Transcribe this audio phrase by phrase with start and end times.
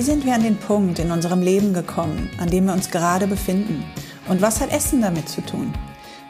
[0.00, 3.26] Wie sind wir an den Punkt in unserem Leben gekommen, an dem wir uns gerade
[3.26, 3.84] befinden?
[4.30, 5.74] Und was hat Essen damit zu tun?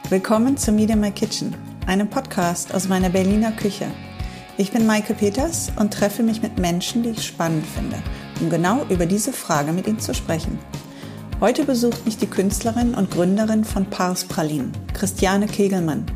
[0.09, 1.55] Willkommen zu Meet in My Kitchen,
[1.87, 3.87] einem Podcast aus meiner Berliner Küche.
[4.59, 8.03] Ich bin Maike Peters und treffe mich mit Menschen, die ich spannend finde,
[8.41, 10.59] um genau über diese Frage mit ihnen zu sprechen.
[11.39, 16.07] Heute besucht mich die Künstlerin und Gründerin von Pars Pralinen, Christiane Kegelmann.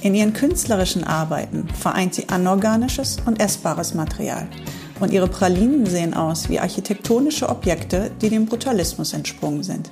[0.00, 4.46] In ihren künstlerischen Arbeiten vereint sie anorganisches und essbares Material–
[5.00, 9.90] und ihre Pralinen sehen aus wie architektonische Objekte, die dem Brutalismus entsprungen sind.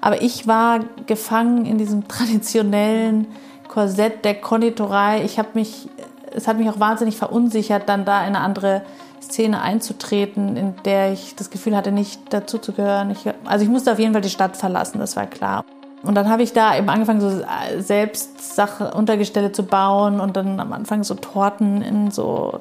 [0.00, 3.28] Aber ich war gefangen in diesem traditionellen
[3.68, 5.24] Korsett der Konditorei.
[5.24, 5.88] Ich habe mich,
[6.34, 8.82] es hat mich auch wahnsinnig verunsichert, dann da in eine andere
[9.22, 13.10] Szene einzutreten, in der ich das Gefühl hatte, nicht dazuzugehören.
[13.12, 15.64] Ich, also ich musste auf jeden Fall die Stadt verlassen, das war klar.
[16.02, 17.44] Und dann habe ich da eben angefangen, so
[17.78, 22.60] selbst Sache, Untergestelle zu bauen und dann am Anfang so Torten in so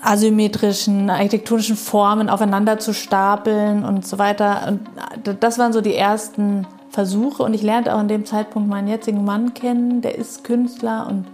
[0.00, 4.68] asymmetrischen architektonischen Formen aufeinander zu stapeln und so weiter.
[4.68, 8.88] Und das waren so die ersten Versuche und ich lernte auch in dem Zeitpunkt meinen
[8.88, 11.26] jetzigen Mann kennen, der ist Künstler und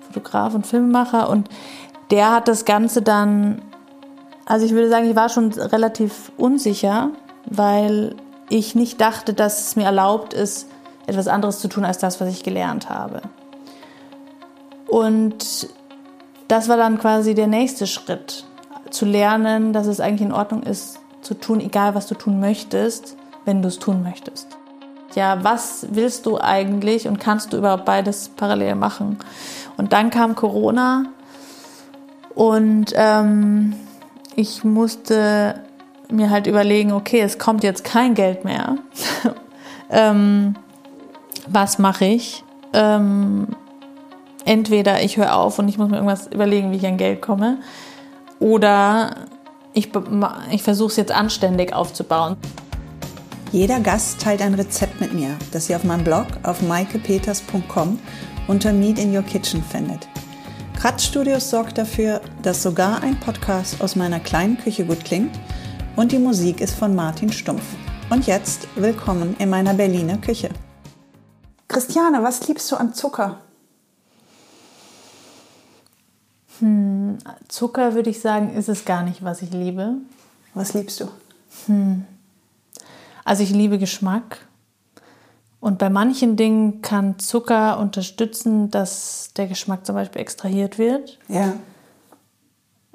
[0.00, 1.48] Fotograf und Filmemacher und
[2.10, 3.62] der hat das Ganze dann,
[4.44, 7.10] also ich würde sagen, ich war schon relativ unsicher,
[7.46, 8.14] weil
[8.48, 10.68] ich nicht dachte, dass es mir erlaubt ist,
[11.06, 13.22] etwas anderes zu tun als das, was ich gelernt habe.
[14.88, 15.68] Und
[16.48, 18.44] das war dann quasi der nächste Schritt,
[18.90, 23.16] zu lernen, dass es eigentlich in Ordnung ist, zu tun, egal was du tun möchtest,
[23.44, 24.48] wenn du es tun möchtest.
[25.14, 29.18] Ja, was willst du eigentlich und kannst du überhaupt beides parallel machen?
[29.76, 31.06] Und dann kam Corona
[32.34, 33.74] und ähm,
[34.34, 35.62] ich musste
[36.10, 38.76] mir halt überlegen, okay, es kommt jetzt kein Geld mehr.
[39.90, 40.54] ähm,
[41.48, 42.44] was mache ich?
[42.72, 43.48] Ähm,
[44.46, 47.58] entweder ich höre auf und ich muss mir irgendwas überlegen, wie ich an Geld komme,
[48.38, 49.16] oder
[49.74, 49.90] ich,
[50.50, 52.36] ich versuche es jetzt anständig aufzubauen.
[53.52, 57.98] Jeder Gast teilt ein Rezept mit mir, das ihr auf meinem Blog auf maikepeters.com
[58.48, 60.08] unter Meet in Your Kitchen findet.
[60.98, 65.38] Studios sorgt dafür, dass sogar ein Podcast aus meiner kleinen Küche gut klingt
[65.96, 67.64] und die Musik ist von Martin Stumpf.
[68.08, 70.50] Und jetzt willkommen in meiner Berliner Küche.
[71.66, 73.45] Christiane, was liebst du an Zucker?
[76.60, 77.18] Hm,
[77.48, 79.94] Zucker würde ich sagen, ist es gar nicht, was ich liebe.
[80.54, 81.08] Was liebst du?
[81.66, 82.04] Hm.
[83.24, 84.38] Also ich liebe Geschmack.
[85.60, 91.18] Und bei manchen Dingen kann Zucker unterstützen, dass der Geschmack zum Beispiel extrahiert wird.
[91.28, 91.54] Ja.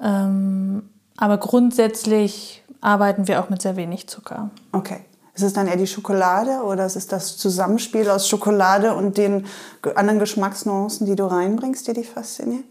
[0.00, 4.50] Ähm, aber grundsätzlich arbeiten wir auch mit sehr wenig Zucker.
[4.72, 5.04] Okay.
[5.34, 9.46] Ist es dann eher die Schokolade oder ist es das Zusammenspiel aus Schokolade und den
[9.94, 12.64] anderen Geschmacksnuancen, die du reinbringst, die dich faszinieren?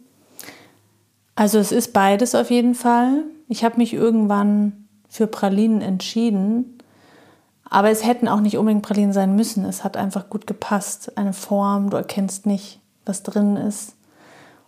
[1.35, 3.23] Also es ist beides auf jeden Fall.
[3.47, 6.77] Ich habe mich irgendwann für Pralinen entschieden,
[7.69, 9.65] aber es hätten auch nicht unbedingt Pralinen sein müssen.
[9.65, 11.17] Es hat einfach gut gepasst.
[11.17, 13.95] Eine Form, du erkennst nicht, was drin ist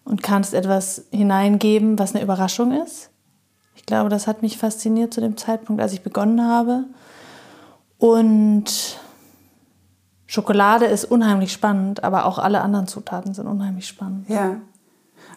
[0.05, 3.09] und kannst etwas hineingeben, was eine Überraschung ist.
[3.75, 6.85] Ich glaube, das hat mich fasziniert zu dem Zeitpunkt, als ich begonnen habe.
[7.97, 8.99] Und
[10.25, 14.29] Schokolade ist unheimlich spannend, aber auch alle anderen Zutaten sind unheimlich spannend.
[14.29, 14.57] Ja.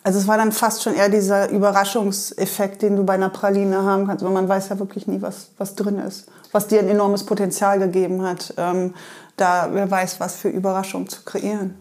[0.07, 4.07] Also es war dann fast schon eher dieser Überraschungseffekt, den du bei einer Praline haben
[4.07, 7.27] kannst, weil man weiß ja wirklich nie, was, was drin ist, was dir ein enormes
[7.27, 8.95] Potenzial gegeben hat, ähm,
[9.37, 11.75] da wer weiß, was für Überraschungen zu kreieren.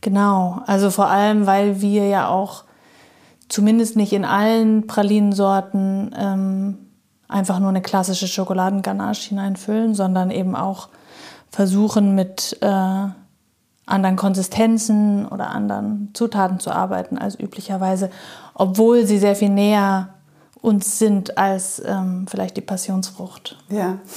[0.00, 2.62] Genau, also vor allem, weil wir ja auch
[3.48, 6.78] zumindest nicht in allen Pralinensorten ähm,
[7.26, 10.88] einfach nur eine klassische Schokoladenganache hineinfüllen, sondern eben auch
[11.50, 13.06] versuchen mit äh,
[13.90, 18.10] anderen Konsistenzen oder anderen Zutaten zu arbeiten als üblicherweise,
[18.54, 20.10] obwohl sie sehr viel näher
[20.62, 23.58] uns sind als ähm, vielleicht die Passionsfrucht.
[23.68, 23.98] Ja.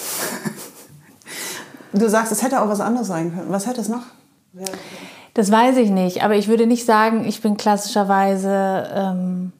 [1.94, 3.51] Du sagst, es hätte auch was anderes sein können.
[3.51, 4.01] Was hätte es noch?
[5.36, 9.51] Das weiß ich nicht, aber ich würde nicht sagen, ich bin klassischerweise ähm,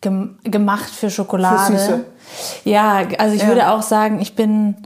[0.00, 1.72] gem gemacht für Schokolade.
[1.72, 2.04] Für Süße.
[2.64, 3.48] Ja, also ich ja.
[3.48, 4.76] würde auch sagen, ich bin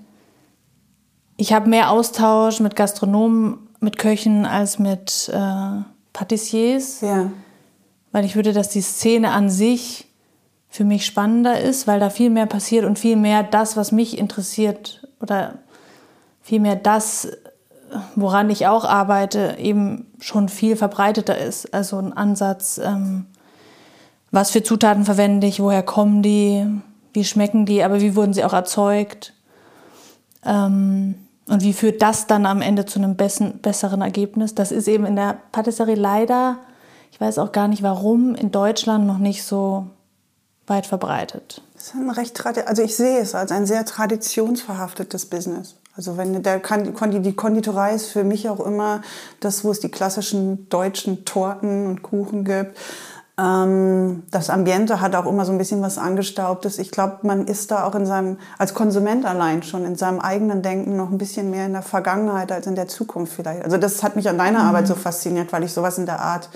[1.38, 5.82] ich habe mehr Austausch mit Gastronomen, mit Köchen als mit äh,
[6.12, 7.00] Patissiers.
[7.00, 7.30] Ja.
[8.10, 10.08] Weil ich würde, dass die Szene an sich
[10.68, 14.18] für mich spannender ist, weil da viel mehr passiert und viel mehr das, was mich
[14.18, 15.54] interessiert oder
[16.42, 17.28] viel mehr das,
[18.16, 21.72] woran ich auch arbeite, eben schon viel verbreiteter ist.
[21.72, 23.26] Also ein Ansatz, ähm,
[24.32, 26.66] was für Zutaten verwende ich, woher kommen die,
[27.12, 29.34] wie schmecken die, aber wie wurden sie auch erzeugt.
[30.44, 31.14] Ähm,
[31.48, 34.54] und wie führt das dann am Ende zu einem besseren Ergebnis?
[34.54, 36.58] Das ist eben in der Patisserie leider,
[37.10, 39.86] ich weiß auch gar nicht warum, in Deutschland noch nicht so
[40.66, 41.62] weit verbreitet.
[41.74, 45.76] Das ist ein recht, also ich sehe es als ein sehr traditionsverhaftetes Business.
[45.96, 49.02] Also wenn der die Konditorei ist für mich auch immer
[49.40, 52.76] das, wo es die klassischen deutschen Torten und Kuchen gibt.
[53.38, 56.78] Ähm, das Ambiente hat auch immer so ein bisschen was angestaubtes.
[56.78, 60.62] Ich glaube, man ist da auch in seinem, als Konsument allein schon, in seinem eigenen
[60.62, 63.64] Denken noch ein bisschen mehr in der Vergangenheit als in der Zukunft vielleicht.
[63.64, 64.68] Also das hat mich an deiner mhm.
[64.68, 66.48] Arbeit so fasziniert, weil ich sowas in der Art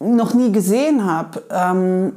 [0.00, 1.42] noch nie gesehen habe.
[1.50, 2.12] Ähm,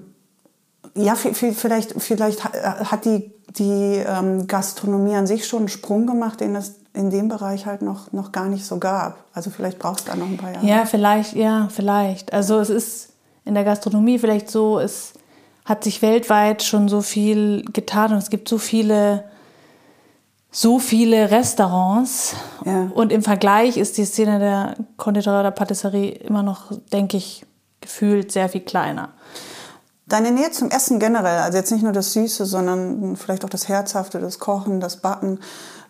[0.93, 6.55] ja, vielleicht, vielleicht hat die, die ähm, Gastronomie an sich schon einen Sprung gemacht, den
[6.55, 9.23] es in dem Bereich halt noch, noch gar nicht so gab.
[9.33, 10.65] Also vielleicht brauchst du da noch ein paar Jahre.
[10.65, 12.33] Ja, vielleicht, ja, vielleicht.
[12.33, 13.09] Also es ist
[13.45, 15.13] in der Gastronomie vielleicht so, es
[15.63, 19.25] hat sich weltweit schon so viel getan und es gibt so viele,
[20.49, 22.35] so viele Restaurants.
[22.65, 22.89] Ja.
[22.93, 27.45] Und im Vergleich ist die Szene der Konditorei oder Patisserie immer noch, denke ich,
[27.79, 29.09] gefühlt sehr viel kleiner.
[30.07, 33.67] Deine Nähe zum Essen generell, also jetzt nicht nur das Süße, sondern vielleicht auch das
[33.67, 35.39] Herzhafte, das Kochen, das Backen.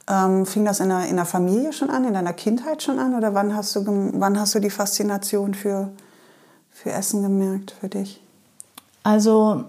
[0.09, 3.15] Ähm, fing das in der, in der Familie schon an, in deiner Kindheit schon an?
[3.15, 5.89] Oder wann hast du, wann hast du die Faszination für,
[6.71, 8.21] für Essen gemerkt für dich?
[9.03, 9.65] Also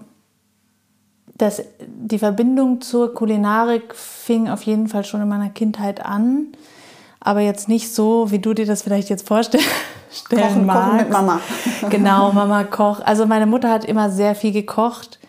[1.37, 6.47] das, die Verbindung zur Kulinarik fing auf jeden Fall schon in meiner Kindheit an.
[7.21, 9.67] Aber jetzt nicht so, wie du dir das vielleicht jetzt vorstellst
[10.29, 10.83] kochen, magst.
[10.83, 11.39] Kochen mit Mama.
[11.89, 13.05] genau, Mama kocht.
[13.05, 15.19] Also meine Mutter hat immer sehr viel gekocht.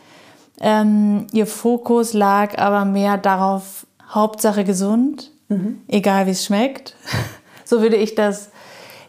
[0.60, 5.80] Ähm, ihr Fokus lag aber mehr darauf, Hauptsache gesund, mhm.
[5.88, 6.96] egal wie es schmeckt.
[7.64, 8.50] so würde ich das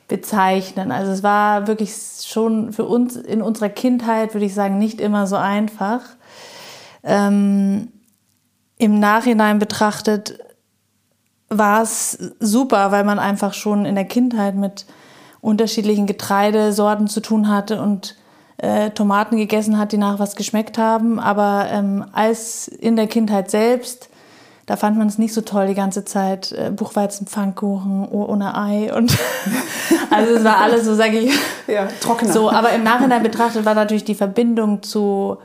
[0.08, 0.92] bezeichnen.
[0.92, 1.96] Also es war wirklich
[2.26, 6.02] schon für uns in unserer Kindheit, würde ich sagen, nicht immer so einfach.
[7.04, 7.88] Ähm,
[8.78, 10.38] Im Nachhinein betrachtet
[11.48, 14.86] war es super, weil man einfach schon in der Kindheit mit
[15.42, 18.16] unterschiedlichen Getreidesorten zu tun hatte und
[18.58, 21.20] äh, Tomaten gegessen hat, die nach was geschmeckt haben.
[21.20, 24.11] Aber ähm, als in der Kindheit selbst,
[24.66, 26.52] da fand man es nicht so toll die ganze Zeit.
[26.52, 29.18] Äh, Buchweizen, Pfannkuchen ohne Ei und
[30.10, 31.34] also es war alles so, sage ich.
[31.68, 32.32] Ja, trockener.
[32.32, 35.38] So, aber im Nachhinein betrachtet war natürlich die Verbindung zu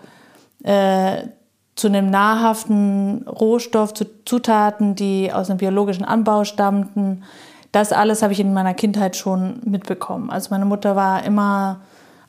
[0.63, 1.29] äh,
[1.77, 7.23] zu einem nahrhaften Rohstoff, zu Zutaten, die aus einem biologischen Anbau stammten,
[7.71, 10.31] das alles habe ich in meiner Kindheit schon mitbekommen.
[10.31, 11.81] Also meine Mutter war immer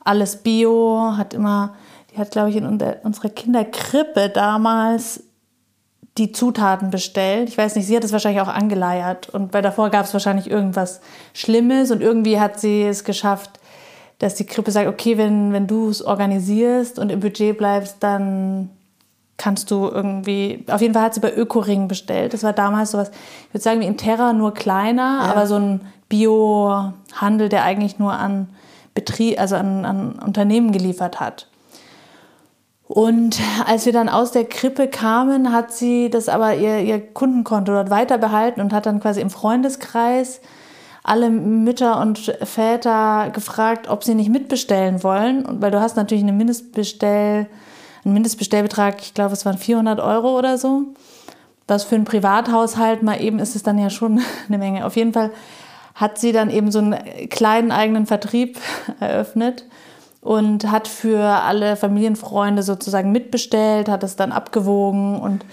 [0.04, 1.74] alles Bio, hat immer,
[2.10, 5.24] die hat, glaube ich, in unserer Kinderkrippe damals
[6.18, 7.48] die Zutaten bestellt.
[7.48, 9.28] Ich weiß nicht, sie hat es wahrscheinlich auch angeleiert.
[9.28, 11.00] Und bei davor gab es wahrscheinlich irgendwas
[11.32, 13.58] Schlimmes und irgendwie hat sie es geschafft,
[14.18, 18.70] dass die Krippe sagt, okay, wenn, wenn du es organisierst und im Budget bleibst, dann
[19.36, 22.34] kannst du irgendwie, auf jeden Fall hat sie bei Ökoring bestellt.
[22.34, 23.10] Das war damals sowas,
[23.46, 25.30] ich würde sagen wie in Terra, nur kleiner, ja.
[25.30, 28.48] aber so ein Bio-Handel, der eigentlich nur an
[28.94, 31.47] Betrieb, also an, an Unternehmen geliefert hat.
[32.88, 37.72] Und als wir dann aus der Krippe kamen, hat sie das aber ihr, ihr Kundenkonto
[37.72, 40.40] dort weiter behalten und hat dann quasi im Freundeskreis
[41.02, 45.44] alle Mütter und Väter gefragt, ob sie nicht mitbestellen wollen.
[45.44, 47.46] Und weil du hast natürlich eine Mindestbestell-
[48.04, 50.84] ein Mindestbestellbetrag, ich glaube, es waren 400 Euro oder so.
[51.66, 54.86] Was für einen Privathaushalt mal eben ist es dann ja schon eine Menge.
[54.86, 55.30] Auf jeden Fall
[55.94, 56.96] hat sie dann eben so einen
[57.28, 58.58] kleinen eigenen Vertrieb
[59.00, 59.66] eröffnet
[60.20, 65.44] und hat für alle Familienfreunde sozusagen mitbestellt, hat es dann abgewogen und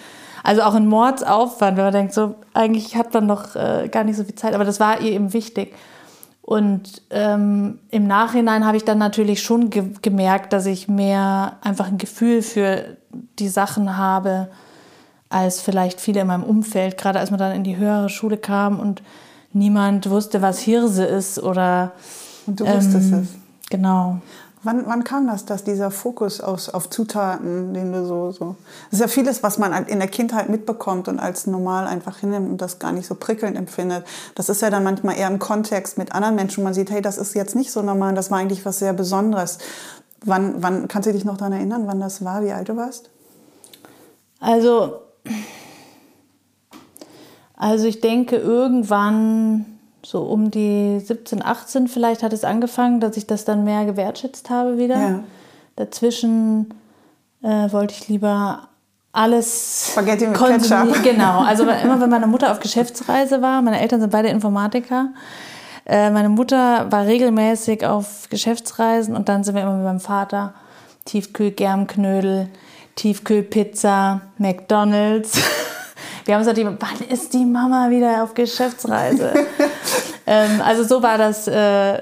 [0.43, 4.15] also auch ein Mordsaufwand, wenn man denkt, so eigentlich hat man doch äh, gar nicht
[4.15, 5.73] so viel Zeit, aber das war ihr eben wichtig.
[6.43, 11.87] Und ähm, im Nachhinein habe ich dann natürlich schon ge gemerkt, dass ich mehr einfach
[11.87, 12.97] ein Gefühl für
[13.39, 14.49] die Sachen habe,
[15.29, 18.79] als vielleicht viele in meinem Umfeld, gerade als man dann in die höhere Schule kam
[18.79, 19.01] und
[19.53, 21.93] niemand wusste, was Hirse ist oder.
[22.45, 23.69] Und du wusstest ähm, es.
[23.71, 24.21] Genau.
[24.65, 28.55] Wann, wann kam das, dass dieser Fokus aus, auf Zutaten, den du so, so.
[28.89, 32.49] Das ist ja vieles, was man in der Kindheit mitbekommt und als normal einfach hinnimmt
[32.49, 34.07] und das gar nicht so prickelnd empfindet.
[34.33, 36.63] Das ist ja dann manchmal eher im Kontext mit anderen Menschen.
[36.63, 39.59] Man sieht, hey, das ist jetzt nicht so normal, das war eigentlich was sehr Besonderes.
[40.23, 43.11] Wann, wann kannst du dich noch daran erinnern, wann das war, wie alt du warst?
[44.39, 45.01] Also,
[47.55, 49.74] also ich denke, irgendwann
[50.05, 54.49] so um die 17, 18 vielleicht hat es angefangen, dass ich das dann mehr gewertschätzt
[54.49, 54.95] habe wieder.
[54.95, 55.23] Ja.
[55.75, 56.73] Dazwischen
[57.41, 58.69] äh, wollte ich lieber
[59.11, 60.95] alles Spaghetti mit Ketchup.
[61.03, 65.09] Genau, also immer wenn meine Mutter auf Geschäftsreise war, meine Eltern sind beide Informatiker,
[65.85, 70.53] äh, meine Mutter war regelmäßig auf Geschäftsreisen und dann sind wir immer mit meinem Vater
[71.05, 72.49] Tiefkühl-Germknödel,
[72.95, 75.39] Tiefkühlpizza, McDonalds.
[76.25, 79.33] Wir haben gesagt, wann ist die Mama wieder auf Geschäftsreise?
[80.25, 81.99] ähm, also so war das äh,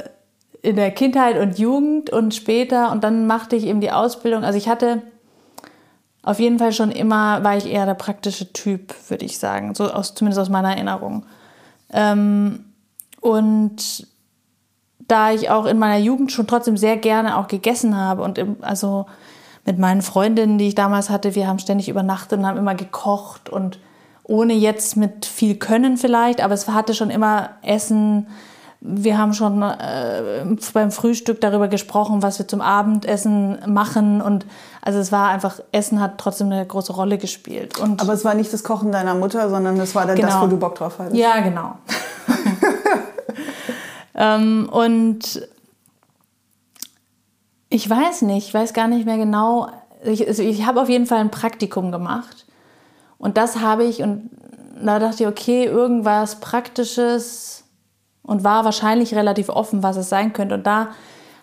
[0.62, 4.46] in der Kindheit und Jugend und später und dann machte ich eben die Ausbildung.
[4.46, 5.02] Also ich hatte
[6.24, 9.92] auf jeden Fall schon immer, war ich eher der praktische Typ, würde ich sagen, so
[9.92, 11.26] aus, zumindest aus meiner Erinnerung.
[11.92, 12.64] Ähm,
[13.20, 14.08] und
[15.00, 18.56] da ich auch in meiner Jugend schon trotzdem sehr gerne auch gegessen habe und im,
[18.62, 19.06] also
[19.66, 23.50] mit meinen Freundinnen, die ich damals hatte, wir haben ständig übernachtet und haben immer gekocht
[23.50, 23.80] und
[24.24, 28.28] ohne jetzt mit viel Können vielleicht, aber es hatte schon immer Essen.
[28.80, 34.46] Wir haben schon äh, beim Frühstück darüber gesprochen, was wir zum Abendessen machen und
[34.82, 37.80] also es war einfach Essen hat trotzdem eine große Rolle gespielt.
[37.80, 40.28] Und aber es war nicht das Kochen deiner Mutter, sondern es war dann genau.
[40.28, 41.16] das, wo du Bock drauf hattest.
[41.16, 41.78] Ja, genau.
[44.16, 45.48] ähm, und
[47.70, 49.70] ich weiß nicht, ich weiß gar nicht mehr genau.
[50.04, 52.43] Ich, also ich habe auf jeden Fall ein Praktikum gemacht.
[53.24, 54.30] Und das habe ich, und
[54.84, 57.64] da dachte ich, okay, irgendwas Praktisches
[58.22, 60.56] und war wahrscheinlich relativ offen, was es sein könnte.
[60.56, 60.90] Und da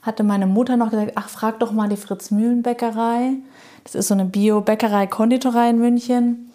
[0.03, 3.37] hatte meine Mutter noch gesagt, ach, frag doch mal die Fritz-Mühlen-Bäckerei.
[3.85, 6.53] Das ist so eine Bio-Bäckerei-Konditorei in München.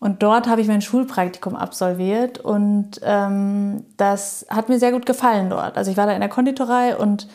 [0.00, 5.50] Und dort habe ich mein Schulpraktikum absolviert und ähm, das hat mir sehr gut gefallen
[5.50, 5.76] dort.
[5.76, 7.28] Also ich war da in der Konditorei und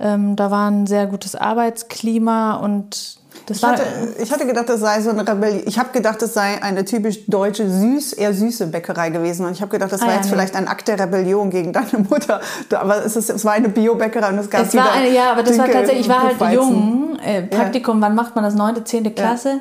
[0.00, 3.82] ähm, da war ein sehr gutes Arbeitsklima und das ich, hatte,
[4.18, 5.62] ich hatte gedacht, das sei so eine Rebellion.
[5.66, 9.46] Ich habe gedacht, das sei eine typisch deutsche, süß, eher süße Bäckerei gewesen.
[9.46, 10.32] Und ich habe gedacht, das ah, war ja, jetzt nee.
[10.32, 12.40] vielleicht ein Akt der Rebellion gegen deine Mutter.
[12.72, 15.42] Aber es, ist, es war eine Bio-Bäckerei und es gab es war eine, Ja, aber
[15.42, 17.18] das war tatsächlich, ich war halt jung.
[17.22, 18.06] Äh, Praktikum, ja.
[18.06, 18.54] wann macht man das?
[18.54, 19.48] Neunte, zehnte Klasse.
[19.48, 19.60] Ja.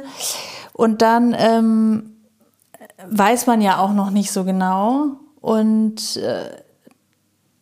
[0.73, 2.15] Und dann ähm,
[3.09, 5.17] weiß man ja auch noch nicht so genau.
[5.41, 6.49] Und äh,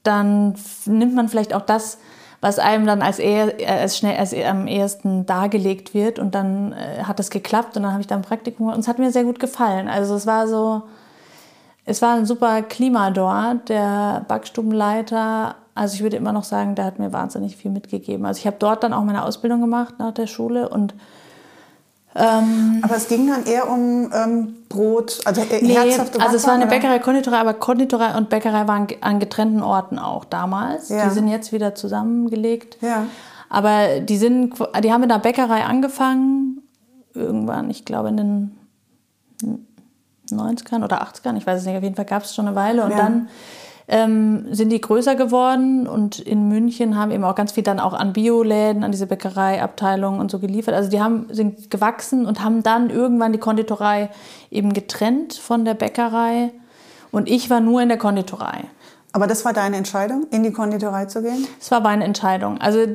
[0.03, 1.97] dann nimmt man vielleicht auch das
[2.39, 6.19] was einem dann als, eher, als, schnell, als am ehesten dargelegt wird.
[6.19, 8.67] Und dann äh, hat es geklappt und dann habe ich da ein Praktikum.
[8.67, 9.87] Und es hat mir sehr gut gefallen.
[9.87, 10.83] Also es war so,
[11.85, 13.69] es war ein super Klima dort.
[13.69, 18.25] Der Backstubenleiter, also ich würde immer noch sagen, der hat mir wahnsinnig viel mitgegeben.
[18.25, 20.93] Also ich habe dort dann auch meine Ausbildung gemacht nach der Schule und
[22.17, 26.47] ähm, aber es ging dann eher um ähm, Brot, also äh, nee, herzhafte Also es
[26.47, 30.89] war eine Bäckerei, Konditorei, aber Konditorei und Bäckerei waren an getrennten Orten auch damals.
[30.89, 31.05] Ja.
[31.05, 32.77] Die sind jetzt wieder zusammengelegt.
[32.81, 33.05] Ja.
[33.49, 36.63] Aber die sind, die haben in der Bäckerei angefangen,
[37.13, 38.57] irgendwann, ich glaube in den
[40.31, 42.83] 90ern oder 80ern, ich weiß es nicht, auf jeden Fall gab es schon eine Weile.
[42.83, 42.97] Und ja.
[42.97, 43.29] dann
[43.87, 47.93] ähm, sind die größer geworden und in München haben eben auch ganz viel dann auch
[47.93, 50.73] an Bioläden, an diese Bäckereiabteilung und so geliefert.
[50.73, 54.09] Also die haben, sind gewachsen und haben dann irgendwann die Konditorei
[54.51, 56.51] eben getrennt von der Bäckerei
[57.11, 58.65] und ich war nur in der Konditorei.
[59.13, 61.47] Aber das war deine Entscheidung, in die Konditorei zu gehen?
[61.57, 62.59] Das war meine Entscheidung.
[62.59, 62.85] Also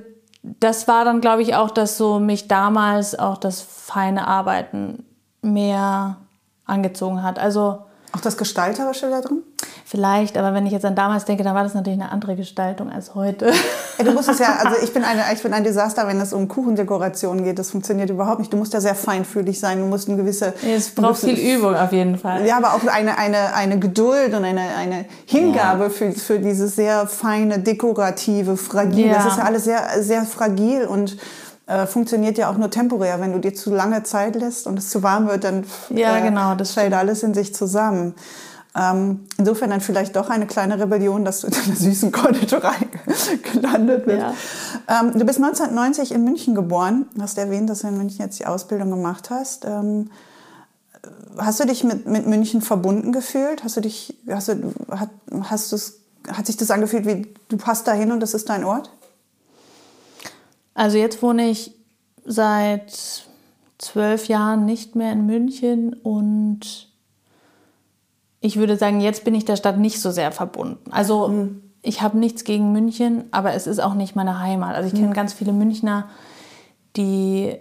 [0.42, 5.06] das war dann, glaube ich, auch, dass so mich damals auch das feine Arbeiten
[5.40, 6.18] mehr
[6.66, 7.38] angezogen hat.
[7.38, 7.78] Also
[8.12, 9.42] auch das Gestalterische da drin?
[9.84, 12.90] Vielleicht, aber wenn ich jetzt an damals denke, dann war das natürlich eine andere Gestaltung
[12.90, 13.52] als heute.
[13.98, 16.32] Ja, du musst es ja, also ich bin, eine, ich bin ein Desaster, wenn es
[16.32, 17.58] um Kuchendekoration geht.
[17.58, 18.52] Das funktioniert überhaupt nicht.
[18.52, 19.78] Du musst ja sehr feinfühlig sein.
[19.78, 20.54] Du musst eine gewisse.
[20.66, 22.46] Es braucht viel Übung auf jeden Fall.
[22.46, 25.90] Ja, aber auch eine, eine, eine Geduld und eine, eine Hingabe ja.
[25.90, 29.08] für, für dieses sehr feine, dekorative, fragile.
[29.08, 29.14] Ja.
[29.14, 31.18] Das ist ja alles sehr, sehr fragil und
[31.66, 33.20] äh, funktioniert ja auch nur temporär.
[33.20, 36.22] Wenn du dir zu lange Zeit lässt und es zu warm wird, dann ja, äh,
[36.22, 38.14] genau, das fällt alles in sich zusammen.
[38.74, 42.76] Ähm, insofern dann vielleicht doch eine kleine Rebellion, dass du in einer süßen Konditorei
[43.52, 44.18] gelandet bist.
[44.18, 44.34] Ja.
[44.88, 47.06] Ähm, du bist 1990 in München geboren.
[47.14, 49.66] Du hast erwähnt, dass du in München jetzt die Ausbildung gemacht hast.
[49.66, 50.10] Ähm,
[51.36, 53.62] hast du dich mit, mit München verbunden gefühlt?
[53.62, 55.10] Hast du dich, hast du, hat,
[55.50, 58.90] hast hat sich das angefühlt wie du passt dahin und das ist dein Ort?
[60.74, 61.72] Also jetzt wohne ich
[62.24, 63.24] seit
[63.78, 66.88] zwölf Jahren nicht mehr in München und
[68.40, 70.90] ich würde sagen, jetzt bin ich der Stadt nicht so sehr verbunden.
[70.90, 71.62] Also mhm.
[71.82, 74.74] ich habe nichts gegen München, aber es ist auch nicht meine Heimat.
[74.74, 75.14] Also ich kenne mhm.
[75.14, 76.08] ganz viele Münchner,
[76.96, 77.56] die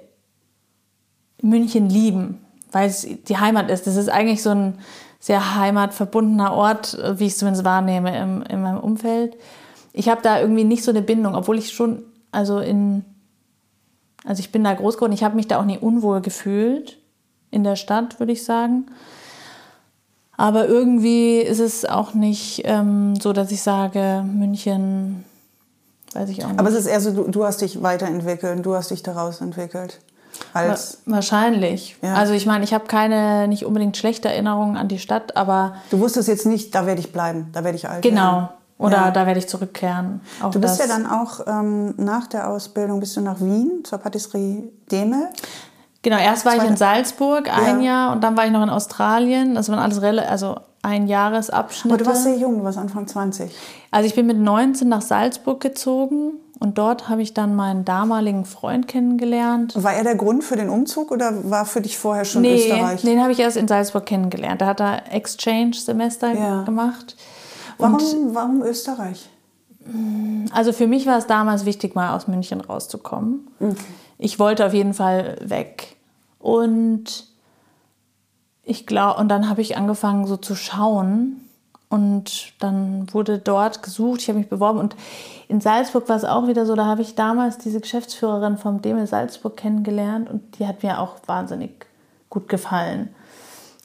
[1.42, 2.40] München lieben,
[2.72, 3.88] weil es die Heimat ist.
[3.88, 4.80] Das ist eigentlich so ein
[5.20, 9.38] sehr heimatverbundener Ort, wie ich es zumindest wahrnehme im, in meinem Umfeld.
[9.94, 13.04] Ich habe da irgendwie nicht so eine Bindung, obwohl ich schon, also in,
[14.26, 16.98] also ich bin da groß geworden, ich habe mich da auch nie unwohl gefühlt
[17.50, 18.86] in der Stadt, würde ich sagen.
[20.38, 25.24] Aber irgendwie ist es auch nicht ähm, so, dass ich sage, München,
[26.14, 26.60] weiß ich auch nicht.
[26.60, 30.00] Aber es ist eher so, du, du hast dich weiterentwickelt, du hast dich daraus entwickelt.
[30.54, 31.98] Als Wahrscheinlich.
[32.02, 32.16] Ja.
[32.16, 36.00] Also ich meine, ich habe keine nicht unbedingt schlechte Erinnerungen an die Stadt, aber du
[36.00, 38.02] wusstest jetzt nicht, da werde ich bleiben, da werde ich alt.
[38.02, 38.32] Genau.
[38.32, 38.50] Werden.
[38.82, 39.12] Oder ja.
[39.12, 40.22] da werde ich zurückkehren.
[40.52, 44.64] Du bist ja dann auch ähm, nach der Ausbildung bist du nach Wien zur Patisserie
[44.92, 45.30] Demel.
[46.02, 48.08] Genau, erst war ich in Salzburg ein ja.
[48.08, 49.54] Jahr und dann war ich noch in Australien.
[49.54, 51.94] Das waren alles, also Einjahresabschnitte.
[51.94, 53.52] Aber du warst sehr jung, du warst Anfang 20.
[53.92, 58.46] Also ich bin mit 19 nach Salzburg gezogen und dort habe ich dann meinen damaligen
[58.46, 59.74] Freund kennengelernt.
[59.76, 63.04] War er der Grund für den Umzug oder war für dich vorher schon nee, Österreich?
[63.04, 64.62] Den habe ich erst in Salzburg kennengelernt.
[64.62, 66.64] Da hat er Exchange-Semester Ja.
[66.64, 67.16] gemacht.
[67.82, 69.30] Warum, warum Österreich?
[70.54, 73.48] Also für mich war es damals wichtig, mal aus München rauszukommen.
[74.18, 75.98] Ich wollte auf jeden Fall weg.
[76.40, 77.26] Und
[78.64, 81.48] ich glaube, und dann habe ich angefangen so zu schauen.
[81.90, 84.80] Und dann wurde dort gesucht, ich habe mich beworben.
[84.80, 84.96] Und
[85.50, 89.08] in Salzburg war es auch wieder so, da habe ich damals diese Geschäftsführerin vom Demel
[89.08, 91.86] Salzburg kennengelernt und die hat mir auch wahnsinnig
[92.30, 93.10] gut gefallen.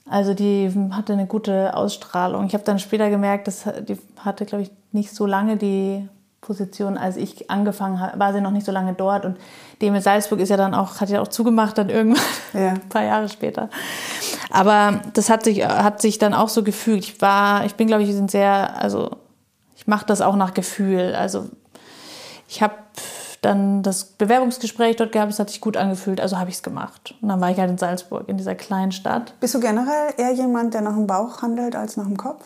[0.08, 2.46] Also die hatte eine gute Ausstrahlung.
[2.46, 6.08] Ich habe dann später gemerkt, dass die hatte, glaube ich, nicht so lange die
[6.40, 9.25] Position, als ich angefangen habe, war sie noch nicht so lange dort.
[9.25, 9.36] Und
[9.82, 12.22] Demel Salzburg ist ja dann auch, hat ja auch zugemacht dann irgendwann,
[12.52, 12.68] Ja.
[12.75, 13.68] ein paar Jahre später.
[14.50, 17.04] Aber das hat sich, hat sich dann auch so gefügt.
[17.04, 19.10] Ich war, ich bin, glaube ich, sind sehr, also
[19.75, 21.16] ich mache das auch nach Gefühl.
[21.18, 21.48] Also
[22.48, 22.75] ich habe
[23.47, 27.15] dann das Bewerbungsgespräch dort gehabt, es hat sich gut angefühlt, also habe ich es gemacht.
[27.23, 29.35] Und dann war ich halt in Salzburg, in dieser kleinen Stadt.
[29.38, 32.45] Bist du generell eher jemand, der nach dem Bauch handelt als nach dem Kopf?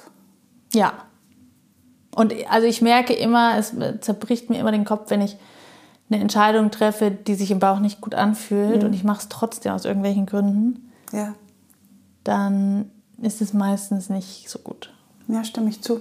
[0.74, 0.92] Ja.
[2.14, 5.38] Und also ich merke immer, es zerbricht mir immer den Kopf, wenn ich
[6.10, 9.72] eine Entscheidung treffe, die sich im Bauch nicht gut anfühlt und ich mache es trotzdem
[9.72, 11.34] aus irgendwelchen Gründen, Ja.
[12.24, 12.90] dann
[13.22, 14.92] ist es meistens nicht so gut.
[15.28, 16.00] Ja, stimme ich zu.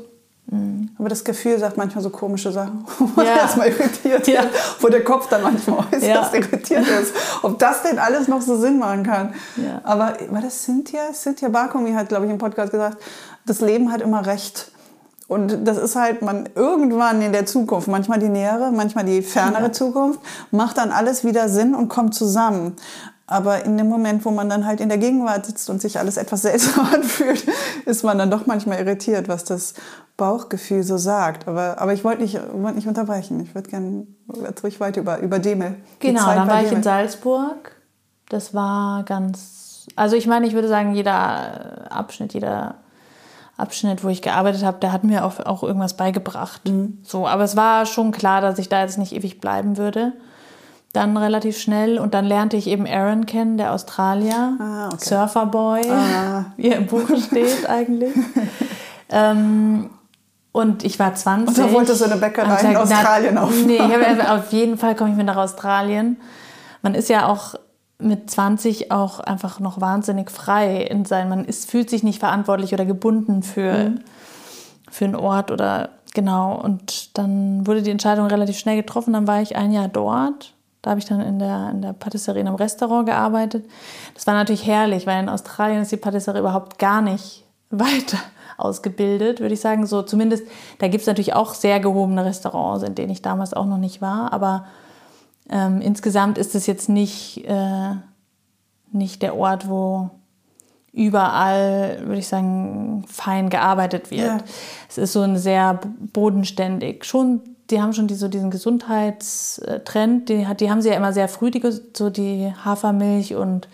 [0.98, 2.84] Aber das Gefühl sagt manchmal so komische Sachen,
[3.16, 3.38] wo Ja.
[3.38, 4.44] erstmal irritiert Ja.
[4.44, 6.04] wird, wo der Kopf dann manchmal äußerst
[6.34, 6.34] Ja.
[6.34, 7.14] irritiert ist.
[7.44, 9.34] Ob das denn alles noch so Sinn machen kann.
[9.58, 9.82] Ja.
[9.84, 11.14] Aber war das Cynthia?
[11.14, 12.98] Cynthia Barkomi hat, glaube ich, im Podcast gesagt,
[13.46, 14.72] das Leben hat immer recht.
[15.28, 19.72] Und das ist halt, man irgendwann in der Zukunft, manchmal die nähere, manchmal die fernere
[19.72, 22.76] Zukunft, macht dann alles wieder Sinn und kommt zusammen.
[23.32, 26.18] Aber in dem Moment, wo man dann halt in der Gegenwart sitzt und sich alles
[26.18, 27.46] etwas seltsam anfühlt,
[27.86, 29.76] ist man dann doch manchmal irritiert, was das
[30.18, 31.48] Bauchgefühl so sagt.
[31.48, 33.40] Aber, aber ich wollte nicht, wollte nicht unterbrechen.
[33.42, 34.08] Ich würde gerne
[34.44, 35.76] jetzt ruhig weiter über, über Demel.
[36.00, 36.84] Genau, dann war ich in Demel.
[36.84, 37.76] Salzburg.
[38.30, 42.76] Das war ganz, also ich meine, ich würde sagen, jeder Abschnitt, jeder
[43.58, 46.64] Abschnitt, wo ich gearbeitet habe, der hat mir auch, auch irgendwas beigebracht.
[47.04, 50.14] So, aber es war schon klar, dass ich da jetzt nicht ewig bleiben würde.
[50.94, 54.98] Dann relativ schnell und dann lernte ich eben Aaron kennen, der Australier, Ah, okay.
[55.06, 56.46] Surferboy, Ah.
[56.58, 58.14] wie er im Buch steht eigentlich.
[59.10, 59.92] ähm,
[60.52, 61.48] und ich war 20.
[61.48, 63.68] Und da wolltest du eine Bäckerei Und in sag, na, Australien aufmachen.
[63.68, 66.18] Nee, ich habe auf jeden Fall komme ich mit nach Australien.
[66.82, 67.54] Man ist ja auch
[68.00, 71.30] mit 20 auch einfach noch wahnsinnig frei in sein.
[71.30, 73.92] Man ist, fühlt sich nicht verantwortlich oder gebunden für,
[74.90, 76.56] für einen Ort oder genau.
[76.60, 79.14] Und dann wurde die Entscheidung relativ schnell getroffen.
[79.14, 80.54] Dann war ich ein Jahr dort.
[80.82, 83.66] Da habe ich dann in der, in der Patisserie in einem Restaurant gearbeitet.
[84.14, 88.20] Das war natürlich herrlich, weil in Australien ist die Patisserie überhaupt gar nicht weiter
[88.58, 89.86] ausgebildet, würde ich sagen.
[89.86, 90.44] So zumindest,
[90.80, 94.02] da gibt es natürlich auch sehr gehobene Restaurants, in denen ich damals auch noch nicht
[94.02, 94.34] war.
[94.34, 94.66] Aber
[95.50, 97.96] ähm, insgesamt ist es jetzt nicht, äh,
[98.92, 100.12] nicht der Ort, wo
[100.92, 104.26] überall, würde ich sagen, fein gearbeitet wird.
[104.26, 104.38] Ja.
[104.90, 105.80] Es ist so ein sehr
[106.14, 107.06] bodenständig.
[107.06, 111.28] Schon, die haben schon die, so diesen Gesundheitstrend, die, die haben sie ja immer sehr
[111.28, 111.62] früh, die,
[111.96, 113.68] so die Hafermilch und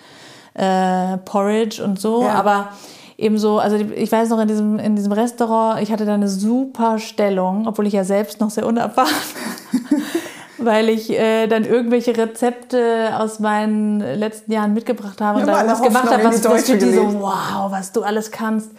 [0.54, 2.34] äh, Porridge und so, Ja.
[2.34, 2.70] aber
[3.18, 6.28] ebenso, also die- ich weiß noch in diesem, in diesem Restaurant, ich hatte da eine
[6.30, 9.10] super Stellung, obwohl ich ja selbst noch sehr unerfahren
[10.58, 15.60] weil ich äh, dann irgendwelche Rezepte aus meinen letzten Jahren mitgebracht habe und Ja, da
[15.60, 18.72] meine was gemacht habe, was, was für die so, wow, was du alles kannst.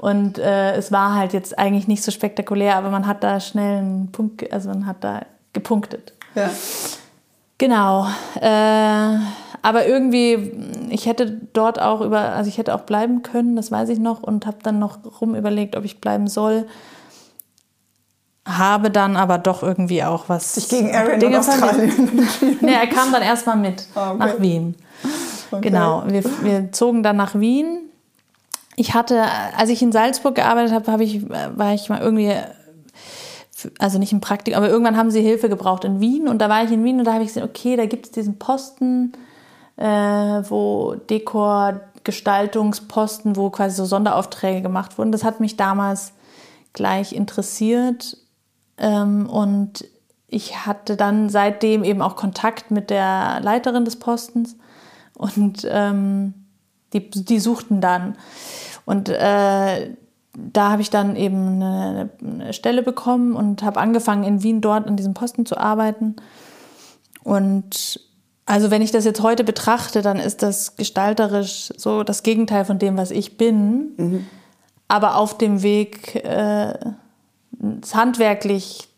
[0.00, 3.80] Und äh, es war halt jetzt eigentlich nicht so spektakulär, aber man hat da schnell
[3.80, 6.14] einen Punkt, also man hat da gepunktet.
[6.34, 6.48] Ja.
[7.58, 8.06] Genau.
[8.40, 9.18] Äh,
[9.60, 10.52] aber irgendwie,
[10.88, 14.22] ich hätte dort auch über, also ich hätte auch bleiben können, das weiß ich noch,
[14.22, 16.66] und habe dann noch rum überlegt, ob ich bleiben soll.
[18.48, 20.54] Habe dann aber doch irgendwie auch was.
[20.54, 22.26] Sich gegen Aaron Dinge in Australien.
[22.62, 24.18] Nee, er kam dann erstmal mit Ah, okay.
[24.18, 24.76] nach Wien.
[25.50, 25.60] Okay.
[25.60, 27.89] Genau, wir, wir zogen dann nach Wien.
[28.76, 29.22] Ich hatte,
[29.56, 32.32] als ich in Salzburg gearbeitet habe, habe ich, war ich mal irgendwie,
[33.78, 36.64] also nicht im Praktikum, aber irgendwann haben sie Hilfe gebraucht in Wien und da war
[36.64, 39.12] ich in Wien und da habe ich gesehen, okay, da gibt es diesen Posten,
[39.76, 45.12] äh, wo Dekor, Gestaltungsposten, wo quasi so Sonderaufträge gemacht wurden.
[45.12, 46.12] Das hat mich damals
[46.72, 48.16] gleich interessiert
[48.78, 49.84] ähm, und
[50.28, 54.56] ich hatte dann seitdem eben auch Kontakt mit der Leiterin des Postens
[55.14, 56.34] und ähm,
[56.92, 58.16] die, die suchten dann.
[58.84, 59.94] Und äh,
[60.32, 64.86] da habe ich dann eben eine, eine Stelle bekommen und habe angefangen in Wien dort
[64.86, 66.16] an diesem Posten zu arbeiten.
[67.22, 68.00] Und
[68.46, 72.78] also wenn ich das jetzt heute betrachte, dann ist das gestalterisch so das Gegenteil von
[72.78, 73.94] dem, was ich bin.
[74.88, 76.74] aber auf dem Weg, äh,
[77.80, 78.88] es handwerklich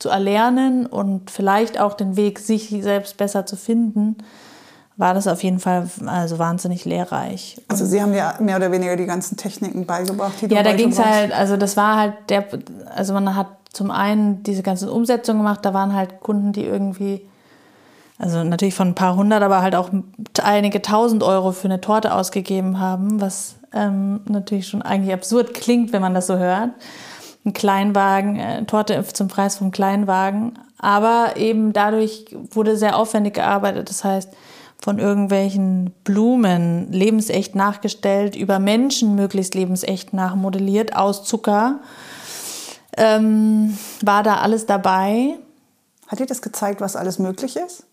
[0.00, 4.16] zu erlernen und vielleicht auch den Weg, sich selbst besser zu finden,
[4.96, 7.60] war das auf jeden Fall also wahnsinnig lehrreich.
[7.68, 10.90] Also Sie haben ja mehr oder weniger die ganzen Techniken beigebracht, die Ja, da ging
[10.90, 12.46] es halt, also das war halt der,
[12.94, 17.20] also man hat zum einen diese ganze Umsetzung gemacht, da waren halt Kunden, die irgendwie,
[18.18, 19.90] also natürlich von ein paar hundert, aber halt auch
[20.42, 25.92] einige tausend Euro für eine Torte ausgegeben haben, was ähm, natürlich schon eigentlich absurd klingt,
[25.92, 26.70] wenn man das so hört.
[27.44, 30.58] Ein Kleinwagen, äh, Torte zum Preis vom Kleinwagen.
[30.78, 33.88] Aber eben dadurch wurde sehr aufwendig gearbeitet.
[33.88, 34.30] Das heißt,
[34.80, 41.80] von irgendwelchen Blumen lebensecht nachgestellt, über Menschen möglichst lebensecht nachmodelliert, aus Zucker.
[42.96, 45.38] Ähm, war da alles dabei.
[46.06, 47.84] Hat dir das gezeigt, was alles möglich ist?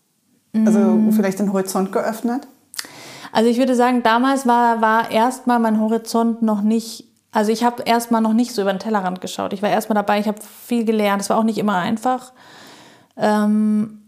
[0.54, 1.12] Also mm.
[1.12, 2.46] vielleicht den Horizont geöffnet?
[3.32, 7.82] Also ich würde sagen, damals war, war erstmal mein Horizont noch nicht, also ich habe
[7.82, 9.52] erstmal noch nicht so über den Tellerrand geschaut.
[9.52, 11.20] Ich war erstmal dabei, ich habe viel gelernt.
[11.20, 12.32] Es war auch nicht immer einfach.
[13.16, 14.03] Ähm,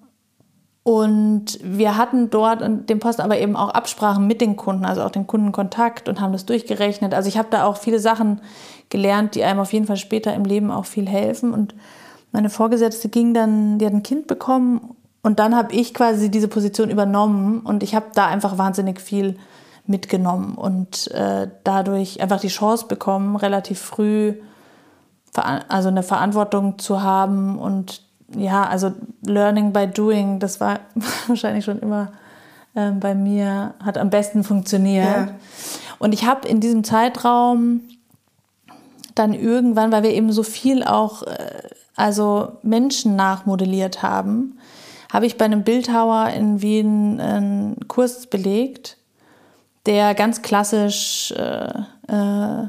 [0.87, 5.03] und wir hatten dort in dem Posten aber eben auch Absprachen mit den Kunden, also
[5.03, 7.13] auch den Kundenkontakt und haben das durchgerechnet.
[7.13, 8.41] Also ich habe da auch viele Sachen
[8.89, 11.53] gelernt, die einem auf jeden Fall später im Leben auch viel helfen.
[11.53, 11.75] Und
[12.31, 14.95] meine Vorgesetzte ging dann, die hat ein Kind bekommen
[15.25, 19.35] und dann habe ich quasi diese Position übernommen und ich habe da einfach wahnsinnig viel
[19.89, 24.35] mitgenommen und äh, dadurch einfach die Chance bekommen, relativ früh
[25.35, 28.93] also eine Verantwortung zu haben und ja, also
[29.25, 30.81] Learning by Doing, das war
[31.27, 32.13] wahrscheinlich schon immer
[32.75, 35.05] äh, bei mir, hat am besten funktioniert.
[35.05, 35.29] Ja.
[35.99, 37.81] Und ich habe in diesem Zeitraum
[39.15, 41.63] dann irgendwann, weil wir eben so viel auch äh,
[41.97, 44.59] also Menschen nachmodelliert haben,
[45.11, 48.99] habe ich bei einem Bildhauer in Wien einen Kurs belegt,
[49.87, 51.73] der ganz klassisch äh,
[52.09, 52.69] äh,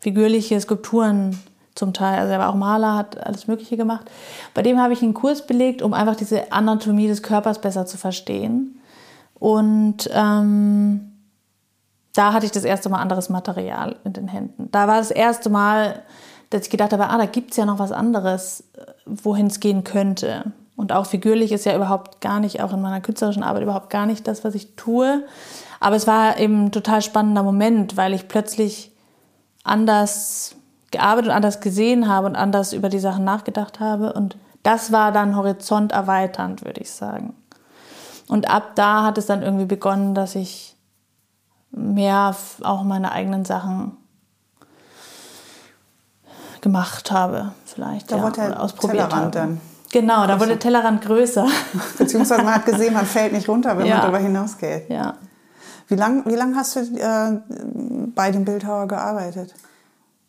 [0.00, 1.38] figürliche Skulpturen
[1.78, 4.10] zum Teil, also er war auch Maler, hat alles Mögliche gemacht.
[4.52, 7.96] Bei dem habe ich einen Kurs belegt, um einfach diese Anatomie des Körpers besser zu
[7.96, 8.80] verstehen.
[9.38, 11.12] Und ähm,
[12.14, 14.68] da hatte ich das erste Mal anderes Material in den Händen.
[14.72, 16.02] Da war das erste Mal,
[16.50, 18.64] dass ich gedacht habe, ah, da gibt es ja noch was anderes,
[19.06, 20.52] wohin es gehen könnte.
[20.74, 24.06] Und auch figürlich ist ja überhaupt gar nicht, auch in meiner künstlerischen Arbeit überhaupt gar
[24.06, 25.24] nicht das, was ich tue.
[25.80, 28.92] Aber es war eben ein total spannender Moment, weil ich plötzlich
[29.62, 30.56] anders
[30.90, 34.12] gearbeitet und anders gesehen habe und anders über die Sachen nachgedacht habe.
[34.12, 37.34] Und das war dann horizont erweiternd, würde ich sagen.
[38.28, 40.76] Und ab da hat es dann irgendwie begonnen, dass ich
[41.70, 43.96] mehr auch meine eigenen Sachen
[46.60, 48.10] gemacht habe, vielleicht.
[48.10, 49.30] Da ja, wurde ausprobiert habe.
[49.30, 49.60] dann.
[49.90, 51.46] Genau, da wurde der Tellerrand größer.
[51.98, 53.94] Beziehungsweise man hat gesehen, man fällt nicht runter, wenn ja.
[53.94, 54.90] man darüber hinausgeht.
[54.90, 55.14] Ja.
[55.86, 57.40] Wie lange wie lang hast du äh,
[58.14, 59.54] bei dem Bildhauer gearbeitet?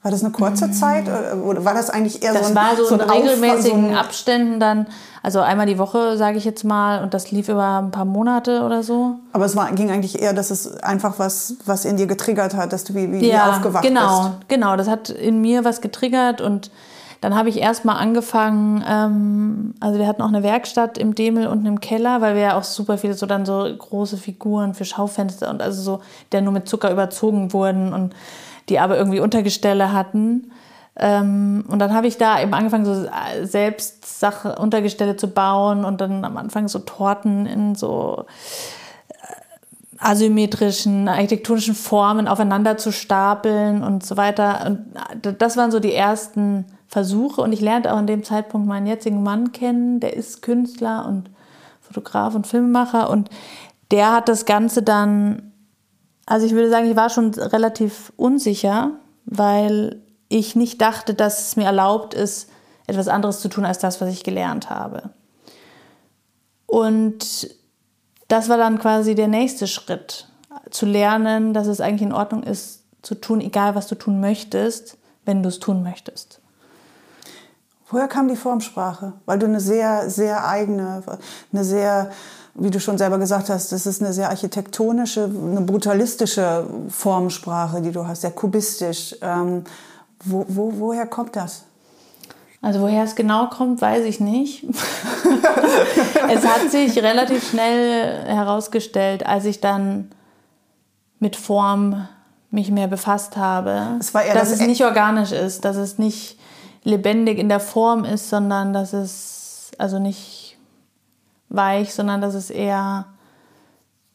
[0.01, 0.73] War das eine kurze mhm.
[0.73, 1.05] Zeit
[1.43, 4.59] oder war das eigentlich eher das so ein war so, so in regelmäßigen so Abständen
[4.61, 4.87] dann,
[5.23, 8.63] also einmal die Woche, sage ich jetzt mal, und das lief über ein paar Monate
[8.63, 9.15] oder so.
[9.33, 12.71] Aber es war, ging eigentlich eher, dass es einfach was, was in dir getriggert hat,
[12.71, 14.47] dass du wie, wie ja, aufgewacht genau, bist.
[14.47, 16.71] Genau, genau, das hat in mir was getriggert und
[17.19, 21.65] dann habe ich erstmal angefangen, ähm, also wir hatten auch eine Werkstatt im Demel und
[21.65, 25.49] im Keller, weil wir ja auch super viele so dann so große Figuren für Schaufenster
[25.49, 28.15] und also so, der nur mit Zucker überzogen wurden und
[28.69, 30.51] die aber irgendwie Untergestelle hatten.
[30.95, 33.07] Ähm, und dann habe ich da eben angefangen, so
[33.43, 38.25] selbst Sache, Untergestelle zu bauen und dann am Anfang so Torten in so
[39.09, 39.13] äh,
[39.97, 44.65] asymmetrischen, architektonischen Formen aufeinander zu stapeln und so weiter.
[44.65, 48.87] Und das waren so die ersten Versuche und ich lernte auch in dem Zeitpunkt meinen
[48.87, 51.29] jetzigen Mann kennen, der ist Künstler und
[51.81, 53.29] Fotograf und Filmemacher und
[53.91, 55.48] der hat das Ganze dann,
[56.29, 58.91] also ich würde sagen, ich war schon relativ unsicher,
[59.25, 62.51] weil ich nicht dachte, dass es mir erlaubt ist,
[62.85, 65.09] etwas anderes zu tun als das, was ich gelernt habe.
[66.67, 67.49] Und
[68.27, 70.27] das war dann quasi der nächste Schritt,
[70.69, 74.99] zu lernen, dass es eigentlich in Ordnung ist, zu tun, egal was du tun möchtest,
[75.25, 76.41] wenn du es tun möchtest.
[77.89, 79.13] Woher kam die Formsprache?
[79.25, 81.01] Weil du eine sehr, sehr eigene,
[81.51, 82.11] eine sehr,
[82.55, 87.91] wie du schon selber gesagt hast, das ist eine sehr architektonische, eine brutalistische Formsprache, die
[87.91, 89.15] du hast, sehr kubistisch.
[89.21, 89.63] Ähm,
[90.23, 91.63] wo, wo, woher kommt das?
[92.61, 94.65] Also woher es genau kommt, weiß ich nicht.
[96.29, 100.11] es hat sich relativ schnell herausgestellt, als ich dann
[101.19, 102.07] mit Form
[102.51, 106.37] mich mehr befasst habe, dass das es nicht organisch ist, dass es nicht
[106.83, 110.38] lebendig in der Form ist, sondern dass es also nicht
[111.49, 113.05] weich, sondern dass es eher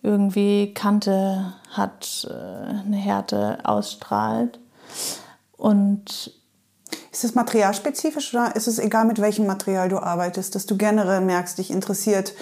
[0.02, 4.60] irgendwie Kante hat, äh, eine Härte ausstrahlt.
[5.56, 6.32] Und
[7.10, 11.20] ist es materialspezifisch oder ist es egal, mit welchem Material du arbeitest, dass du generell
[11.20, 12.34] merkst, dich interessiert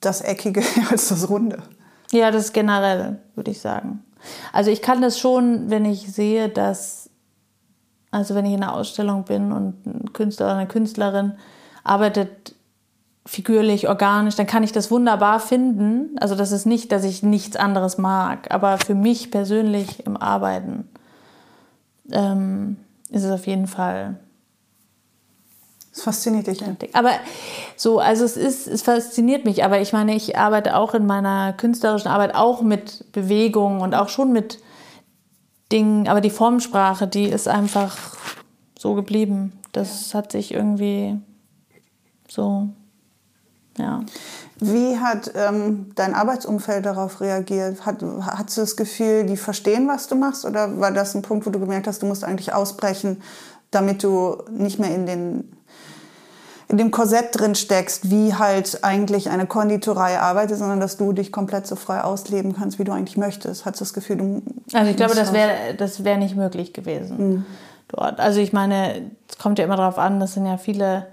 [0.00, 1.62] das Eckige als das Runde?
[2.12, 4.02] Ja, das ist generell, würde ich sagen.
[4.52, 7.10] Also ich kann das schon, wenn ich sehe, dass,
[8.10, 11.34] also wenn ich in einer Ausstellung bin und ein Künstler oder eine Künstlerin
[11.84, 12.54] arbeitet
[13.30, 16.18] figürlich, organisch, dann kann ich das wunderbar finden.
[16.18, 20.88] Also das ist nicht, dass ich nichts anderes mag, aber für mich persönlich im Arbeiten
[22.10, 22.76] ähm,
[23.08, 24.18] ist es auf jeden Fall.
[25.92, 26.60] Es fasziniert dich.
[26.60, 26.74] Ja.
[26.92, 27.12] Aber
[27.76, 31.52] so, also es ist, es fasziniert mich, aber ich meine, ich arbeite auch in meiner
[31.52, 34.58] künstlerischen Arbeit auch mit Bewegung und auch schon mit
[35.70, 37.96] Dingen, aber die Formsprache, die ist einfach
[38.76, 39.52] so geblieben.
[39.70, 41.16] Das hat sich irgendwie
[42.26, 42.70] so,
[43.78, 44.00] ja.
[44.58, 47.86] Wie hat ähm, dein Arbeitsumfeld darauf reagiert?
[47.86, 50.44] Hat, hast du das Gefühl, die verstehen, was du machst?
[50.44, 53.22] Oder war das ein Punkt, wo du gemerkt hast, du musst eigentlich ausbrechen,
[53.70, 55.52] damit du nicht mehr in, den,
[56.68, 61.32] in dem Korsett drin steckst, wie halt eigentlich eine Konditorei arbeitet, sondern dass du dich
[61.32, 63.64] komplett so frei ausleben kannst, wie du eigentlich möchtest?
[63.64, 64.42] Hast du das Gefühl, du.
[64.74, 67.46] Also ich glaube, das wäre das wär nicht möglich gewesen mhm.
[67.88, 68.20] dort.
[68.20, 71.06] Also ich meine, es kommt ja immer darauf an, das sind ja viele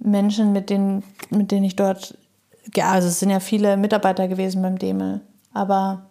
[0.00, 2.16] Menschen, mit denen, mit denen ich dort
[2.74, 5.20] ja, also es sind ja viele Mitarbeiter gewesen beim Demel,
[5.52, 6.02] aber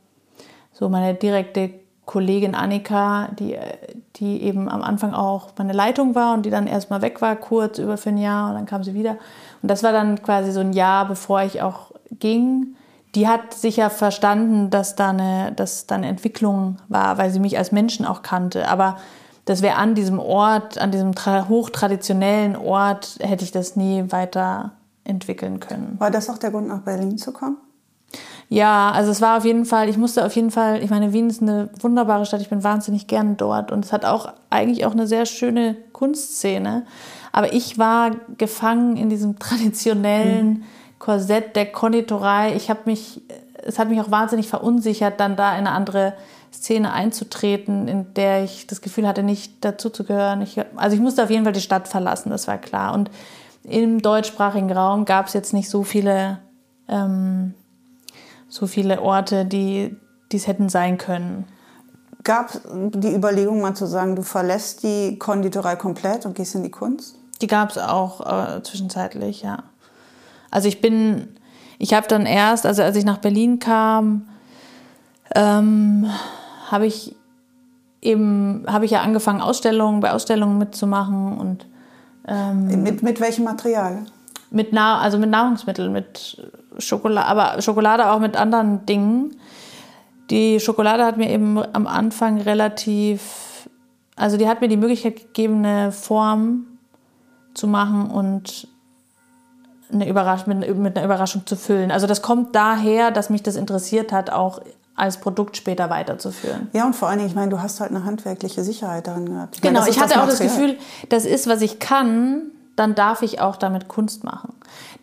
[0.73, 1.71] so meine direkte
[2.06, 3.56] Kollegin Annika, die,
[4.15, 7.78] die eben am Anfang auch meine Leitung war und die dann erstmal weg war, kurz
[7.78, 9.17] über für ein Jahr und dann kam sie wieder.
[9.62, 12.75] Und das war dann quasi so ein Jahr, bevor ich auch ging.
[13.13, 17.60] Die hat sicher verstanden, dass da eine, dass da eine Entwicklung war, weil sie mich
[17.60, 18.67] als Menschen auch kannte.
[18.67, 18.97] Aber
[19.50, 25.60] das wäre an diesem Ort, an diesem hochtraditionellen Ort, hätte ich das nie weiter entwickeln
[25.60, 25.96] können.
[25.98, 27.58] War das auch der Grund, nach Berlin zu kommen?
[28.48, 31.32] Ja, also es war auf jeden Fall, ich musste auf jeden Fall, ich meine, Wien
[31.32, 34.92] ist eine wunderbare Stadt, ich bin wahnsinnig gern dort und es hat auch eigentlich auch
[34.92, 36.86] eine sehr schöne Kunstszene.
[37.32, 40.64] Aber ich war gefangen in diesem traditionellen mhm.
[41.00, 42.56] Korsett der Konditorei.
[42.56, 43.24] Ich habe mich,
[43.66, 46.14] es hat mich auch wahnsinnig verunsichert, dann da in eine andere
[46.52, 50.42] Szene einzutreten, in der ich das Gefühl hatte, nicht dazuzugehören.
[50.42, 52.94] Ich, also ich musste auf jeden Fall die Stadt verlassen, das war klar.
[52.94, 53.10] Und
[53.64, 56.40] im deutschsprachigen Raum gab es jetzt nicht so viele,
[56.88, 57.54] ähm,
[58.48, 59.96] so viele Orte, die
[60.34, 61.46] es hätten sein können.
[62.24, 66.64] Gab es die Überlegung mal zu sagen, du verlässt die Konditorei komplett und gehst in
[66.64, 67.16] die Kunst?
[67.42, 69.64] Die gab es auch äh, zwischenzeitlich, ja.
[70.52, 71.30] Also ich bin,
[71.78, 74.28] ich habe dann erst, also als ich nach Berlin kam,
[75.36, 76.10] ähm,
[76.72, 77.16] habe ich
[78.02, 81.66] eben, habe ich ja angefangen, Ausstellungen, bei Ausstellungen mitzumachen und
[82.28, 84.06] ähm, mit, mit welchem Material?
[84.52, 86.42] Mit, Na also mit Nahrungsmitteln, mit
[86.78, 89.36] Schokolade, aber Schokolade auch mit anderen Dingen.
[90.30, 93.68] Die Schokolade hat mir eben am Anfang relativ,
[94.16, 96.66] also die hat mir die Möglichkeit gegeben, eine Form
[97.54, 98.68] zu machen und
[99.92, 101.92] eine Überraschung, mit, mit einer Überraschung zu füllen.
[101.92, 104.62] Also das kommt daher, dass mich das interessiert hat, auch
[105.00, 106.70] als Produkt später weiterzuführen.
[106.74, 109.56] Ja, und vor allen Dingen, ich meine, du hast halt eine handwerkliche Sicherheit darin gehabt.
[109.56, 110.78] Ich genau, meine, ich hatte das auch das Gefühl,
[111.10, 114.54] das ist, was ich kann, dann darf ich auch damit Kunst machen.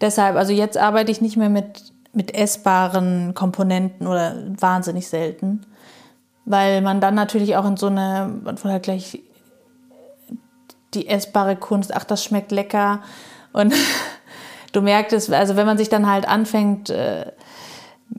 [0.01, 5.63] Deshalb, also jetzt arbeite ich nicht mehr mit, mit essbaren Komponenten oder wahnsinnig selten,
[6.45, 9.23] weil man dann natürlich auch in so eine, man halt gleich
[10.95, 13.01] die essbare Kunst, ach, das schmeckt lecker
[13.53, 13.75] und
[14.73, 17.33] du merkst es, also wenn man sich dann halt anfängt, äh,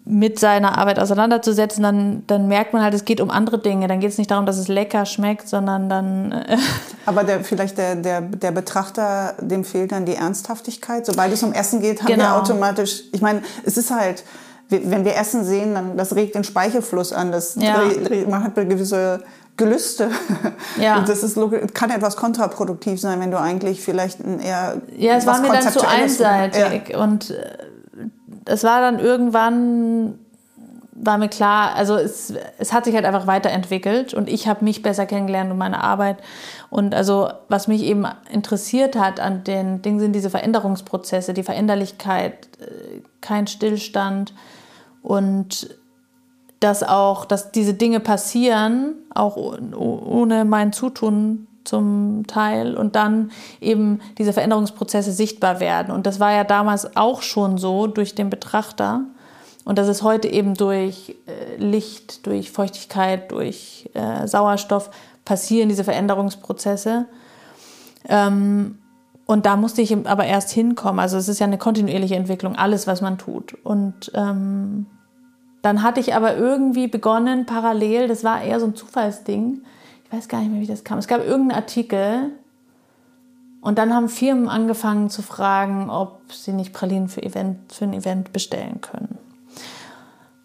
[0.05, 3.87] mit seiner Arbeit auseinanderzusetzen, dann, dann merkt man halt, es geht um andere Dinge.
[3.87, 6.31] Dann geht es nicht darum, dass es lecker schmeckt, sondern dann.
[6.31, 6.57] Äh
[7.05, 11.05] Aber der, vielleicht der, der, der Betrachter, dem fehlt dann die Ernsthaftigkeit.
[11.05, 12.23] Sobald es um Essen geht, haben genau.
[12.23, 13.03] wir automatisch.
[13.11, 14.23] Ich meine, es ist halt,
[14.69, 17.31] wenn wir Essen sehen, dann das regt den Speichelfluss an.
[17.31, 17.83] Das, ja.
[18.27, 19.23] Man hat gewisse
[19.57, 20.09] Gelüste.
[20.79, 20.99] Ja.
[20.99, 21.39] Und das ist,
[21.73, 24.79] kann etwas kontraproduktiv sein, wenn du eigentlich vielleicht ein eher.
[24.95, 26.89] Ja, es war mir dann zu einseitig.
[26.89, 26.99] Ja.
[26.99, 27.57] Und äh,
[28.47, 30.19] es war dann irgendwann,
[30.93, 34.81] war mir klar, also es, es hat sich halt einfach weiterentwickelt und ich habe mich
[34.81, 36.17] besser kennengelernt und meine Arbeit.
[36.69, 42.47] Und also was mich eben interessiert hat an den Dingen sind diese Veränderungsprozesse, die Veränderlichkeit,
[42.59, 44.33] äh, kein Stillstand
[45.01, 45.77] und
[46.59, 53.99] dass auch, dass diese Dinge passieren, auch ohne mein Zutun zum Teil und dann eben
[54.17, 55.93] diese Veränderungsprozesse sichtbar werden.
[55.93, 59.01] Und das war ja damals auch schon so durch den Betrachter.
[59.65, 64.89] Und das ist heute eben durch äh, Licht, durch Feuchtigkeit, durch äh, Sauerstoff
[65.25, 67.05] passieren diese Veränderungsprozesse.
[68.07, 68.77] Ähm,
[69.25, 70.99] und da musste ich aber erst hinkommen.
[71.01, 73.53] Also es ist ja eine kontinuierliche Entwicklung, alles, was man tut.
[73.65, 74.85] Und ähm,
[75.61, 79.63] dann hatte ich aber irgendwie begonnen, parallel, das war eher so ein Zufallsding,
[80.07, 80.99] ich weiß gar nicht mehr, wie das kam.
[80.99, 82.31] Es gab irgendeinen Artikel
[83.61, 87.93] und dann haben Firmen angefangen zu fragen, ob sie nicht Pralinen für, Event, für ein
[87.93, 89.17] Event bestellen können.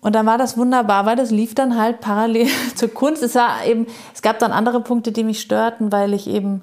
[0.01, 3.22] Und dann war das wunderbar, weil das lief dann halt parallel zur Kunst.
[3.22, 6.62] Es war eben, es gab dann andere Punkte, die mich störten, weil ich eben,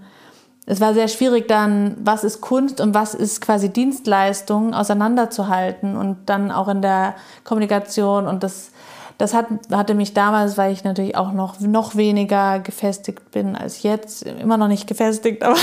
[0.65, 6.29] es war sehr schwierig dann, was ist Kunst und was ist quasi Dienstleistung auseinanderzuhalten und
[6.29, 8.71] dann auch in der Kommunikation und das,
[9.19, 13.83] das hat, hatte mich damals, weil ich natürlich auch noch, noch weniger gefestigt bin als
[13.83, 15.57] jetzt, immer noch nicht gefestigt, aber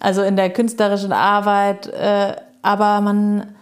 [0.00, 3.54] also in der künstlerischen Arbeit, äh, aber man,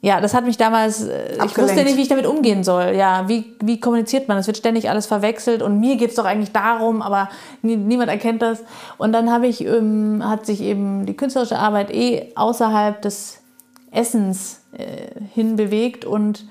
[0.00, 2.96] ja, das hat mich damals, äh, ich wusste nicht, wie ich damit umgehen soll.
[2.96, 4.36] Ja, wie, wie kommuniziert man?
[4.36, 7.28] Es wird ständig alles verwechselt und mir geht's doch eigentlich darum, aber
[7.62, 8.64] nie, niemand erkennt das.
[8.98, 13.42] Und dann habe ich, ähm, hat sich eben die künstlerische Arbeit eh außerhalb des
[13.92, 16.46] Essens äh, hinbewegt und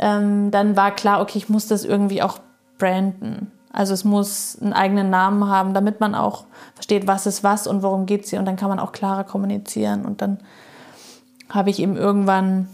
[0.00, 2.38] ähm, dann war klar, okay, ich muss das irgendwie auch
[2.78, 3.52] branden.
[3.72, 7.82] Also es muss einen eigenen Namen haben, damit man auch versteht, was ist was und
[7.82, 8.40] worum geht es hier.
[8.40, 10.04] Und dann kann man auch klarer kommunizieren.
[10.04, 10.38] Und dann
[11.50, 12.68] habe ich eben irgendwann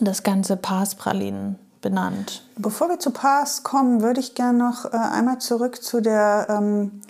[0.00, 2.42] das ganze Parspralinen benannt.
[2.56, 7.00] Bevor wir zu Pars kommen, würde ich gerne noch äh, einmal zurück zu der, ähm,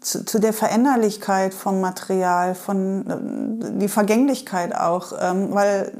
[0.00, 5.92] zu, zu, der Veränderlichkeit vom Material, von äh, die Vergänglichkeit auch, ähm, weil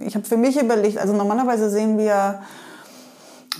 [0.00, 2.40] ich habe für mich überlegt, also normalerweise sehen wir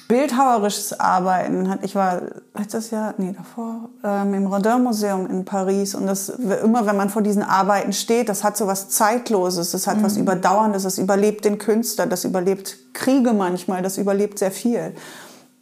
[0.09, 1.79] bildhauerisches Arbeiten.
[1.83, 2.23] Ich war
[2.55, 5.95] letztes Jahr, nee, davor, ähm, im Rodin Museum in Paris.
[5.95, 9.87] Und das, immer wenn man vor diesen Arbeiten steht, das hat so was Zeitloses, das
[9.87, 10.03] hat mhm.
[10.05, 14.95] was Überdauerndes, das überlebt den Künstler, das überlebt Kriege manchmal, das überlebt sehr viel.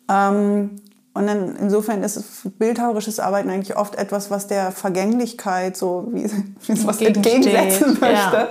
[0.09, 0.81] Ähm,
[1.13, 2.23] und dann, insofern ist
[2.59, 6.25] bildhauerisches Arbeiten eigentlich oft etwas, was der Vergänglichkeit so wie,
[6.67, 8.37] wie was entgegensetzen möchte.
[8.37, 8.49] Ja.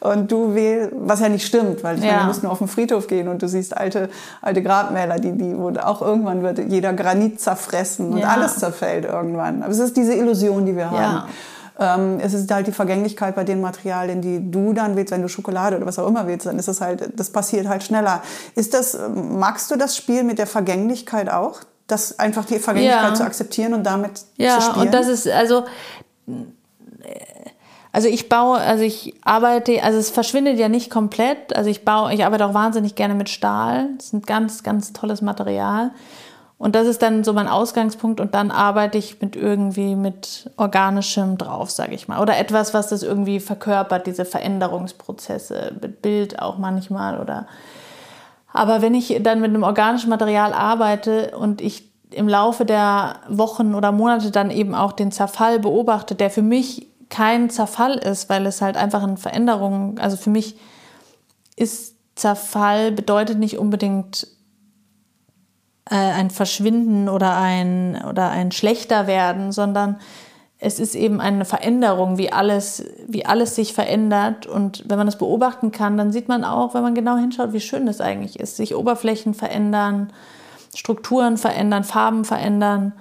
[0.00, 2.10] Und du wählst, was ja nicht stimmt, weil ich ja.
[2.10, 4.10] meine, du musst nur auf den Friedhof gehen und du siehst alte,
[4.42, 8.28] alte Grabmäler, die, die, wo auch irgendwann wird jeder Granit zerfressen und ja.
[8.28, 9.62] alles zerfällt irgendwann.
[9.62, 11.28] Aber es ist diese Illusion, die wir haben.
[11.78, 15.28] Ähm, es ist halt die Vergänglichkeit bei den Materialien, die du dann willst, wenn du
[15.28, 18.22] Schokolade oder was auch immer willst, dann ist es halt, das passiert halt schneller.
[18.54, 21.60] Ist das, magst du das Spiel mit der Vergänglichkeit auch?
[21.92, 23.14] Das einfach die Vergänglichkeit ja.
[23.14, 24.76] zu akzeptieren und damit ja, zu spielen.
[24.76, 25.64] Ja, und das ist also
[27.92, 31.54] also ich baue, also ich arbeite, also es verschwindet ja nicht komplett.
[31.54, 33.90] Also ich baue, ich arbeite auch wahnsinnig gerne mit Stahl.
[33.98, 35.90] Das ist ein ganz, ganz tolles Material.
[36.56, 41.36] Und das ist dann so mein Ausgangspunkt und dann arbeite ich mit irgendwie mit organischem
[41.36, 42.22] drauf, sage ich mal.
[42.22, 47.48] Oder etwas, was das irgendwie verkörpert, diese Veränderungsprozesse, mit Bild auch manchmal oder
[48.52, 53.74] aber wenn ich dann mit einem organischen Material arbeite und ich im Laufe der Wochen
[53.74, 58.46] oder Monate dann eben auch den Zerfall beobachte, der für mich kein Zerfall ist, weil
[58.46, 60.56] es halt einfach eine Veränderung, also für mich
[61.56, 64.26] ist Zerfall bedeutet nicht unbedingt
[65.90, 69.98] äh, ein Verschwinden oder ein, oder ein schlechter werden, sondern
[70.64, 74.46] es ist eben eine Veränderung, wie alles, wie alles sich verändert.
[74.46, 77.60] Und wenn man das beobachten kann, dann sieht man auch, wenn man genau hinschaut, wie
[77.60, 78.58] schön das eigentlich ist.
[78.58, 80.12] Sich Oberflächen verändern,
[80.72, 82.92] Strukturen verändern, Farben verändern.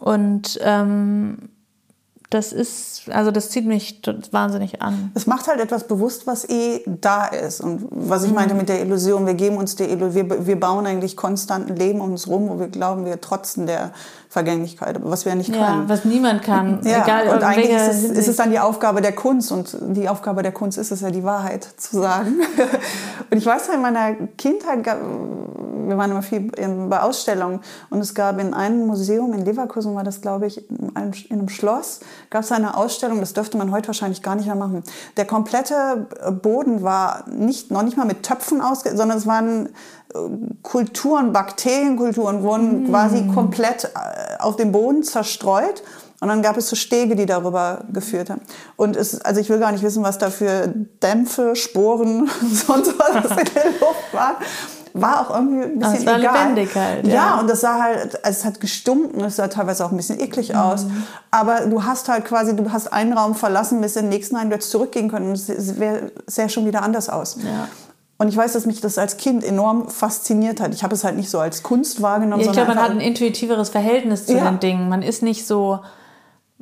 [0.00, 1.50] Und ähm,
[2.30, 5.10] das ist, also das zieht mich wahnsinnig an.
[5.14, 7.60] Es macht halt etwas bewusst, was eh da ist.
[7.60, 8.60] Und was ich meinte mhm.
[8.60, 12.00] mit der Illusion, wir geben uns der Illusion, wir, wir bauen eigentlich konstant ein Leben
[12.00, 13.90] um uns rum, wo wir glauben, wir trotzen der
[14.28, 15.82] Vergänglichkeit, was wir nicht können.
[15.82, 16.78] Ja, was niemand kann.
[16.84, 20.08] Ja, Egal, und eigentlich ist es, ist es, dann die Aufgabe der Kunst und die
[20.08, 22.36] Aufgabe der Kunst ist es ja, die Wahrheit zu sagen.
[23.30, 24.84] und ich weiß in meiner Kindheit,
[25.88, 26.50] wir waren immer viel
[26.88, 30.96] bei Ausstellungen und es gab in einem Museum in Leverkusen, war das glaube ich in
[30.96, 34.82] einem Schloss, gab es eine Ausstellung, das dürfte man heute wahrscheinlich gar nicht mehr machen.
[35.16, 36.06] Der komplette
[36.42, 39.70] Boden war nicht, noch nicht mal mit Töpfen ausge, sondern es waren
[40.62, 42.90] Kulturen, Bakterienkulturen wurden mm.
[42.90, 45.82] quasi komplett äh, auf dem Boden zerstreut.
[46.20, 48.42] Und dann gab es so Stege, die darüber geführt haben.
[48.76, 50.68] Und es, also ich will gar nicht wissen, was da für
[51.02, 54.36] Dämpfe, Sporen, sonst was in der Luft war.
[54.92, 56.34] War auch irgendwie ein bisschen es war egal.
[56.38, 57.06] lebendig halt.
[57.06, 57.14] Ja.
[57.14, 60.56] ja, und das sah halt, es hat gestunken, es sah teilweise auch ein bisschen eklig
[60.56, 60.84] aus.
[60.84, 61.04] Mhm.
[61.30, 64.50] Aber du hast halt quasi, du hast einen Raum verlassen, bis in den nächsten rein,
[64.50, 65.32] du hättest zurückgehen können.
[65.32, 67.36] Es wäre, sähe schon wieder anders aus.
[67.42, 67.68] Ja.
[68.18, 70.74] Und ich weiß, dass mich das als Kind enorm fasziniert hat.
[70.74, 72.42] Ich habe es halt nicht so als Kunst wahrgenommen.
[72.42, 74.44] Ja, ich glaube, man hat ein intuitiveres Verhältnis zu ja.
[74.44, 74.88] den Dingen.
[74.90, 75.80] Man ist nicht so,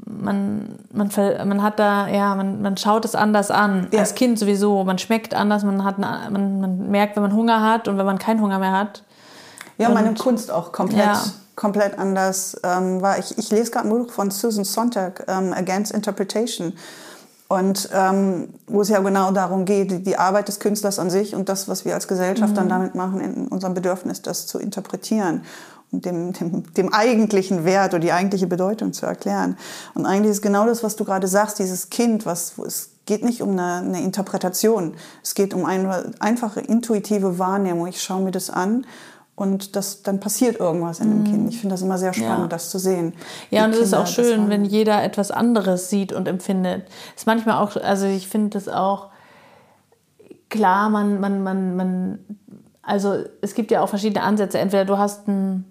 [0.05, 1.11] man, man,
[1.45, 3.89] man hat da, ja, man, man schaut es anders an.
[3.93, 4.01] Ja.
[4.01, 4.85] Als Kind sowieso.
[4.85, 8.07] Man schmeckt anders, man, hat eine, man, man merkt, wenn man Hunger hat und wenn
[8.07, 9.03] man keinen Hunger mehr hat.
[9.79, 11.07] Ja, und, meine Kunst auch komplett.
[11.07, 11.23] Ja.
[11.57, 13.19] komplett anders ähm, war.
[13.19, 16.73] Ich, ich lese gerade ein Buch von Susan Sontag, ähm, Against Interpretation.
[17.49, 21.49] Und ähm, wo es ja genau darum geht, die Arbeit des Künstlers an sich und
[21.49, 22.57] das, was wir als Gesellschaft mhm.
[22.57, 25.43] dann damit machen, in unserem Bedürfnis, das zu interpretieren.
[25.91, 29.57] Dem, dem, dem eigentlichen Wert oder die eigentliche Bedeutung zu erklären.
[29.95, 33.41] Und eigentlich ist genau das, was du gerade sagst, dieses Kind, was, es geht nicht
[33.43, 37.87] um eine, eine Interpretation, es geht um eine einfache intuitive Wahrnehmung.
[37.87, 38.85] Ich schaue mir das an
[39.35, 41.43] und das, dann passiert irgendwas in dem Kind.
[41.45, 41.49] Mhm.
[41.49, 42.49] Ich finde das immer sehr spannend, ja.
[42.49, 43.15] das zu sehen.
[43.51, 46.87] Ja, und es ist auch schön, wenn jeder etwas anderes sieht und empfindet.
[47.17, 49.09] Ist manchmal auch, also ich finde das auch
[50.51, 52.19] klar, man, man, man, man,
[52.83, 54.59] also es gibt ja auch verschiedene Ansätze.
[54.59, 55.65] Entweder du hast ein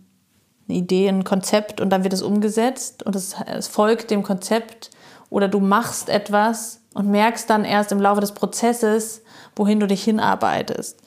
[0.68, 4.92] eine Idee, ein Konzept und dann wird es umgesetzt und es, es folgt dem Konzept
[5.30, 9.22] oder du machst etwas und merkst dann erst im Laufe des Prozesses,
[9.56, 11.00] wohin du dich hinarbeitest.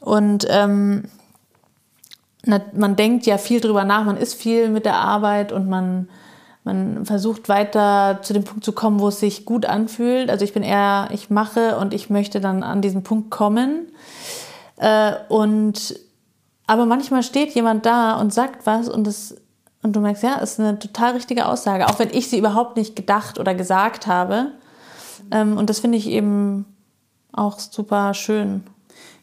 [0.00, 1.04] Und ähm,
[2.44, 6.08] man denkt ja viel drüber nach, man ist viel mit der Arbeit und man,
[6.64, 10.30] man versucht weiter zu dem Punkt zu kommen, wo es sich gut anfühlt.
[10.30, 13.88] Also ich bin eher, ich mache und ich möchte dann an diesen Punkt kommen.
[14.76, 15.98] Äh, und
[16.66, 19.34] aber manchmal steht jemand da und sagt was und das
[19.82, 22.96] und du merkst, ja, ist eine total richtige Aussage, auch wenn ich sie überhaupt nicht
[22.96, 24.52] gedacht oder gesagt habe.
[25.30, 26.64] Ähm, und das finde ich eben
[27.32, 28.64] auch super schön.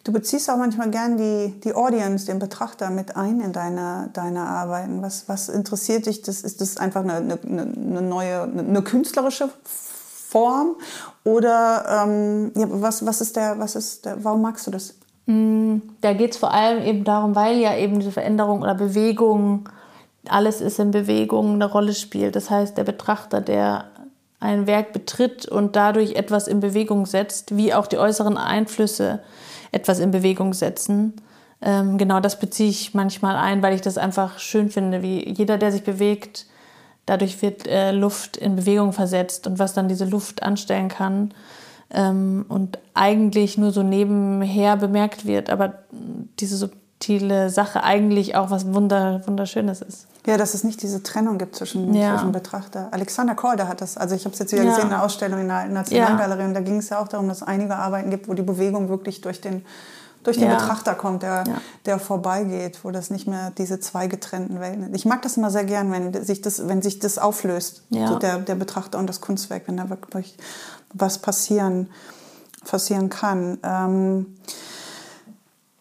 [0.06, 4.42] Du beziehst auch manchmal gern die, die Audience, den Betrachter mit ein in deine, deine
[4.42, 5.02] Arbeiten.
[5.02, 6.22] Was, was interessiert dich?
[6.22, 10.76] Das, ist das einfach eine, eine, eine neue, eine künstlerische Form?
[11.24, 14.96] Oder ähm, was, was ist der, was ist der, warum magst du das?
[15.26, 19.70] Mm, da geht es vor allem eben darum, weil ja eben diese Veränderung oder Bewegung,
[20.28, 22.36] alles ist in Bewegung, eine Rolle spielt.
[22.36, 23.86] Das heißt, der Betrachter, der
[24.40, 29.22] ein Werk betritt und dadurch etwas in Bewegung setzt, wie auch die äußeren Einflüsse
[29.72, 31.14] etwas in Bewegung setzen.
[31.62, 35.58] Ähm, genau das beziehe ich manchmal ein, weil ich das einfach schön finde, wie jeder,
[35.58, 36.46] der sich bewegt,
[37.06, 41.34] dadurch wird äh, Luft in Bewegung versetzt und was dann diese Luft anstellen kann
[41.94, 45.74] ähm, und eigentlich nur so nebenher bemerkt wird, aber
[46.40, 50.08] diese subtile Sache eigentlich auch was Wunder, Wunderschönes ist.
[50.26, 52.16] Ja, dass es nicht diese Trennung gibt zwischen, ja.
[52.16, 52.88] zwischen Betrachter.
[52.92, 54.70] Alexander Korda hat das, also ich habe es jetzt wieder ja.
[54.70, 56.48] gesehen in der Ausstellung in der Nationalgalerie ja.
[56.48, 58.90] und da ging es ja auch darum, dass es einige Arbeiten gibt, wo die Bewegung
[58.90, 59.64] wirklich durch den
[60.24, 60.50] durch den.
[60.50, 61.44] Betrachter kommt, der,
[61.86, 64.96] der vorbeigeht, wo das nicht mehr diese zwei getrennten Welten sind.
[64.96, 68.40] Ich mag das immer sehr gern, wenn sich das, wenn sich das auflöst, so der,
[68.40, 70.38] der Betrachter und das Kunstwerk, wenn da wirklich
[70.94, 71.90] was passieren,
[72.66, 73.60] passieren kann.
[73.64, 74.38] Ähm,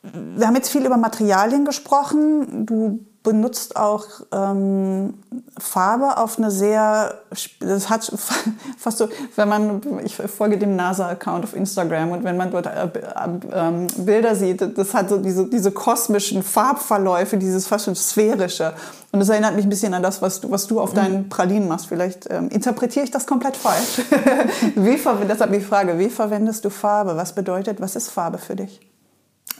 [0.02, 2.66] wir haben jetzt viel über Materialien gesprochen.
[2.66, 5.14] Du benutzt auch ähm,
[5.56, 7.20] Farbe auf eine sehr,
[7.60, 8.12] das hat
[8.78, 12.86] fast so, wenn man, ich folge dem NASA-Account auf Instagram und wenn man dort äh,
[12.86, 18.72] äh, Bilder sieht, das hat so diese, diese kosmischen Farbverläufe, dieses fast schon sphärische.
[19.12, 21.68] Und das erinnert mich ein bisschen an das, was du, was du auf deinen Pralinen
[21.68, 21.86] machst.
[21.86, 24.00] Vielleicht ähm, interpretiere ich das komplett falsch.
[24.74, 24.98] wie,
[25.28, 27.16] deshalb die Frage, wie verwendest du Farbe?
[27.16, 28.80] Was bedeutet, was ist Farbe für dich?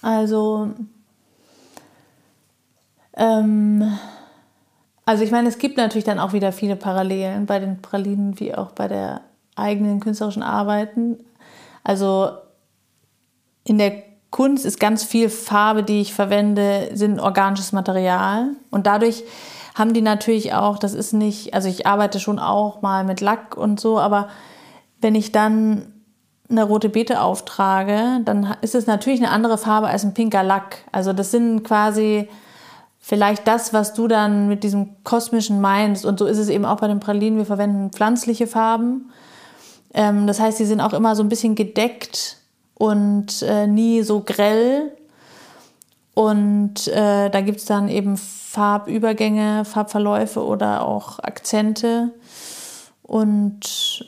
[0.01, 0.71] Also
[3.17, 3.99] ähm,
[5.05, 8.55] also ich meine, es gibt natürlich dann auch wieder viele Parallelen bei den Pralinen wie
[8.55, 9.23] auch bei der
[9.57, 11.19] eigenen künstlerischen Arbeiten.
[11.85, 12.31] Also
[13.65, 19.25] in der Kunst ist ganz viel Farbe, die ich verwende, sind organisches Material und dadurch
[19.75, 23.57] haben die natürlich auch, das ist nicht, also ich arbeite schon auch mal mit Lack
[23.57, 24.29] und so, aber
[25.01, 25.93] wenn ich dann
[26.49, 30.85] eine rote Beete auftrage, dann ist es natürlich eine andere Farbe als ein pinker Lack.
[30.93, 32.29] Also das sind quasi
[33.03, 36.07] vielleicht das, was du dann mit diesem kosmischen meinst.
[36.07, 37.37] Und so ist es eben auch bei den Pralinen.
[37.37, 39.11] Wir verwenden pflanzliche Farben.
[39.93, 42.39] Ähm, das heißt, sie sind auch immer so ein bisschen gedeckt
[42.75, 44.93] und äh, nie so grell.
[46.15, 52.13] Und äh, da gibt es dann eben Farbübergänge, Farbverläufe oder auch Akzente.
[53.03, 54.07] Und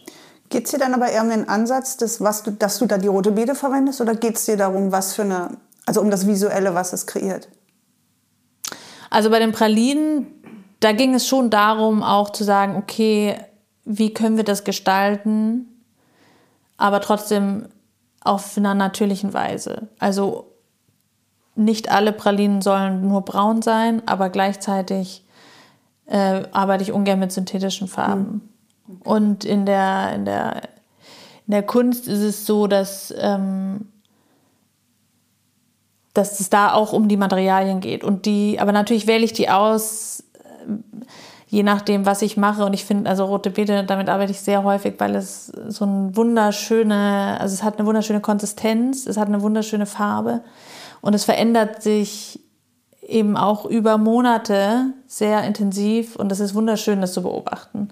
[0.50, 2.96] Geht es dir dann aber eher um den Ansatz, dass, was du, dass du da
[2.96, 5.48] die rote Beete verwendest oder geht es dir darum, was für eine,
[5.84, 7.48] also um das Visuelle, was es kreiert?
[9.14, 10.26] Also bei den Pralinen,
[10.80, 13.36] da ging es schon darum, auch zu sagen, okay,
[13.84, 15.68] wie können wir das gestalten,
[16.78, 17.68] aber trotzdem
[18.22, 19.86] auf einer natürlichen Weise.
[20.00, 20.50] Also
[21.54, 25.24] nicht alle Pralinen sollen nur braun sein, aber gleichzeitig
[26.06, 28.50] äh, arbeite ich ungern mit synthetischen Farben.
[28.88, 28.96] Mhm.
[28.96, 29.08] Okay.
[29.10, 30.62] Und in der, in, der,
[31.46, 33.92] in der Kunst ist es so, dass ähm,
[36.14, 38.04] dass es da auch um die Materialien geht.
[38.04, 40.72] Und die, aber natürlich wähle ich die aus, äh,
[41.48, 42.64] je nachdem, was ich mache.
[42.64, 46.16] Und ich finde, also rote Beete, damit arbeite ich sehr häufig, weil es so ein
[46.16, 50.42] wunderschöne, also es hat eine wunderschöne Konsistenz, es hat eine wunderschöne Farbe
[51.00, 52.40] und es verändert sich
[53.02, 57.88] eben auch über Monate sehr intensiv und es ist wunderschön, das zu beobachten.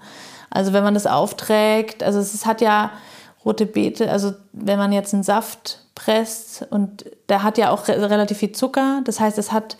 [0.48, 2.90] Also wenn man das aufträgt, also es hat ja
[3.44, 8.10] rote Beete, also wenn man jetzt einen Saft presst und der hat ja auch re
[8.10, 9.00] relativ viel Zucker.
[9.04, 9.76] Das heißt, es hat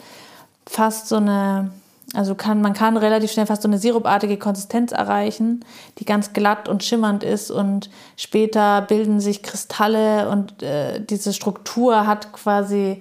[0.67, 1.71] fast so eine,
[2.15, 5.65] Also kann, man kann relativ schnell fast so eine sirupartige Konsistenz erreichen,
[5.99, 12.07] die ganz glatt und schimmernd ist und später bilden sich Kristalle und äh, diese Struktur
[12.07, 13.01] hat quasi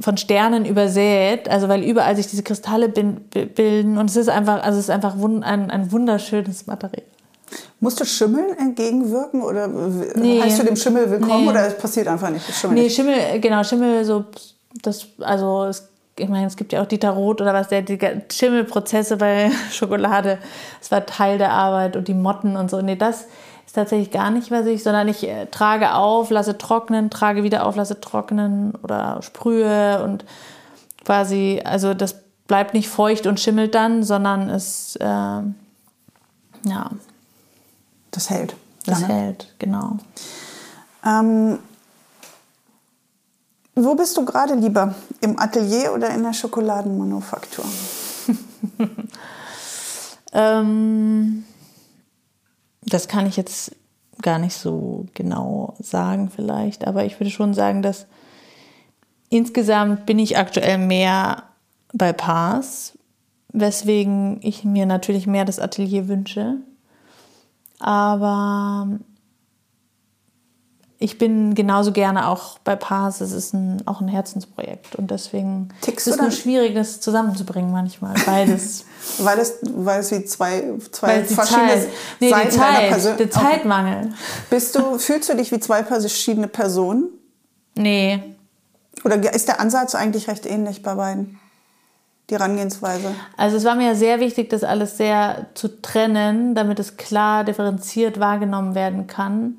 [0.00, 4.78] von Sternen übersät, also weil überall sich diese Kristalle bilden und es ist einfach, also
[4.78, 7.11] es ist einfach ein, ein wunderschönes Material.
[7.82, 10.40] Musst du Schimmeln entgegenwirken oder nee.
[10.40, 11.50] heißt du dem Schimmel willkommen nee.
[11.50, 12.44] oder es passiert einfach nicht?
[12.54, 12.94] Schimmel nee, nicht?
[12.94, 14.24] Schimmel, genau, Schimmel so,
[14.82, 17.98] das, also es, ich meine, es gibt ja auch Dieter Roth oder was, der die
[18.30, 20.38] Schimmelprozesse bei Schokolade,
[20.78, 22.80] das war Teil der Arbeit und die Motten und so.
[22.80, 23.26] Nee, das
[23.66, 27.66] ist tatsächlich gar nicht, was ich, sondern ich äh, trage auf, lasse trocknen, trage wieder
[27.66, 30.24] auf, lasse trocknen oder sprühe und
[31.04, 32.14] quasi, also das
[32.46, 36.90] bleibt nicht feucht und schimmelt dann, sondern es, äh, ja,
[38.12, 38.54] das hält.
[38.86, 39.14] Das lange.
[39.14, 39.98] hält, genau.
[41.04, 41.58] Ähm,
[43.74, 44.94] wo bist du gerade lieber?
[45.20, 47.64] Im Atelier oder in der Schokoladenmanufaktur?
[50.32, 51.44] ähm,
[52.82, 53.74] das kann ich jetzt
[54.20, 58.06] gar nicht so genau sagen vielleicht, aber ich würde schon sagen, dass
[59.30, 61.44] insgesamt bin ich aktuell mehr
[61.92, 62.98] bei Paars,
[63.48, 66.58] weswegen ich mir natürlich mehr das Atelier wünsche.
[67.82, 68.86] Aber
[71.00, 73.20] ich bin genauso gerne auch bei Paars.
[73.20, 77.72] Es ist ein, auch ein Herzensprojekt und deswegen Tickst ist es nur schwierig, das zusammenzubringen
[77.72, 78.14] manchmal.
[78.24, 78.84] Beides.
[79.18, 81.88] weil, es, weil es wie zwei, zwei verschiedene Zeit,
[82.20, 83.98] nee, Seiten die Zeit, Person Der Zeitmangel.
[84.04, 84.14] Okay.
[84.50, 87.08] Bist du, fühlst du dich wie zwei verschiedene Personen?
[87.74, 88.22] Nee.
[89.02, 91.40] Oder ist der Ansatz eigentlich recht ähnlich bei beiden?
[92.32, 93.14] Die Herangehensweise?
[93.36, 98.18] Also es war mir sehr wichtig, das alles sehr zu trennen, damit es klar differenziert
[98.18, 99.58] wahrgenommen werden kann.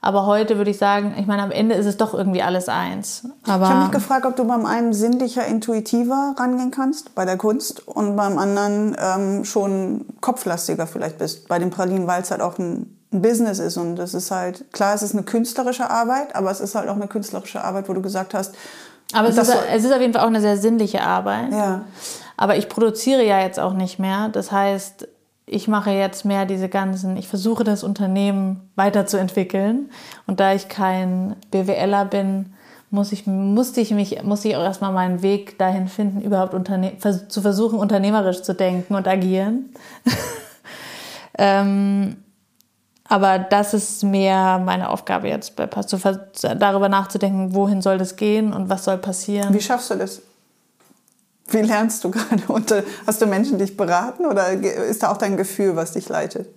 [0.00, 3.28] Aber heute würde ich sagen, ich meine, am Ende ist es doch irgendwie alles eins.
[3.44, 7.36] Aber ich habe mich gefragt, ob du beim einen sinnlicher, intuitiver rangehen kannst, bei der
[7.36, 11.48] Kunst, und beim anderen ähm, schon kopflastiger vielleicht bist.
[11.48, 13.78] Bei den Pralinen, weil es halt auch ein, ein Business ist.
[13.78, 16.94] Und das ist halt, klar, es ist eine künstlerische Arbeit, aber es ist halt auch
[16.94, 18.54] eine künstlerische Arbeit, wo du gesagt hast,
[19.12, 21.52] aber es ist, es ist auf jeden Fall auch eine sehr sinnliche Arbeit.
[21.52, 21.84] Ja.
[22.36, 24.28] Aber ich produziere ja jetzt auch nicht mehr.
[24.28, 25.08] Das heißt,
[25.46, 29.90] ich mache jetzt mehr diese ganzen, ich versuche das Unternehmen weiterzuentwickeln.
[30.26, 32.52] Und da ich kein BWLer bin,
[32.90, 36.98] muss ich, musste ich mich, musste ich auch erstmal meinen Weg dahin finden, überhaupt Unterne
[36.98, 39.70] zu versuchen, unternehmerisch zu denken und agieren.
[41.38, 42.16] ähm,
[43.08, 48.52] aber das ist mehr meine Aufgabe jetzt bei Pass, darüber nachzudenken, wohin soll das gehen
[48.52, 49.54] und was soll passieren.
[49.54, 50.22] Wie schaffst du das?
[51.48, 52.42] Wie lernst du gerade?
[53.06, 56.48] Hast du Menschen dich beraten oder ist da auch dein Gefühl, was dich leitet?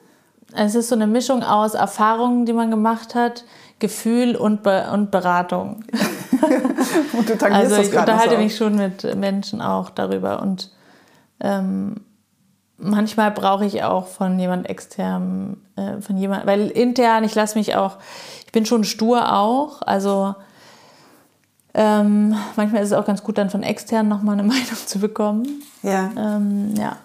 [0.56, 3.45] Es ist so eine Mischung aus Erfahrungen, die man gemacht hat,
[3.78, 5.84] Gefühl und, Be und Beratung.
[7.14, 10.72] und du also ich unterhalte mich schon mit Menschen auch darüber und
[11.39, 11.97] ähm,
[12.80, 17.75] manchmal brauche ich auch von jemand extern, äh, von jemand, weil intern, ich lasse mich
[17.75, 17.97] auch,
[18.45, 20.36] ich bin schon stur auch, also
[21.73, 25.63] ähm, manchmal ist es auch ganz gut, dann von extern nochmal eine Meinung zu bekommen.
[25.84, 26.11] Ja.
[26.17, 26.97] Ähm, ja.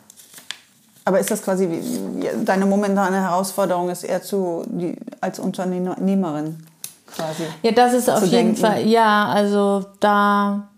[1.04, 6.56] Aber ist das quasi, wie, deine momentane Herausforderung ist eher zu, die, als Unternehmerin
[7.06, 7.42] quasi?
[7.62, 8.56] Ja, das ist auf jeden denken.
[8.56, 10.68] Fall, ja, also da,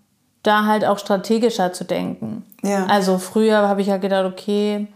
[0.47, 2.44] da halt auch strategischer zu denken.
[2.62, 2.86] Ja.
[2.86, 4.88] Also früher habe ich ja gedacht, okay,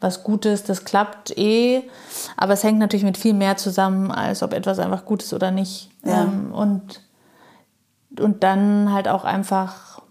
[0.00, 1.82] was Gutes, das klappt eh.
[2.36, 5.50] Aber es hängt natürlich mit viel mehr zusammen, als ob etwas einfach gut ist oder
[5.50, 5.90] nicht.
[6.04, 6.22] Ja.
[6.22, 7.02] Ähm, und,
[8.18, 10.02] und dann halt auch einfach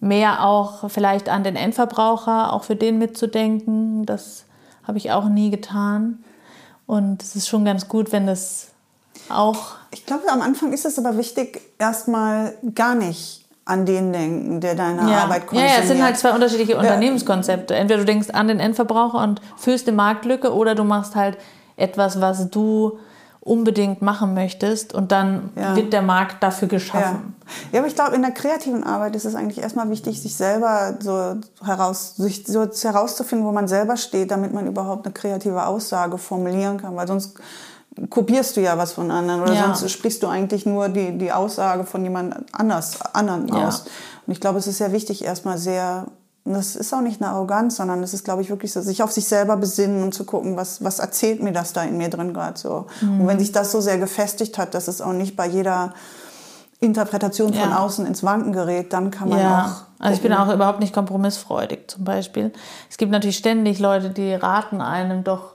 [0.00, 4.06] mehr auch vielleicht an den Endverbraucher, auch für den mitzudenken.
[4.06, 4.44] Das
[4.84, 6.24] habe ich auch nie getan.
[6.86, 8.68] Und es ist schon ganz gut, wenn das
[9.28, 9.76] auch.
[9.90, 14.74] Ich glaube, am Anfang ist es aber wichtig, erstmal gar nicht an den denken, der
[14.74, 15.24] deine ja.
[15.24, 15.76] Arbeit konsumiert.
[15.76, 16.80] Ja, es sind halt zwei unterschiedliche ja.
[16.80, 17.74] Unternehmenskonzepte.
[17.74, 21.36] Entweder du denkst an den Endverbraucher und füllst eine Marktlücke oder du machst halt
[21.76, 22.98] etwas, was du
[23.40, 25.76] unbedingt machen möchtest und dann ja.
[25.76, 27.34] wird der Markt dafür geschaffen.
[27.44, 30.34] Ja, ja aber ich glaube, in der kreativen Arbeit ist es eigentlich erstmal wichtig, sich
[30.34, 35.66] selber so, heraus, sich so herauszufinden, wo man selber steht, damit man überhaupt eine kreative
[35.66, 37.38] Aussage formulieren kann, weil sonst
[38.10, 39.74] kopierst du ja was von anderen oder ja.
[39.74, 43.68] sonst sprichst du eigentlich nur die, die Aussage von jemand anders, anderen ja.
[43.68, 43.84] aus.
[44.26, 46.06] Und ich glaube, es ist sehr wichtig, erstmal sehr,
[46.44, 49.02] und das ist auch nicht eine Arroganz, sondern es ist, glaube ich, wirklich so, sich
[49.02, 52.10] auf sich selber besinnen und zu gucken, was, was erzählt mir das da in mir
[52.10, 52.86] drin gerade so.
[53.00, 53.20] Mhm.
[53.20, 55.94] Und wenn sich das so sehr gefestigt hat, dass es auch nicht bei jeder
[56.80, 57.78] Interpretation von ja.
[57.78, 59.64] außen ins Wanken gerät, dann kann man ja.
[59.64, 60.04] auch.
[60.04, 62.52] Also ich bin auch überhaupt nicht kompromissfreudig zum Beispiel.
[62.88, 65.54] Es gibt natürlich ständig Leute, die raten einem doch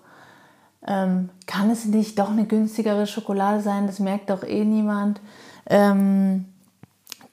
[0.87, 3.87] ähm, kann es nicht doch eine günstigere Schokolade sein?
[3.87, 5.21] Das merkt doch eh niemand.
[5.67, 6.45] Ähm,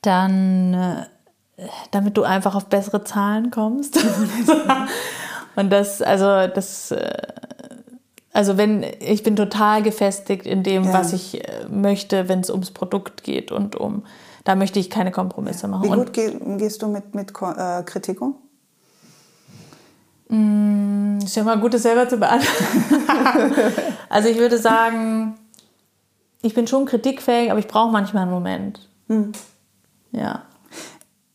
[0.03, 1.07] dann
[1.91, 3.99] damit du einfach auf bessere Zahlen kommst.
[5.57, 7.11] und das, also das, äh,
[8.33, 10.93] also wenn ich bin total gefestigt in dem, ja.
[10.93, 14.05] was ich äh, möchte, wenn es ums Produkt geht und um,
[14.45, 15.85] da möchte ich keine Kompromisse machen.
[15.85, 18.37] Wie gut und, gehst du mit, mit äh, Kritik um?
[20.31, 22.85] Mm, ist ja mal gut, das selber zu beantworten.
[24.09, 25.35] also ich würde sagen,
[26.43, 28.89] ich bin schon kritikfähig, aber ich brauche manchmal einen Moment.
[29.09, 29.33] Hm.
[30.13, 30.45] Ja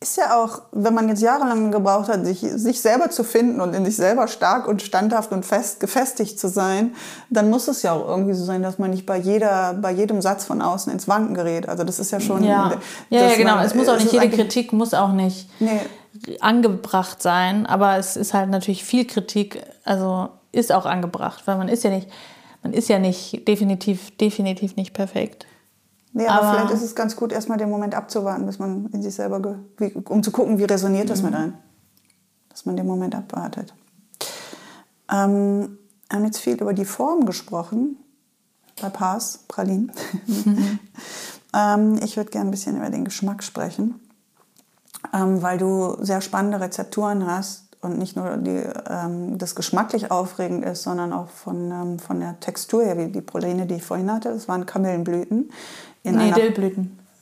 [0.06, 3.74] ist ja auch, wenn man jetzt jahrelang gebraucht hat, sich, sich selber zu finden und
[3.74, 6.94] in sich selber stark und standhaft und fest, gefestigt zu sein,
[7.32, 10.22] dann muss es ja auch irgendwie so sein, dass man nicht bei jeder, bei jedem
[10.22, 11.68] Satz von außen ins Wanken gerät.
[11.68, 12.44] Also das ist ja schon.
[12.44, 12.74] Ja,
[13.10, 13.56] ja, ja genau.
[13.56, 15.80] Man, es muss auch nicht, jede Kritik muss auch nicht nee.
[16.40, 21.68] Angebracht sein, aber es ist halt natürlich viel Kritik, also ist auch angebracht, weil man
[21.68, 22.10] ist ja nicht,
[22.64, 25.46] man ist ja nicht definitiv, definitiv nicht perfekt.
[26.14, 29.04] Nee, aber, aber, vielleicht ist es ganz gut, erstmal den Moment abzuwarten, bis man in
[29.04, 31.26] sich selber, wie, um zu gucken, wie resoniert das mhm.
[31.26, 31.54] mit einem.
[32.50, 33.74] Dass man den Moment abwartet.
[35.12, 37.98] Ähm, wir haben jetzt viel über die Form gesprochen,
[38.82, 39.92] bei Pars, Pralinen.
[40.26, 40.80] Mhm.
[41.54, 44.00] ähm, ich würde gerne ein bisschen über den Geschmack sprechen,
[45.14, 50.66] ähm, weil du sehr spannende Rezepturen hast und nicht nur die, ähm, das geschmacklich aufregend
[50.66, 54.12] ist, sondern auch von, ähm, von der Textur her, wie die Praline, die ich vorhin
[54.12, 54.30] hatte.
[54.30, 55.52] Das waren Kamillenblüten,
[56.04, 56.36] in nee, einer,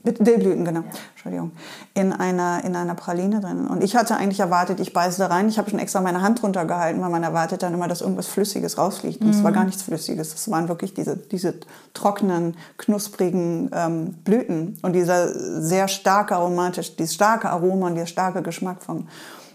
[0.04, 0.26] Dillblüten.
[0.26, 0.82] Dillblüten, genau.
[0.82, 0.86] Ja.
[1.12, 1.51] Entschuldigung.
[1.93, 3.68] In einer, in einer Praline drin.
[3.68, 5.47] Und ich hatte eigentlich erwartet, ich beiße da rein.
[5.47, 8.28] Ich habe schon extra meine Hand drunter gehalten, weil man erwartet dann immer, dass irgendwas
[8.28, 9.22] Flüssiges rausfliegt.
[9.22, 9.43] Und es mhm.
[9.43, 10.34] war gar nichts Flüssiges.
[10.34, 11.56] Es waren wirklich diese, diese
[11.93, 14.78] trockenen, knusprigen ähm, Blüten.
[14.82, 19.08] Und dieser sehr starke aromatisch, dieses starke Aroma und dieser starke Geschmack vom,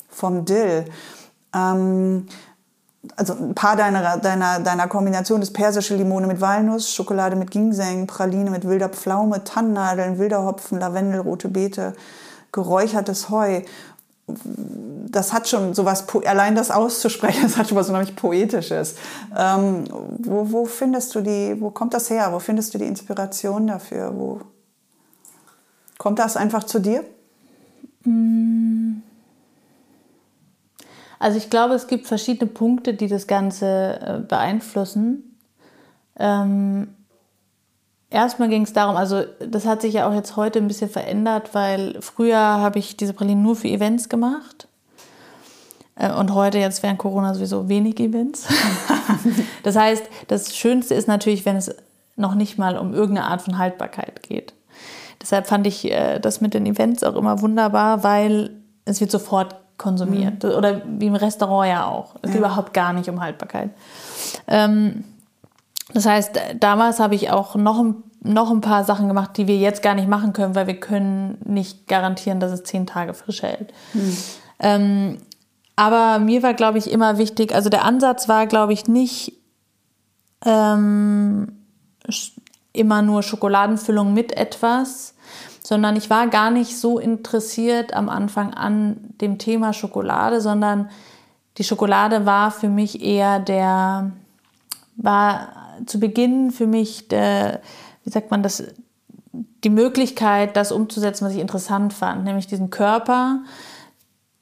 [0.08, 0.86] vom Dill.
[1.54, 2.26] Ähm,
[3.16, 8.06] also ein paar deiner, deiner, deiner Kombination ist persische Limone mit Walnuss, Schokolade mit Ginseng,
[8.06, 11.94] Praline mit wilder Pflaume, Tannennadeln, wilder Hopfen, Lavendel, rote Beete,
[12.52, 13.62] geräuchertes Heu.
[14.26, 18.96] Das hat schon sowas, allein das auszusprechen, das hat schon was unheimlich Poetisches.
[19.36, 19.84] Ähm,
[20.18, 22.32] wo, wo findest du die, wo kommt das her?
[22.32, 24.12] Wo findest du die Inspiration dafür?
[24.14, 24.40] Wo
[25.98, 27.04] kommt das einfach zu dir?
[28.04, 29.07] Mm.
[31.18, 35.36] Also ich glaube, es gibt verschiedene Punkte, die das Ganze äh, beeinflussen.
[36.18, 36.94] Ähm,
[38.10, 41.54] erstmal ging es darum, also das hat sich ja auch jetzt heute ein bisschen verändert,
[41.54, 44.68] weil früher habe ich diese Pralinen nur für Events gemacht.
[45.96, 48.46] Äh, und heute jetzt während Corona sowieso wenig Events.
[49.62, 51.74] das heißt, das Schönste ist natürlich, wenn es
[52.16, 54.54] noch nicht mal um irgendeine Art von Haltbarkeit geht.
[55.20, 58.50] Deshalb fand ich äh, das mit den Events auch immer wunderbar, weil
[58.84, 60.42] es wird sofort konsumiert.
[60.42, 60.50] Mhm.
[60.50, 62.16] Oder wie im Restaurant ja auch.
[62.16, 62.38] Es geht ja.
[62.38, 63.70] überhaupt gar nicht um Haltbarkeit.
[64.46, 65.04] Ähm,
[65.94, 69.56] das heißt, damals habe ich auch noch ein, noch ein paar Sachen gemacht, die wir
[69.56, 73.42] jetzt gar nicht machen können, weil wir können nicht garantieren, dass es zehn Tage frisch
[73.42, 73.72] hält.
[73.94, 74.16] Mhm.
[74.58, 75.18] Ähm,
[75.76, 79.32] aber mir war, glaube ich, immer wichtig, also der Ansatz war, glaube ich, nicht
[80.44, 81.52] ähm,
[82.72, 85.14] immer nur Schokoladenfüllung mit etwas,
[85.68, 90.88] sondern ich war gar nicht so interessiert am Anfang an dem Thema Schokolade, sondern
[91.58, 94.12] die Schokolade war für mich eher der,
[94.96, 95.48] war
[95.84, 97.60] zu Beginn für mich der,
[98.02, 98.64] wie sagt man das,
[99.62, 103.42] die Möglichkeit, das umzusetzen, was ich interessant fand, nämlich diesen Körper,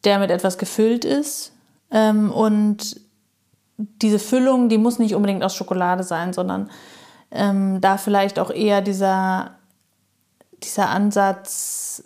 [0.05, 1.53] der mit etwas gefüllt ist.
[1.91, 3.01] Ähm, und
[3.77, 6.71] diese Füllung, die muss nicht unbedingt aus Schokolade sein, sondern
[7.33, 9.56] ähm, da vielleicht auch eher dieser
[10.63, 12.05] dieser Ansatz,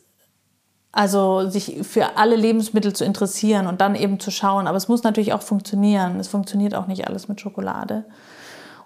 [0.92, 4.66] also sich für alle Lebensmittel zu interessieren und dann eben zu schauen.
[4.66, 6.18] Aber es muss natürlich auch funktionieren.
[6.18, 8.04] Es funktioniert auch nicht alles mit Schokolade.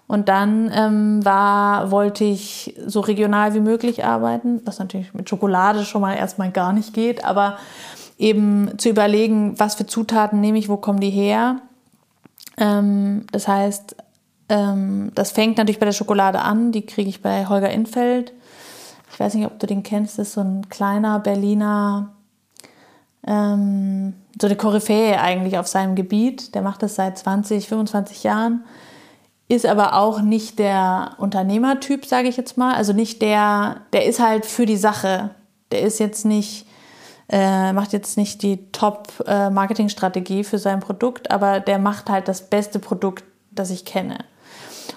[0.07, 5.83] Und dann ähm, war, wollte ich so regional wie möglich arbeiten, was natürlich mit Schokolade
[5.83, 7.57] schon mal erstmal gar nicht geht, aber
[8.19, 11.57] eben zu überlegen, was für Zutaten nehme ich, wo kommen die her.
[12.57, 13.95] Ähm, das heißt,
[14.49, 18.31] ähm, das fängt natürlich bei der Schokolade an, die kriege ich bei Holger Infeld
[19.15, 22.15] ich weiß nicht, ob du den kennst, das ist so ein kleiner Berliner,
[23.25, 26.53] ähm, so eine Koryphäe eigentlich auf seinem Gebiet.
[26.53, 28.65] Der macht das seit 20, 25 Jahren,
[29.47, 32.75] ist aber auch nicht der Unternehmertyp, sage ich jetzt mal.
[32.75, 35.29] Also nicht der, der ist halt für die Sache.
[35.71, 36.67] Der ist jetzt nicht,
[37.29, 42.79] äh, macht jetzt nicht die Top-Marketing-Strategie für sein Produkt, aber der macht halt das beste
[42.79, 44.17] Produkt, das ich kenne.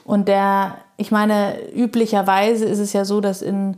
[0.02, 3.76] Und der, ich meine, üblicherweise ist es ja so, dass in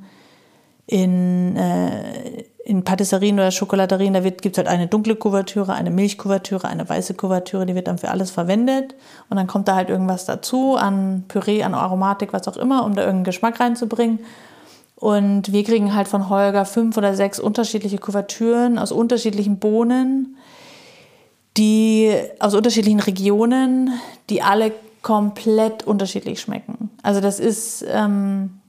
[0.91, 6.67] in, äh, in Patisserien oder Schokoladerien, da gibt es halt eine dunkle Kuvertüre, eine Milchkuvertüre,
[6.67, 8.97] eine weiße Kuvertüre, die wird dann für alles verwendet.
[9.29, 12.97] Und dann kommt da halt irgendwas dazu an Püree, an Aromatik, was auch immer, um
[12.97, 14.19] da irgendeinen Geschmack reinzubringen.
[14.97, 20.37] Und wir kriegen halt von Holger fünf oder sechs unterschiedliche Kuvertüren aus unterschiedlichen Bohnen,
[21.57, 23.91] die aus unterschiedlichen Regionen,
[24.29, 24.73] die alle
[25.03, 26.91] komplett unterschiedlich schmecken.
[27.03, 28.60] Also das ist, ähm,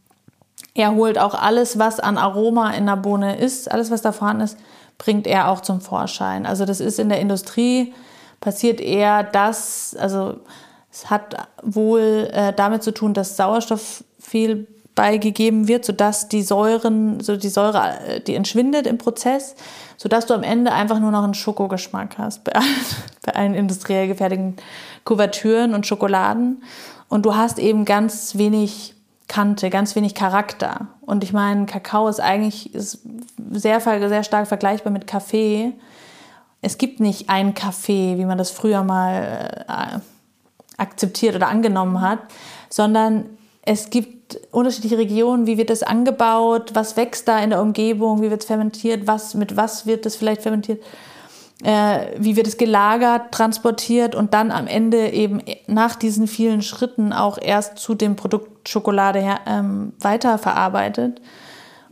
[0.73, 4.43] er holt auch alles, was an Aroma in der Bohne ist, alles, was da vorhanden
[4.43, 4.57] ist,
[4.97, 6.45] bringt er auch zum Vorschein.
[6.45, 7.93] Also das ist in der Industrie
[8.39, 10.39] passiert eher das, also
[10.91, 17.21] es hat wohl äh, damit zu tun, dass Sauerstoff viel beigegeben wird, sodass die Säuren,
[17.21, 19.55] so die Säure, äh, die entschwindet im Prozess,
[19.97, 22.53] sodass du am Ende einfach nur noch einen Schokogeschmack hast bei
[23.25, 24.57] bei allen industriell gefertigten
[25.05, 26.63] Kuvertüren und Schokoladen.
[27.07, 28.95] Und du hast eben ganz wenig
[29.31, 30.87] Kante, ganz wenig Charakter.
[30.99, 32.99] Und ich meine, Kakao ist eigentlich ist
[33.49, 35.71] sehr, sehr stark vergleichbar mit Kaffee.
[36.61, 39.99] Es gibt nicht einen Kaffee, wie man das früher mal äh,
[40.75, 42.19] akzeptiert oder angenommen hat,
[42.67, 43.23] sondern
[43.61, 48.31] es gibt unterschiedliche Regionen, wie wird das angebaut, was wächst da in der Umgebung, wie
[48.31, 50.83] wird es fermentiert, was, mit was wird es vielleicht fermentiert,
[51.63, 57.13] äh, wie wird es gelagert, transportiert und dann am Ende eben nach diesen vielen Schritten
[57.13, 61.21] auch erst zu dem Produkt Schokolade her, ähm, weiterverarbeitet.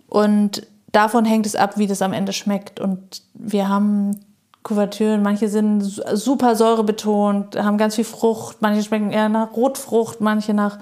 [0.07, 2.79] Und davon hängt es ab, wie das am Ende schmeckt.
[2.79, 4.19] Und wir haben
[4.63, 10.53] Kuvertüren, manche sind super säurebetont, haben ganz viel Frucht, manche schmecken eher nach Rotfrucht, manche
[10.53, 10.79] nach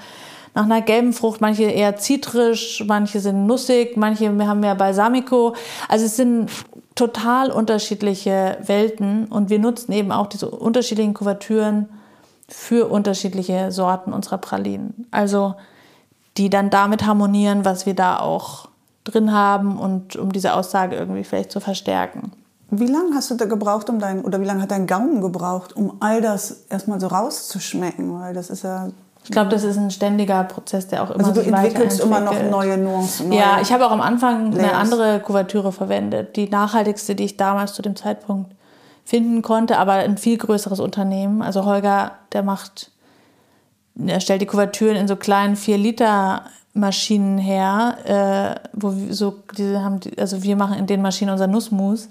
[0.57, 5.53] nach einer gelben Frucht, manche eher zitrisch, manche sind nussig, manche haben mehr Balsamico.
[5.87, 6.49] Also es sind
[6.97, 11.87] total unterschiedliche Welten und wir nutzen eben auch diese unterschiedlichen Kuvertüren
[12.49, 15.07] für unterschiedliche Sorten unserer Pralinen.
[15.11, 15.55] Also
[16.37, 18.69] die dann damit harmonieren, was wir da auch
[19.03, 22.31] drin haben und um diese Aussage irgendwie vielleicht zu verstärken.
[22.69, 25.75] Wie lange hast du da gebraucht, um dein, oder wie lange hat dein Gaumen gebraucht,
[25.75, 28.19] um all das erstmal so rauszuschmecken?
[28.19, 28.89] Weil das ist ja
[29.27, 32.41] ich glaube, das ist ein ständiger Prozess, der auch immer also du entwickelst immer noch
[32.49, 33.27] neue Nuancen.
[33.27, 34.69] Neue ja, ich habe auch am Anfang Layers.
[34.69, 38.55] eine andere Kuvertüre verwendet, die nachhaltigste, die ich damals zu dem Zeitpunkt
[39.03, 41.41] finden konnte, aber ein viel größeres Unternehmen.
[41.41, 42.91] Also Holger, der macht,
[43.97, 47.97] er stellt die Kuvertüren in so kleinen 4 Liter Maschinen her,
[48.63, 52.07] äh, wo wir so diese haben, also wir machen in den Maschinen unser Nussmus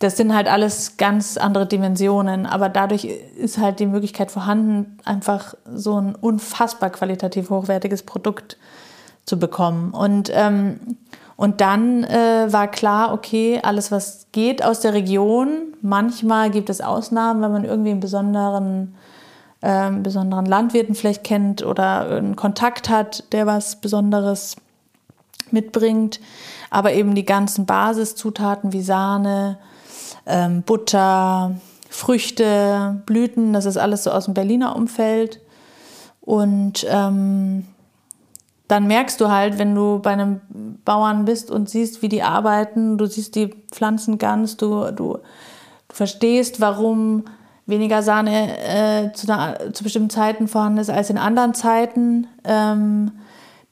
[0.00, 5.54] das sind halt alles ganz andere Dimensionen, aber dadurch ist halt die Möglichkeit vorhanden, einfach
[5.72, 8.56] so ein unfassbar qualitativ hochwertiges Produkt
[9.24, 9.92] zu bekommen.
[9.92, 10.98] Und, ähm,
[11.36, 16.80] und dann äh, war klar, okay, alles, was geht aus der Region, manchmal gibt es
[16.80, 18.94] Ausnahmen, wenn man irgendwie einen besonderen,
[19.60, 24.56] äh, besonderen Landwirten vielleicht kennt oder einen Kontakt hat, der was Besonderes
[25.50, 26.20] mitbringt.
[26.70, 29.58] Aber eben die ganzen Basiszutaten wie Sahne,
[30.26, 31.56] ähm, Butter,
[31.90, 35.40] Früchte, Blüten, das ist alles so aus dem Berliner Umfeld.
[36.20, 37.66] Und ähm,
[38.68, 40.40] dann merkst du halt, wenn du bei einem
[40.84, 45.18] Bauern bist und siehst, wie die arbeiten, du siehst die Pflanzen ganz, du, du,
[45.88, 47.24] du verstehst, warum
[47.66, 52.26] weniger Sahne äh, zu, einer, zu, bestimmten Zeiten vorhanden ist als in anderen Zeiten.
[52.44, 53.12] Ähm,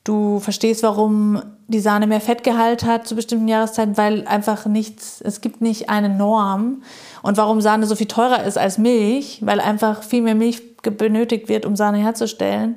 [0.05, 5.40] du verstehst, warum die Sahne mehr Fettgehalt hat zu bestimmten Jahreszeiten, weil einfach nichts, es
[5.40, 6.82] gibt nicht eine Norm.
[7.22, 11.48] Und warum Sahne so viel teurer ist als Milch, weil einfach viel mehr Milch benötigt
[11.48, 12.76] wird, um Sahne herzustellen.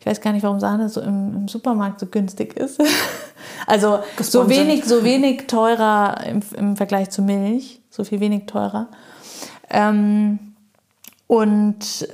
[0.00, 2.78] Ich weiß gar nicht, warum Sahne so im, im Supermarkt so günstig ist.
[3.66, 8.88] also so wenig, so wenig teurer im, im, Vergleich zu Milch, so viel wenig teurer.
[9.70, 10.54] Ähm,
[11.26, 12.06] und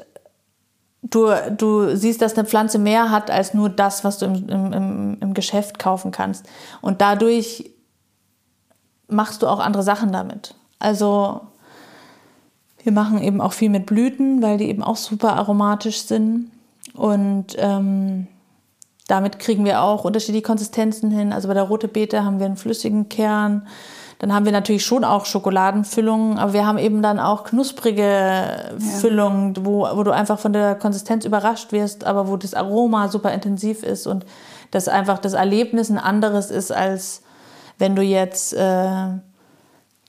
[1.02, 5.16] du, du siehst, dass eine Pflanze mehr hat als nur das, was du im, im,
[5.20, 6.46] im Geschäft kaufen kannst.
[6.80, 7.70] Und dadurch
[9.08, 10.54] machst du auch andere Sachen damit.
[10.78, 11.40] Also
[12.82, 16.50] wir machen eben auch viel mit Blüten, weil die eben auch super aromatisch sind.
[16.94, 18.26] Und ähm,
[19.06, 21.32] damit kriegen wir auch unterschiedliche Konsistenzen hin.
[21.32, 23.66] Also bei der rote Beete haben wir einen flüssigen Kern.
[24.20, 28.78] Dann haben wir natürlich schon auch Schokoladenfüllungen, aber wir haben eben dann auch knusprige ja.
[29.00, 33.32] Füllungen, wo, wo du einfach von der Konsistenz überrascht wirst, aber wo das Aroma super
[33.32, 34.26] intensiv ist und
[34.72, 37.22] das einfach das Erlebnis ein anderes ist, als
[37.78, 39.06] wenn du jetzt äh,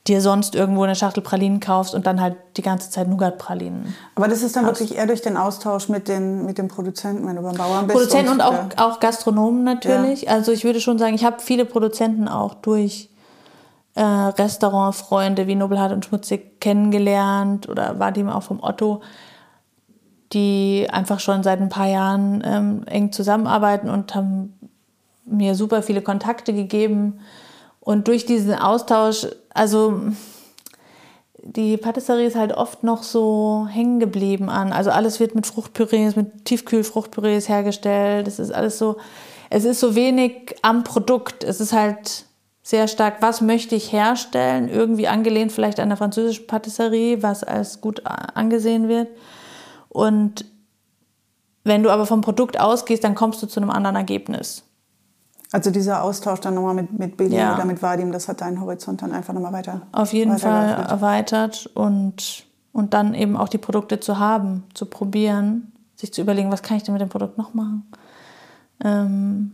[0.07, 3.95] dir sonst irgendwo eine Schachtel Pralinen kaufst und dann halt die ganze Zeit Nougat-Pralinen.
[4.16, 4.82] Aber das ist dann hast.
[4.82, 7.97] wirklich eher durch den Austausch mit den, mit den Produzenten, wenn du beim Bauern bist.
[7.97, 10.24] Produzenten und, und auch, auch Gastronomen natürlich.
[10.24, 10.32] Ja.
[10.32, 13.11] Also ich würde schon sagen, ich habe viele Produzenten auch durch
[13.95, 19.01] äh, Restaurantfreunde wie Nobelhart und Schmutzig kennengelernt oder war die auch vom Otto,
[20.33, 24.57] die einfach schon seit ein paar Jahren ähm, eng zusammenarbeiten und haben
[25.25, 27.19] mir super viele Kontakte gegeben.
[27.79, 29.99] Und durch diesen Austausch, also
[31.43, 34.71] die Patisserie ist halt oft noch so hängen geblieben an.
[34.71, 38.27] Also alles wird mit Fruchtpürees, mit Tiefkühlfruchtpürees hergestellt.
[38.27, 38.97] Das ist alles so
[39.53, 41.43] es ist so wenig am Produkt.
[41.43, 42.25] Es ist halt
[42.64, 47.82] sehr stark, was möchte ich herstellen, irgendwie angelehnt vielleicht an der französischen Patisserie, was als
[47.82, 49.07] gut angesehen wird.
[49.89, 50.45] Und
[51.64, 54.64] wenn du aber vom Produkt ausgehst, dann kommst du zu einem anderen Ergebnis.
[55.51, 57.55] Also dieser Austausch dann nochmal mit, mit Billy ja.
[57.55, 59.82] oder mit Vadim, das hat deinen Horizont dann einfach nochmal weiter.
[59.91, 65.74] Auf jeden Fall erweitert und, und dann eben auch die Produkte zu haben, zu probieren,
[65.95, 67.91] sich zu überlegen, was kann ich denn mit dem Produkt noch machen.
[68.84, 69.51] Ähm,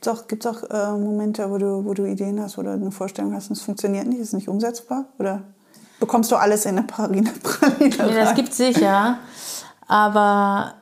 [0.00, 2.90] Gibt es auch, gibt's auch äh, Momente, wo du, wo du Ideen hast oder eine
[2.90, 5.04] Vorstellung hast und es funktioniert nicht, ist nicht umsetzbar?
[5.18, 5.42] Oder
[5.98, 7.30] bekommst du alles in eine Praline?
[7.42, 9.18] Praline nee, das gibt es sicher.
[9.86, 10.72] Aber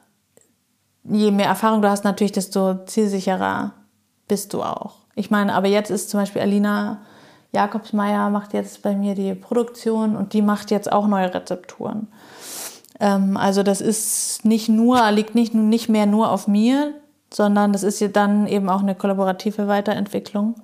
[1.03, 3.73] je mehr Erfahrung du hast, natürlich, desto zielsicherer
[4.29, 4.99] bist du auch.
[5.17, 7.01] Ich meine, aber jetzt ist zum Beispiel Alina
[7.51, 12.07] Jakobsmeier macht jetzt bei mir die Produktion und die macht jetzt auch neue Rezepturen.
[13.01, 16.95] Ähm, also das ist nicht nur, liegt nicht, nicht mehr nur auf mir,
[17.33, 20.57] sondern das ist ja dann eben auch eine kollaborative Weiterentwicklung.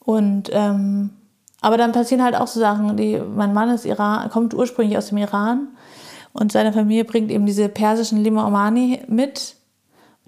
[0.00, 1.10] Und ähm,
[1.60, 5.08] aber dann passieren halt auch so Sachen, die, mein Mann ist Iran, kommt ursprünglich aus
[5.08, 5.68] dem Iran
[6.32, 9.56] und seine Familie bringt eben diese persischen Lima Omani mit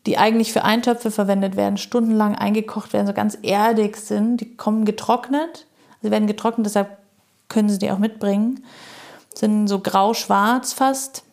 [0.07, 4.41] die eigentlich für Eintöpfe verwendet werden, stundenlang eingekocht werden, so ganz erdig sind.
[4.41, 5.67] Die kommen getrocknet,
[6.01, 6.97] sie werden getrocknet, deshalb
[7.49, 8.65] können sie die auch mitbringen.
[9.35, 11.25] Sind so grau-schwarz fast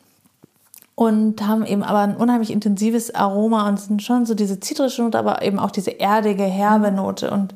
[0.96, 5.20] und haben eben aber ein unheimlich intensives Aroma und sind schon so diese zitrische Note,
[5.20, 7.32] aber eben auch diese erdige, herbe Note.
[7.32, 7.54] Und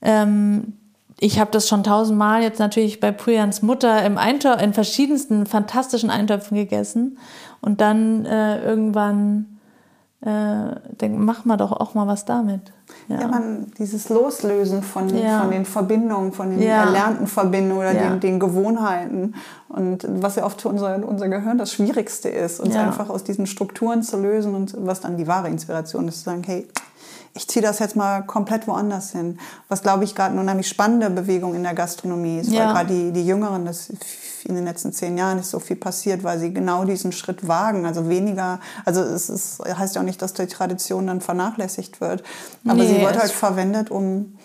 [0.00, 0.74] ähm,
[1.18, 6.10] ich habe das schon tausendmal jetzt natürlich bei Pujans Mutter im Eintopf, in verschiedensten fantastischen
[6.10, 7.18] Eintöpfen gegessen
[7.60, 9.51] und dann äh, irgendwann
[10.24, 12.72] äh, denk, mach mal doch auch mal was damit.
[13.08, 15.40] Ja, ja man, dieses Loslösen von, ja.
[15.40, 16.84] von den Verbindungen, von den ja.
[16.84, 19.34] erlernten Verbindungen oder den, den, Gewohnheiten.
[19.68, 23.46] Und was ja oft für unser, unser Gehirn das Schwierigste ist, uns einfach aus diesen
[23.46, 26.68] Strukturen zu lösen und was dann die wahre Inspiration ist, zu sagen, hey,
[27.34, 29.38] ich ziehe das jetzt mal komplett woanders hin.
[29.68, 32.66] Was, glaube ich, gerade eine unheimlich spannende Bewegung in der Gastronomie ist, ja.
[32.66, 33.90] weil gerade die, die Jüngeren, das
[34.46, 37.86] in den letzten zehn Jahren ist so viel passiert, weil sie genau diesen Schritt wagen.
[37.86, 42.22] Also weniger, also es ist, heißt ja auch nicht, dass die Tradition dann vernachlässigt wird,
[42.64, 44.36] aber nee, sie wird halt verwendet, um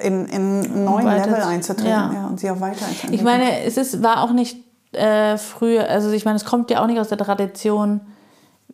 [0.00, 2.12] in, in einen neuen um Level einzutreten ja.
[2.12, 2.26] ja.
[2.26, 3.14] und sie auch weiterentwickeln.
[3.14, 4.58] Ich meine, es ist, war auch nicht
[4.92, 8.00] äh, früher, also ich meine, es kommt ja auch nicht aus der Tradition,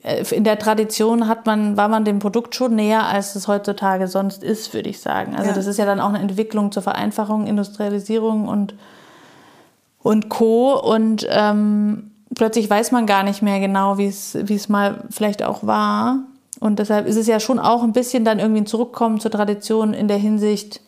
[0.02, 4.06] äh, in der Tradition hat man, war man dem Produkt schon näher, als es heutzutage
[4.06, 5.34] sonst ist, würde ich sagen.
[5.34, 5.56] Also ja.
[5.56, 8.74] das ist ja dann auch eine Entwicklung zur Vereinfachung, Industrialisierung und,
[10.04, 10.78] und Co.
[10.78, 16.20] Und ähm, plötzlich weiß man gar nicht mehr genau, wie es mal vielleicht auch war.
[16.60, 19.92] Und deshalb ist es ja schon auch ein bisschen dann irgendwie ein Zurückkommen zur Tradition
[19.92, 20.80] in der Hinsicht,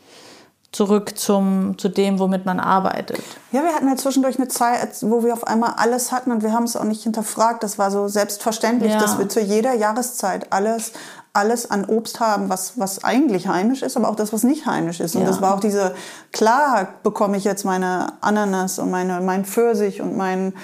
[0.70, 3.22] zurück zum, zu dem, womit man arbeitet.
[3.50, 6.52] Ja, wir hatten ja zwischendurch eine Zeit, wo wir auf einmal alles hatten und wir
[6.52, 7.62] haben es auch nicht hinterfragt.
[7.62, 9.00] Das war so selbstverständlich, ja.
[9.00, 10.92] dass wir zu jeder Jahreszeit alles,
[11.36, 15.00] alles an Obst haben, was, was eigentlich heimisch ist, aber auch das, was nicht heimisch
[15.00, 15.14] ist.
[15.14, 15.28] Und ja.
[15.28, 15.94] das war auch diese,
[16.32, 20.54] klar bekomme ich jetzt meine Ananas und meine, mein Pfirsich und mein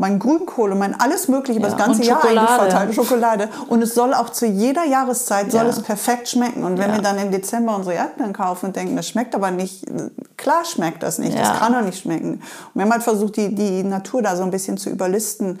[0.00, 3.50] mein Grünkohl und mein alles mögliche ja, über das ganze Jahr eigentlich verteilt, Schokolade.
[3.68, 5.68] Und es soll auch zu jeder Jahreszeit soll ja.
[5.68, 6.64] es perfekt schmecken.
[6.64, 9.84] Und wenn wir dann im Dezember unsere Erdbeeren kaufen und denken, das schmeckt aber nicht,
[10.38, 12.36] klar schmeckt das nicht, das kann doch nicht schmecken.
[12.36, 15.60] Und wir haben halt versucht, die, die Natur da so ein bisschen zu überlisten.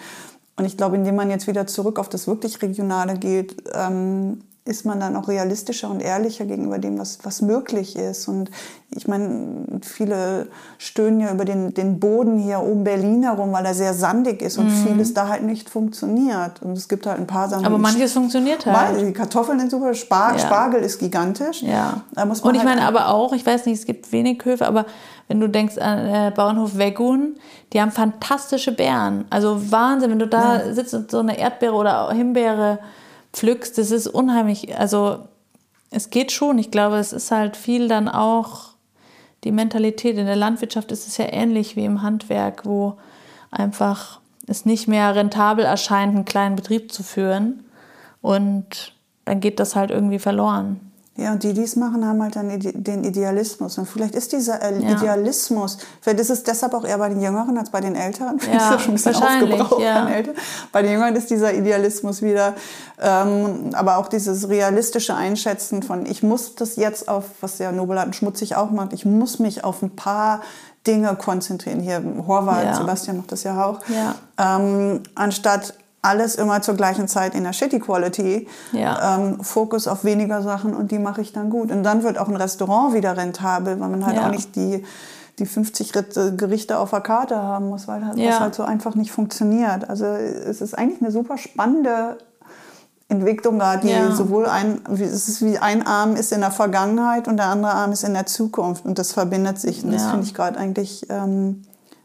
[0.56, 4.40] Und ich glaube, indem man jetzt wieder zurück auf das wirklich Regionale geht, ähm,
[4.70, 8.28] ist man dann auch realistischer und ehrlicher gegenüber dem, was, was möglich ist.
[8.28, 8.52] Und
[8.96, 10.46] ich meine, viele
[10.78, 14.58] stöhnen ja über den, den Boden hier oben Berlin herum, weil er sehr sandig ist
[14.58, 14.86] und mhm.
[14.86, 16.62] vieles da halt nicht funktioniert.
[16.62, 17.66] Und es gibt halt ein paar Sachen.
[17.66, 19.00] Aber manches funktioniert halt.
[19.00, 20.38] Die Kartoffeln sind super, Spar ja.
[20.38, 21.62] Spargel ist gigantisch.
[21.62, 22.02] Ja.
[22.16, 24.86] und ich halt meine aber auch, ich weiß nicht, es gibt wenig Höfe, aber
[25.26, 27.34] wenn du denkst an äh, Bauernhof Wegun,
[27.72, 29.24] die haben fantastische Beeren.
[29.30, 30.72] Also Wahnsinn, wenn du da ja.
[30.74, 32.78] sitzt und so eine Erdbeere oder Himbeere
[33.32, 35.20] pflückst, das ist unheimlich, also
[35.90, 36.58] es geht schon.
[36.58, 38.70] Ich glaube, es ist halt viel dann auch
[39.44, 40.16] die Mentalität.
[40.16, 42.96] In der Landwirtschaft ist es ja ähnlich wie im Handwerk, wo
[43.50, 47.64] einfach es nicht mehr rentabel erscheint, einen kleinen Betrieb zu führen.
[48.22, 50.89] Und dann geht das halt irgendwie verloren.
[51.20, 53.76] Ja, und die, die es machen, haben halt dann den Idealismus.
[53.76, 54.92] Und vielleicht ist dieser äh, ja.
[54.92, 58.40] Idealismus, vielleicht ist es deshalb auch eher bei den Jüngeren als bei den Älteren.
[58.40, 60.04] Vielleicht ja, ist schon ein bisschen aufgebraucht ja.
[60.04, 60.34] bei den
[60.72, 62.54] Bei den Jüngeren ist dieser Idealismus wieder,
[62.98, 68.14] ähm, aber auch dieses realistische Einschätzen von, ich muss das jetzt auf, was ja Nobelaten
[68.14, 70.40] schmutzig auch macht, ich muss mich auf ein paar
[70.86, 71.80] Dinge konzentrieren.
[71.80, 72.74] Hier Horvath, ja.
[72.74, 73.80] Sebastian macht das ja auch.
[73.88, 74.14] Ja.
[74.56, 78.48] Ähm, anstatt alles immer zur gleichen Zeit in der Shitty Quality.
[78.72, 79.16] Ja.
[79.18, 81.70] Ähm, Fokus auf weniger Sachen und die mache ich dann gut.
[81.70, 84.26] Und dann wird auch ein Restaurant wieder rentabel, weil man halt ja.
[84.26, 84.82] auch nicht die,
[85.38, 85.92] die 50
[86.36, 88.30] Gerichte auf der Karte haben muss, weil halt, ja.
[88.30, 89.88] das halt so einfach nicht funktioniert.
[89.90, 92.16] Also es ist eigentlich eine super spannende
[93.08, 94.12] Entwicklung gerade, die Ja.
[94.12, 97.72] sowohl ein, wie- es ist wie ein Arm ist in der Vergangenheit und der andere
[97.72, 99.82] Arm ist in der Zukunft und das verbindet sich.
[99.84, 100.10] Und das Ja.
[100.10, 101.62] finde ich gerade eigentlich ähm,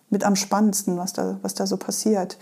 [0.10, 2.38] mit am spannendsten, was da, was da so passiert.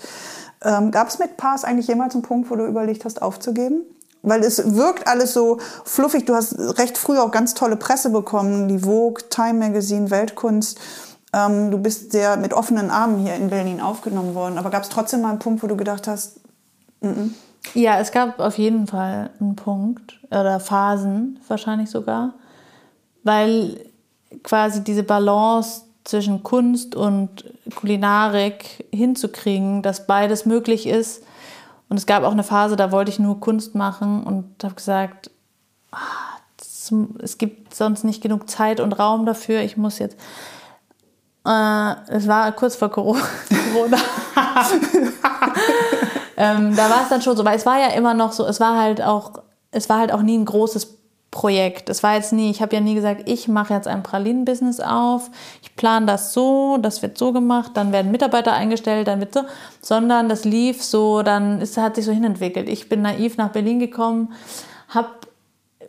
[0.63, 3.83] Ähm, Gab es mit Paars eigentlich jemals einen Punkt, wo du überlegt hast, aufzugeben?
[4.21, 6.25] Weil es wirkt alles so fluffig.
[6.25, 10.79] Du hast recht früh auch ganz tolle Presse bekommen, die Vogue, Time Magazine, Weltkunst.
[11.33, 14.57] Ähm, du bist sehr mit offenen Armen hier in Berlin aufgenommen worden.
[14.57, 16.39] Aber gab es trotzdem mal einen Punkt, wo du gedacht hast,
[17.73, 22.33] Ja, es gab auf jeden Fall einen Punkt oder Phasen wahrscheinlich sogar,
[23.23, 23.89] weil
[24.43, 27.45] quasi diese Balance zwischen Kunst und
[27.75, 31.23] Kulinarik hinzukriegen, dass beides möglich ist.
[31.89, 35.29] Und es gab auch eine Phase, da wollte ich nur Kunst machen und habe gesagt,
[35.91, 35.97] ah,
[36.59, 39.61] es- gibt sonst nicht genug Zeit und Raum dafür.
[39.61, 40.17] Ich muss jetzt.
[41.45, 43.21] Äh, es war kurz vor Corona.
[43.73, 43.97] Corona.
[46.37, 48.59] ähm, da war es dann schon so, weil es war ja immer noch so, es
[48.59, 49.33] war halt auch,
[49.71, 50.97] es war halt auch nie ein großes
[51.33, 51.89] Projekt.
[51.89, 55.31] Es war jetzt nie, ich habe ja nie gesagt, ich mache jetzt ein Pralinen-Business auf,
[55.63, 59.41] ich plane das so, das wird so gemacht, dann werden Mitarbeiter eingestellt, dann wird so,
[59.81, 62.69] sondern das lief so, dann ist, hat sich so hinentwickelt.
[62.69, 64.31] Ich bin naiv nach Berlin gekommen,
[64.89, 65.09] habe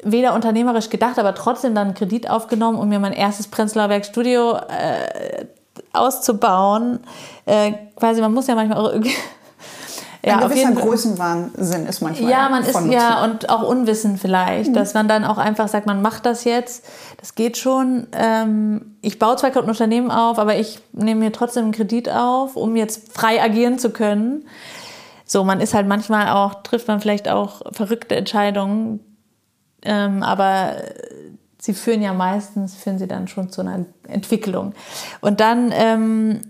[0.02, 4.06] weder unternehmerisch gedacht, aber trotzdem dann einen Kredit aufgenommen, um mir mein erstes Prenzlauer Berg
[4.06, 5.44] Studio äh,
[5.92, 7.00] auszubauen.
[7.44, 8.92] Äh, quasi, man muss ja manchmal auch
[10.24, 10.64] irgendwie.
[10.64, 12.30] ein gewisser Größenwahnsinn ist manchmal.
[12.30, 16.02] ja, man ist ja und auch Unwissen vielleicht, dass man dann auch einfach sagt, man
[16.02, 16.84] macht das jetzt,
[17.18, 18.06] das geht schon.
[18.12, 22.08] Ähm, ich baue zwar gerade ein Unternehmen auf, aber ich nehme mir trotzdem einen Kredit
[22.08, 24.46] auf, um jetzt frei agieren zu können.
[25.26, 29.00] So, man ist halt manchmal auch, trifft man vielleicht auch verrückte Entscheidungen,
[29.82, 30.76] ähm, aber
[31.60, 34.74] sie führen ja meistens, führen sie dann schon zu einer Entwicklung.
[35.20, 36.40] Und dann ähm,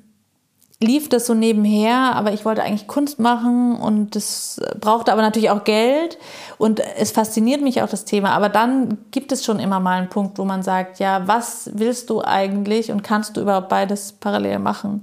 [0.85, 5.51] lief das so nebenher, aber ich wollte eigentlich Kunst machen und das brauchte aber natürlich
[5.51, 6.19] auch Geld
[6.59, 8.31] und es fasziniert mich auch das Thema.
[8.31, 12.11] Aber dann gibt es schon immer mal einen Punkt, wo man sagt, ja, was willst
[12.11, 15.03] du eigentlich und kannst du überhaupt beides parallel machen?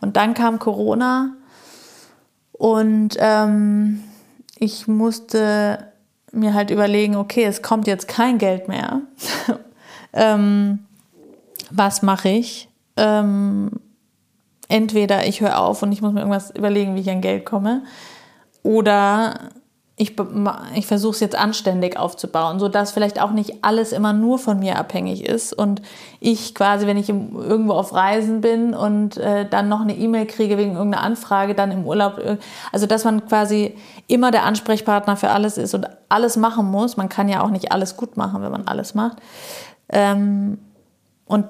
[0.00, 1.32] Und dann kam Corona
[2.52, 4.04] und ähm,
[4.58, 5.88] ich musste
[6.32, 9.00] mir halt überlegen, okay, es kommt jetzt kein Geld mehr.
[10.12, 10.80] ähm,
[11.70, 12.68] was mache ich?
[12.96, 13.70] Ähm,
[14.68, 17.82] entweder ich höre auf und ich muss mir irgendwas überlegen, wie ich an Geld komme,
[18.62, 19.50] oder
[19.96, 20.16] ich,
[20.74, 24.76] ich versuche es jetzt anständig aufzubauen, sodass vielleicht auch nicht alles immer nur von mir
[24.76, 25.82] abhängig ist und
[26.18, 30.26] ich quasi, wenn ich im, irgendwo auf Reisen bin und äh, dann noch eine E-Mail
[30.26, 32.38] kriege wegen irgendeiner Anfrage, dann im Urlaub, ir-
[32.72, 33.76] also dass man quasi
[34.08, 36.96] immer der Ansprechpartner für alles ist und alles machen muss.
[36.96, 39.18] Man kann ja auch nicht alles gut machen, wenn man alles macht.
[39.90, 40.58] Ähm,
[41.26, 41.44] und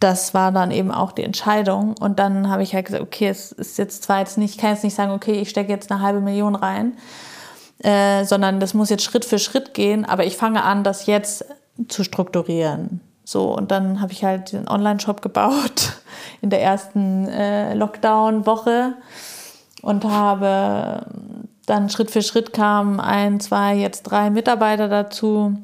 [0.00, 1.94] das war dann eben auch die Entscheidung.
[1.98, 4.70] Und dann habe ich halt gesagt, okay, es ist jetzt zwar jetzt nicht, ich kann
[4.70, 6.94] jetzt nicht sagen, okay, ich stecke jetzt eine halbe Million rein,
[7.78, 11.44] äh, sondern das muss jetzt Schritt für Schritt gehen, aber ich fange an, das jetzt
[11.88, 13.00] zu strukturieren.
[13.24, 15.94] So, und dann habe ich halt den Online-Shop gebaut
[16.42, 18.94] in der ersten äh, Lockdown-Woche
[19.82, 21.06] und habe
[21.66, 25.56] dann Schritt für Schritt kamen ein, zwei, jetzt drei Mitarbeiter dazu.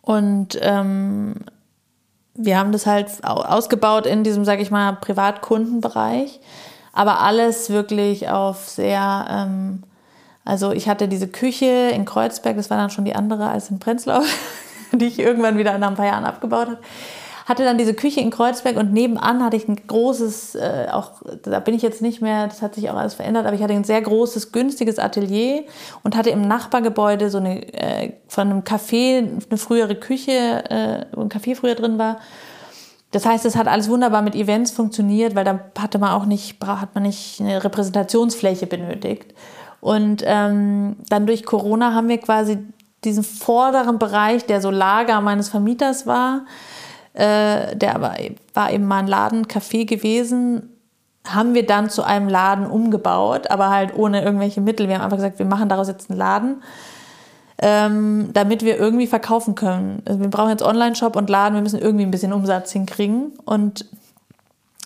[0.00, 1.34] Und ähm,
[2.44, 6.40] wir haben das halt au- ausgebaut in diesem, sag ich mal, Privatkundenbereich.
[6.92, 9.82] Aber alles wirklich auf sehr, ähm,
[10.44, 13.78] also ich hatte diese Küche in Kreuzberg, das war dann schon die andere als in
[13.78, 14.20] Prenzlau,
[14.92, 16.78] die ich irgendwann wieder nach ein paar Jahren abgebaut habe.
[17.50, 21.58] Hatte dann diese Küche in Kreuzberg und nebenan hatte ich ein großes, äh, auch da
[21.58, 23.82] bin ich jetzt nicht mehr, das hat sich auch alles verändert, aber ich hatte ein
[23.82, 25.64] sehr großes, günstiges Atelier
[26.04, 30.30] und hatte im Nachbargebäude so eine, äh, von einem Café, eine frühere Küche,
[30.70, 32.18] äh, wo ein Café früher drin war.
[33.10, 36.64] Das heißt, es hat alles wunderbar mit Events funktioniert, weil da hatte man auch nicht,
[36.64, 39.34] hat man nicht eine Repräsentationsfläche benötigt.
[39.80, 42.58] Und ähm, dann durch Corona haben wir quasi
[43.02, 46.42] diesen vorderen Bereich, der so Lager meines Vermieters war,
[47.14, 48.14] äh, der aber
[48.54, 50.76] war eben mal ein Laden, Café gewesen,
[51.26, 54.88] haben wir dann zu einem Laden umgebaut, aber halt ohne irgendwelche Mittel.
[54.88, 56.62] Wir haben einfach gesagt, wir machen daraus jetzt einen Laden,
[57.58, 60.02] ähm, damit wir irgendwie verkaufen können.
[60.06, 63.32] Also wir brauchen jetzt Online-Shop und Laden, wir müssen irgendwie ein bisschen Umsatz hinkriegen.
[63.44, 63.86] Und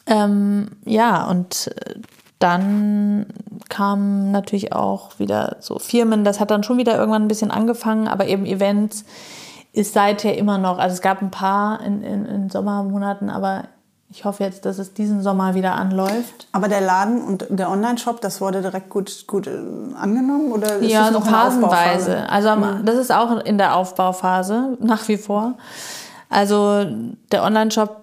[0.07, 1.95] ähm, ja, und äh,
[2.41, 3.27] dann
[3.69, 8.09] kamen natürlich auch wieder so Firmen, das hat dann schon wieder irgendwann ein bisschen angefangen,
[8.09, 9.05] aber eben Events
[9.75, 13.65] ist seither immer noch, also es gab ein paar in, in, in Sommermonaten, aber
[14.09, 16.47] ich hoffe jetzt, dass es diesen Sommer wieder anläuft.
[16.53, 19.51] Aber der Laden und der Online-Shop, das wurde direkt gut, gut äh,
[20.01, 20.53] angenommen?
[20.53, 22.29] Oder ist ja, so noch phasenweise.
[22.31, 25.55] Also am- das ist auch in der Aufbauphase, nach wie vor.
[26.31, 26.85] Also
[27.33, 27.97] der Online-Shop,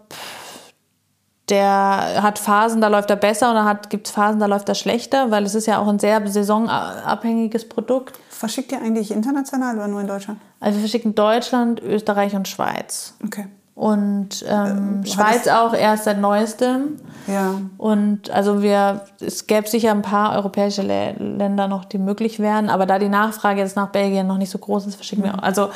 [1.51, 4.75] der hat Phasen, da läuft er besser und dann gibt es Phasen, da läuft er
[4.75, 8.17] schlechter, weil es ist ja auch ein sehr saisonabhängiges Produkt.
[8.29, 10.39] Verschickt ihr eigentlich international oder nur in Deutschland?
[10.59, 13.13] Also wir verschicken Deutschland, Österreich und Schweiz.
[13.23, 13.47] Okay.
[13.75, 16.97] Und ähm, äh, Schweiz auch erst seit neuestem.
[17.27, 17.55] Ja.
[17.77, 22.85] Und also wir, es gäbe sicher ein paar europäische Länder noch, die möglich wären, aber
[22.85, 25.33] da die Nachfrage jetzt nach Belgien noch nicht so groß ist, verschicken mhm.
[25.33, 25.43] wir.
[25.43, 25.69] Also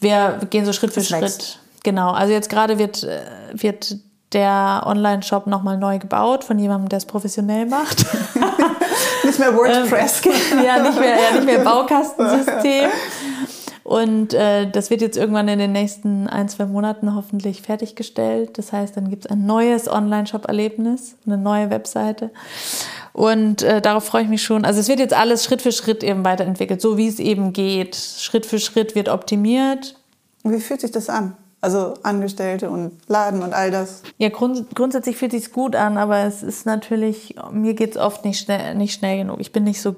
[0.00, 1.22] wir gehen so Schritt für das Schritt.
[1.22, 1.58] Wächst.
[1.82, 2.12] Genau.
[2.12, 3.20] Also jetzt gerade wird, äh,
[3.54, 3.96] wird
[4.32, 8.04] der Online-Shop nochmal neu gebaut von jemandem, der es professionell macht.
[9.24, 10.22] nicht mehr WordPress.
[10.26, 10.32] Ähm,
[10.64, 12.90] ja, nicht mehr, ja, nicht mehr Baukastensystem.
[13.84, 18.56] Und äh, das wird jetzt irgendwann in den nächsten ein, zwei Monaten hoffentlich fertiggestellt.
[18.56, 22.30] Das heißt, dann gibt es ein neues Online-Shop-Erlebnis, eine neue Webseite.
[23.12, 24.64] Und äh, darauf freue ich mich schon.
[24.64, 27.96] Also es wird jetzt alles Schritt für Schritt eben weiterentwickelt, so wie es eben geht.
[27.96, 29.96] Schritt für Schritt wird optimiert.
[30.44, 31.36] Wie fühlt sich das an?
[31.62, 34.02] Also Angestellte und Laden und all das.
[34.18, 38.24] Ja, grund grundsätzlich fühlt sich gut an, aber es ist natürlich, mir geht es oft
[38.24, 39.36] nicht schnell, nicht schnell genug.
[39.38, 39.94] Ich bin nicht so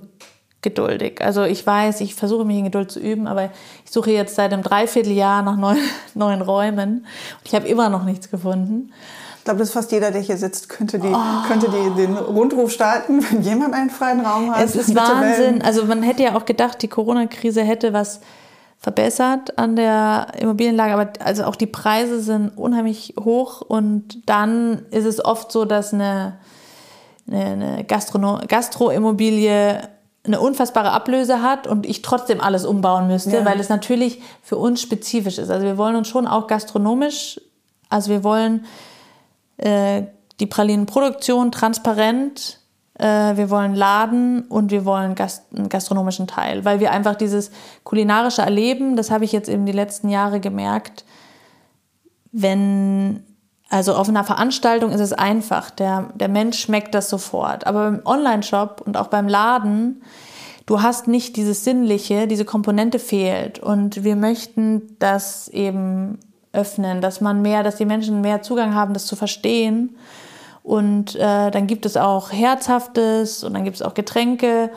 [0.61, 1.23] geduldig.
[1.23, 3.51] Also ich weiß, ich versuche mich in Geduld zu üben, aber
[3.85, 5.79] ich suche jetzt seit einem Dreivierteljahr nach neuen,
[6.15, 7.07] neuen Räumen
[7.39, 8.93] und ich habe immer noch nichts gefunden.
[9.39, 11.47] Ich glaube, dass fast jeder, der hier sitzt, könnte, die, oh.
[11.47, 14.63] könnte die, den Rundruf starten, wenn jemand einen freien Raum hat.
[14.63, 15.63] Es ist Wahnsinn.
[15.63, 18.21] Also man hätte ja auch gedacht, die Corona-Krise hätte was
[18.85, 25.07] verbessert an der Immobilienlage, aber also auch die Preise sind unheimlich hoch und dann ist
[25.07, 26.37] es oft so, dass eine,
[27.31, 29.89] eine Gastro-Immobilie
[30.27, 33.45] eine unfassbare Ablöse hat und ich trotzdem alles umbauen müsste, ja.
[33.47, 35.49] weil es natürlich für uns spezifisch ist.
[35.49, 37.41] Also wir wollen uns schon auch gastronomisch,
[37.89, 38.67] also wir wollen
[39.57, 40.03] äh,
[40.41, 42.61] die Pralinenproduktion transparent,
[42.97, 47.51] wir wollen Laden und wir wollen Gast einen gastronomischen Teil, weil wir einfach dieses
[47.83, 51.05] kulinarische Erleben, das habe ich jetzt eben die letzten Jahre gemerkt,
[52.31, 53.25] wenn
[53.75, 57.67] also auf einer Veranstaltung ist es einfach, der, der Mensch schmeckt das sofort.
[57.67, 60.03] Aber im Online-Shop und auch beim Laden,
[60.67, 63.59] du hast nicht dieses Sinnliche, diese Komponente fehlt.
[63.59, 66.21] Und wir möchten das eben
[66.53, 69.97] öffnen, dass man mehr, dass die Menschen mehr Zugang haben, das zu verstehen.
[70.65, 74.71] Und äh, dann gibt es auch Herzhaftes und dann gibt es auch Getränke.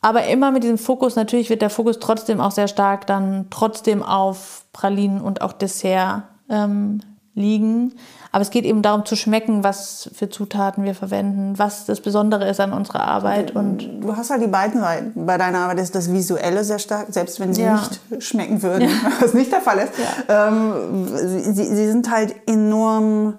[0.00, 4.04] Aber immer mit diesem Fokus, natürlich wird der Fokus trotzdem auch sehr stark dann trotzdem
[4.04, 7.00] auf Pralinen und auch Dessert ähm,
[7.34, 7.94] liegen.
[8.30, 12.48] Aber es geht eben darum zu schmecken, was für Zutaten wir verwenden, was das Besondere
[12.48, 13.56] ist an unserer Arbeit.
[13.56, 15.26] Und du hast halt die beiden Seiten.
[15.26, 17.74] Bei deiner Arbeit ist das Visuelle sehr stark, selbst wenn sie ja.
[17.74, 18.94] nicht schmecken würden, ja.
[19.20, 19.94] was nicht der Fall ist.
[20.28, 20.48] Ja.
[20.48, 23.38] Ähm, sie, sie sind halt enorm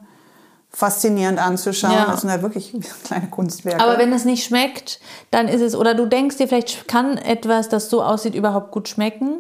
[0.72, 1.94] faszinierend anzuschauen.
[1.94, 2.06] Ja.
[2.06, 3.84] Das sind halt wirklich kleine Kunstwerke.
[3.84, 5.00] Aber wenn es nicht schmeckt,
[5.32, 8.88] dann ist es, oder du denkst dir, vielleicht kann etwas, das so aussieht, überhaupt gut
[8.88, 9.40] schmecken.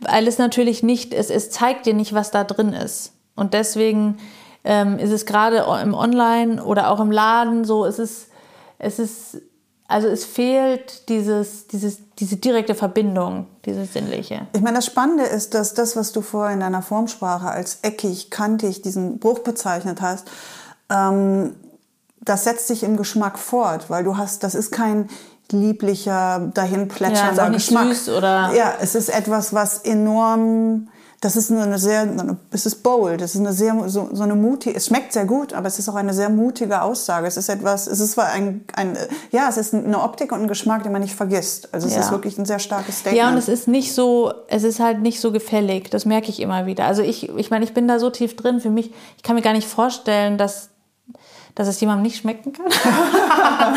[0.00, 3.12] Weil es natürlich nicht, es, es zeigt dir nicht, was da drin ist.
[3.34, 4.18] Und deswegen
[4.64, 8.28] ähm, ist es gerade im Online oder auch im Laden so, es ist,
[8.78, 9.38] es ist,
[9.88, 14.46] also es fehlt dieses, dieses, diese direkte Verbindung, dieses Sinnliche.
[14.52, 18.30] Ich meine, das Spannende ist, dass das, was du vorher in deiner Formsprache als eckig,
[18.30, 20.30] kantig, diesen Bruch bezeichnet hast,
[20.90, 21.54] ähm,
[22.20, 25.08] das setzt sich im Geschmack fort, weil du hast, das ist kein
[25.50, 27.88] lieblicher, dahin plätschernder ja, Geschmack.
[27.94, 30.88] Süß oder ja, es ist etwas, was enorm
[31.20, 32.08] das ist eine sehr,
[32.52, 35.52] es ist bold, es ist eine sehr, so, so eine mutige, es schmeckt sehr gut,
[35.52, 37.26] aber es ist auch eine sehr mutige Aussage.
[37.26, 38.96] Es ist etwas, es ist zwar ein, ein
[39.32, 41.74] ja, es ist eine Optik und ein Geschmack, den man nicht vergisst.
[41.74, 42.00] Also es ja.
[42.00, 43.18] ist wirklich ein sehr starkes Statement.
[43.18, 45.90] Ja, und es ist nicht so, es ist halt nicht so gefällig.
[45.90, 46.84] Das merke ich immer wieder.
[46.84, 48.60] Also ich, ich meine, ich bin da so tief drin.
[48.60, 50.70] Für mich, ich kann mir gar nicht vorstellen, dass
[51.58, 52.66] dass es jemandem nicht schmecken kann.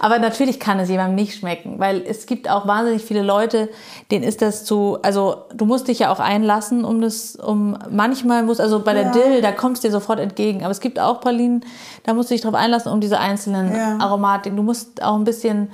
[0.00, 3.70] Aber natürlich kann es jemandem nicht schmecken, weil es gibt auch wahnsinnig viele Leute,
[4.10, 8.42] denen ist das zu, also du musst dich ja auch einlassen, um das, um manchmal
[8.42, 9.12] muss, also bei der ja.
[9.12, 10.64] Dill, da kommst du dir sofort entgegen.
[10.64, 11.64] Aber es gibt auch Pralinen,
[12.02, 13.96] da musst du dich drauf einlassen, um diese einzelnen ja.
[14.00, 14.58] Aromatiken.
[14.58, 15.70] Du musst auch ein bisschen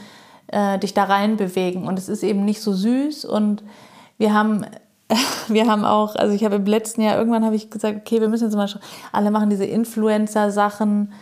[0.46, 3.64] äh, dich da rein bewegen und es ist eben nicht so süß und
[4.18, 4.64] wir haben
[5.48, 8.28] wir haben auch, also ich habe im letzten Jahr, irgendwann habe ich gesagt, okay, wir
[8.28, 11.12] müssen jetzt mal schauen, alle machen diese Influencer-Sachen,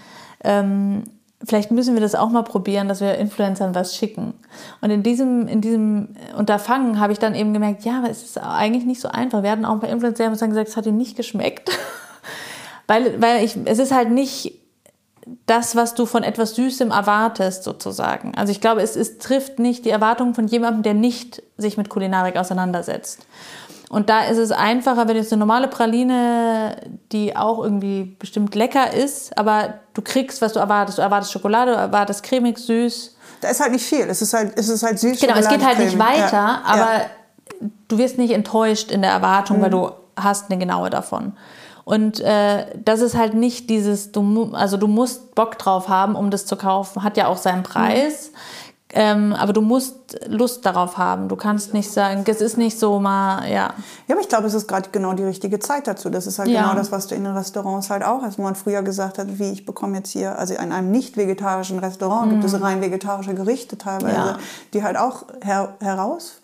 [0.44, 1.04] ähm,
[1.44, 4.34] vielleicht müssen wir das auch mal probieren, dass wir Influencern was schicken.
[4.80, 8.38] Und in diesem, in diesem Unterfangen habe ich dann eben gemerkt, ja, aber es ist
[8.38, 9.42] eigentlich nicht so einfach.
[9.42, 11.70] Wir hatten auch ein paar Influencer, haben gesagt, es hat ihnen nicht geschmeckt.
[12.86, 14.54] weil, weil ich, es ist halt nicht
[15.46, 18.34] das, was du von etwas Süßem erwartest, sozusagen.
[18.34, 21.88] Also ich glaube, es, es trifft nicht die Erwartungen von jemandem, der nicht sich mit
[21.88, 23.26] Kulinarik auseinandersetzt.
[23.90, 26.76] Und da ist es einfacher, wenn jetzt eine normale Praline,
[27.10, 30.98] die auch irgendwie bestimmt lecker ist, aber du kriegst, was du erwartest.
[30.98, 33.16] Du erwartest Schokolade, du erwartest cremig, süß.
[33.40, 34.06] Da ist halt nicht viel.
[34.08, 35.20] Es ist halt, es ist halt süß.
[35.20, 36.62] Genau, es geht halt nicht weiter, ja.
[36.66, 37.68] aber ja.
[37.88, 39.62] du wirst nicht enttäuscht in der Erwartung, mhm.
[39.62, 41.32] weil du hast eine genaue davon.
[41.84, 46.30] Und äh, das ist halt nicht dieses, du, also du musst Bock drauf haben, um
[46.30, 47.02] das zu kaufen.
[47.02, 48.30] Hat ja auch seinen Preis.
[48.30, 48.36] Mhm.
[49.00, 49.94] Ähm, aber du musst
[50.26, 51.28] Lust darauf haben.
[51.28, 53.72] Du kannst nicht sagen, es ist nicht so mal, ja.
[54.08, 56.10] Ja, aber ich glaube, es ist gerade genau die richtige Zeit dazu.
[56.10, 56.62] Das ist halt ja.
[56.62, 59.38] genau das, was du in den Restaurants halt auch hast, wo man früher gesagt hat,
[59.38, 62.40] wie ich bekomme jetzt hier, also in einem nicht vegetarischen Restaurant mhm.
[62.40, 64.38] gibt es rein vegetarische Gerichte teilweise, ja.
[64.74, 66.40] die halt auch her heraus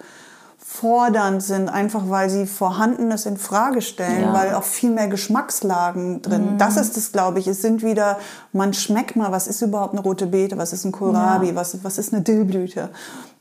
[0.67, 4.33] fordernd sind, einfach weil sie Vorhandenes in Frage stellen, ja.
[4.33, 6.55] weil auch viel mehr Geschmackslagen drin.
[6.55, 6.59] Mhm.
[6.59, 7.47] Das ist es, glaube ich.
[7.47, 8.19] Es sind wieder,
[8.53, 11.55] man schmeckt mal, was ist überhaupt eine rote Beete, was ist ein Kohlrabi, ja.
[11.55, 12.89] was, was ist eine Dillblüte.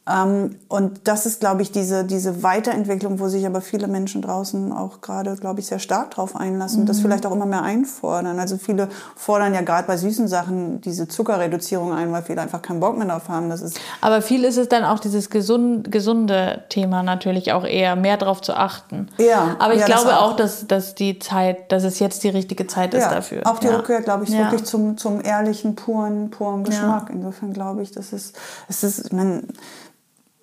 [0.05, 4.73] Ähm, und das ist, glaube ich, diese, diese Weiterentwicklung, wo sich aber viele Menschen draußen
[4.73, 7.03] auch gerade, glaube ich, sehr stark drauf einlassen und das mhm.
[7.03, 8.37] vielleicht auch immer mehr einfordern.
[8.37, 12.81] Also viele fordern ja gerade bei süßen Sachen diese Zuckerreduzierung ein, weil viele einfach keinen
[12.81, 13.49] Bock mehr drauf haben.
[13.49, 17.95] Das ist aber viel ist es dann auch dieses gesund, gesunde Thema natürlich auch eher,
[17.95, 19.07] mehr darauf zu achten.
[19.17, 19.55] Ja.
[19.59, 22.29] Aber ich ja, glaube das auch, auch, dass, dass die Zeit, dass es jetzt die
[22.29, 23.43] richtige Zeit ist ja, dafür.
[23.45, 23.77] Auch die ja.
[23.77, 24.39] Rückkehr, glaube ich, ja.
[24.39, 27.09] wirklich zum, zum ehrlichen, puren, puren Geschmack.
[27.09, 29.47] Insofern glaube ich, das ist, es ist, man,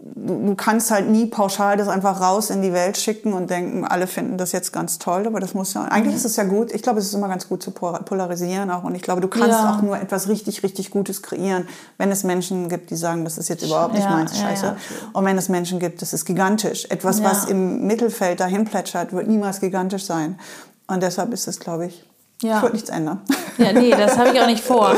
[0.03, 4.07] du kannst halt nie pauschal das einfach raus in die Welt schicken und denken, alle
[4.07, 6.83] finden das jetzt ganz toll, aber das muss ja, eigentlich ist es ja gut, ich
[6.83, 9.75] glaube, es ist immer ganz gut zu polarisieren auch und ich glaube, du kannst ja.
[9.75, 11.69] auch nur etwas richtig, richtig Gutes kreieren,
[11.99, 14.67] wenn es Menschen gibt, die sagen, das ist jetzt überhaupt nicht ja, meins, scheiße.
[14.67, 14.77] Ja,
[15.13, 16.87] und wenn es Menschen gibt, das ist gigantisch.
[16.89, 20.39] Etwas, was im Mittelfeld dahin plätschert, wird niemals gigantisch sein.
[20.87, 22.05] Und deshalb ist es, glaube ich,
[22.43, 22.57] ja.
[22.57, 23.21] Ich würde nichts ändern.
[23.59, 24.95] Ja, nee, das habe ich auch nicht vor.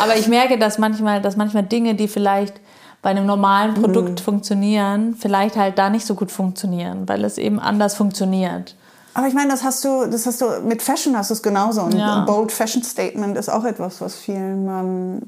[0.00, 2.54] Aber ich merke, dass manchmal, dass manchmal Dinge, die vielleicht
[3.02, 4.24] bei einem normalen Produkt mhm.
[4.24, 8.74] funktionieren, vielleicht halt da nicht so gut funktionieren, weil es eben anders funktioniert.
[9.14, 11.82] Aber ich meine, das hast du, das hast du mit Fashion hast du es genauso.
[11.82, 12.20] Und ja.
[12.20, 15.22] ein bold Fashion Statement ist auch etwas, was vielen ähm,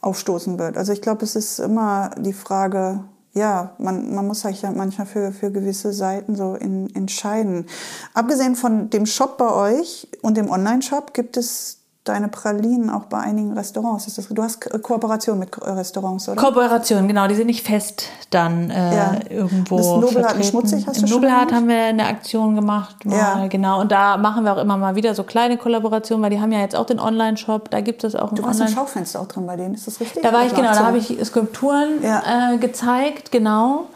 [0.00, 0.76] aufstoßen wird.
[0.76, 3.00] Also ich glaube, es ist immer die Frage,
[3.34, 7.66] ja, man, man muss sich ja manchmal für, für gewisse Seiten so in, entscheiden.
[8.14, 11.75] Abgesehen von dem Shop bei euch und dem Online-Shop gibt es
[12.08, 14.06] deine Pralinen auch bei einigen Restaurants.
[14.06, 16.40] Ist das, du hast Kooperation mit Restaurants, oder?
[16.40, 17.26] Kooperation, genau.
[17.26, 19.14] Die sind nicht fest dann äh, ja.
[19.28, 19.76] irgendwo.
[19.76, 23.04] Das Nobelhart schmutzig hast Im du schon Nobelhart haben wir eine Aktion gemacht.
[23.04, 23.46] Mal, ja.
[23.48, 23.80] Genau.
[23.80, 26.60] Und da machen wir auch immer mal wieder so kleine Kollaborationen, weil die haben ja
[26.60, 27.70] jetzt auch den Online-Shop.
[27.70, 30.00] Da gibt es auch einen Du warst im Schaufenster auch drin bei denen, ist das
[30.00, 30.22] richtig?
[30.22, 30.72] Da war ich, genau.
[30.72, 32.52] Da habe ich Skulpturen ja.
[32.54, 33.86] äh, gezeigt, genau.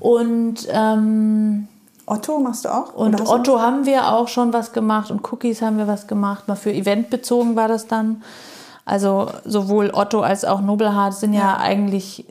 [0.00, 1.68] Und ähm,
[2.06, 2.94] Otto machst du auch?
[2.94, 6.48] Und Otto haben wir auch schon was gemacht und Cookies haben wir was gemacht.
[6.48, 8.22] Mal für Event bezogen war das dann.
[8.84, 12.26] Also sowohl Otto als auch Nobelhart sind ja, ja eigentlich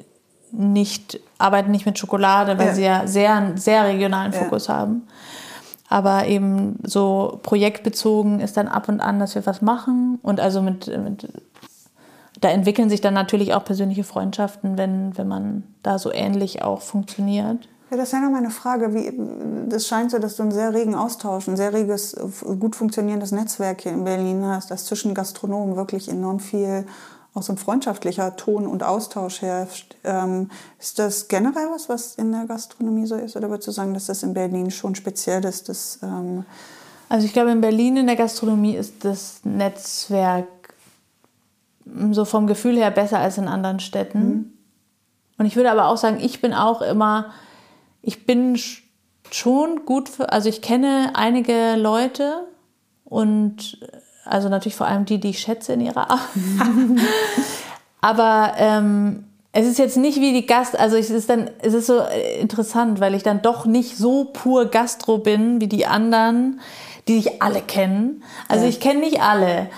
[0.52, 2.74] nicht, arbeiten nicht mit Schokolade, weil ja.
[2.74, 4.76] sie ja sehr, einen sehr regionalen Fokus ja.
[4.76, 5.08] haben.
[5.90, 10.20] Aber eben so projektbezogen ist dann ab und an, dass wir was machen.
[10.22, 11.28] Und also mit, mit
[12.40, 16.82] da entwickeln sich dann natürlich auch persönliche Freundschaften, wenn, wenn man da so ähnlich auch
[16.82, 17.68] funktioniert.
[17.94, 18.96] Ja, das ist ja noch meine Frage.
[18.96, 19.14] Wie,
[19.70, 22.16] das scheint so, dass du einen sehr regen Austausch, ein sehr reges,
[22.60, 26.88] gut funktionierendes Netzwerk hier in Berlin hast, dass zwischen Gastronomen wirklich enorm viel
[27.36, 29.96] auch so ein freundschaftlicher Ton und Austausch herrscht.
[30.04, 30.50] Ähm,
[30.80, 33.36] ist das generell was, was in der Gastronomie so ist?
[33.36, 35.70] Oder würdest du sagen, dass das in Berlin schon speziell ist?
[35.70, 36.46] Dass, ähm
[37.10, 40.48] also ich glaube, in Berlin in der Gastronomie ist das Netzwerk
[42.10, 44.20] so vom Gefühl her besser als in anderen Städten.
[44.20, 44.54] Mhm.
[45.38, 47.34] Und ich würde aber auch sagen, ich bin auch immer
[48.04, 48.60] ich bin
[49.32, 52.46] schon gut für, also ich kenne einige Leute
[53.06, 53.80] und
[54.26, 56.30] also natürlich vor allem die, die ich schätze in ihrer Art.
[58.02, 59.24] Aber ähm,
[59.54, 62.02] es ist jetzt nicht wie die Gast, also es ist dann, es ist so
[62.40, 66.60] interessant, weil ich dann doch nicht so pur Gastro bin wie die anderen,
[67.08, 68.24] die sich alle kennen.
[68.50, 68.70] Also ja.
[68.70, 69.70] ich kenne nicht alle.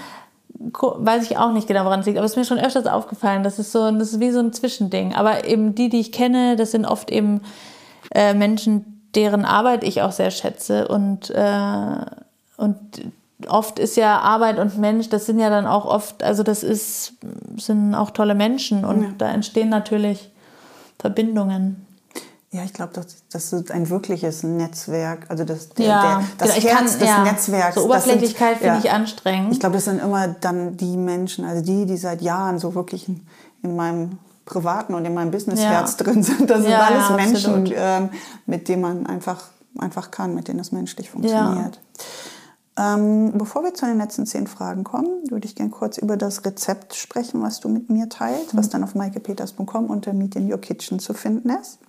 [0.58, 3.44] Weiß ich auch nicht genau, woran es liegt, aber es ist mir schon öfters aufgefallen.
[3.44, 5.14] Das ist so, das ist wie so ein Zwischending.
[5.14, 7.42] Aber eben die, die ich kenne, das sind oft eben
[8.16, 10.88] äh, Menschen, deren Arbeit ich auch sehr schätze.
[10.88, 12.06] Und, äh,
[12.58, 12.78] und
[13.48, 17.14] oft ist ja Arbeit und Mensch, das sind ja dann auch oft, also das ist,
[17.58, 19.10] sind auch tolle Menschen und ja.
[19.18, 20.32] da entstehen natürlich
[20.98, 21.86] Verbindungen.
[22.52, 25.26] Ja, ich glaube, das, das ist ein wirkliches Netzwerk.
[25.28, 27.24] Also das, der, ja, der, das genau, Herz kann, des ja.
[27.24, 27.76] Netzwerks.
[27.76, 28.80] So Oberflächlichkeit finde ja.
[28.80, 29.52] ich anstrengend.
[29.52, 33.10] Ich glaube, das sind immer dann die Menschen, also die, die seit Jahren so wirklich
[33.10, 33.28] in,
[33.62, 36.06] in meinem privaten und in meinem Businessherz ja.
[36.06, 36.50] drin sind.
[36.50, 38.10] Das ja, sind alles ja, Menschen, ähm,
[38.46, 39.44] mit denen man einfach,
[39.78, 41.80] einfach kann, mit denen es menschlich funktioniert.
[42.78, 46.44] Ähm, bevor wir zu den letzten zehn Fragen kommen, würde ich gerne kurz über das
[46.46, 48.58] Rezept sprechen, was du mit mir teilst, mhm.
[48.58, 51.80] was dann auf maikepeters.com unter Meet in Your Kitchen zu finden ist.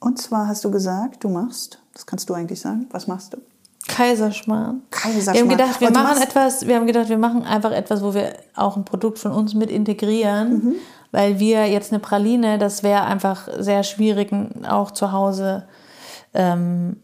[0.00, 3.38] Und zwar hast du gesagt, du machst, das kannst du eigentlich sagen, was machst du?
[3.86, 4.82] Kaiserschmarrn.
[4.90, 5.34] Kaiserschmarrn.
[5.34, 8.34] Wir haben gedacht, wir machen etwas, wir haben gedacht, wir machen einfach etwas, wo wir
[8.56, 10.74] auch ein Produkt von uns mit integrieren, mhm
[11.12, 14.30] weil wir jetzt eine Praline, das wäre einfach sehr schwierig
[14.68, 15.64] auch zu Hause
[16.34, 16.96] ähm,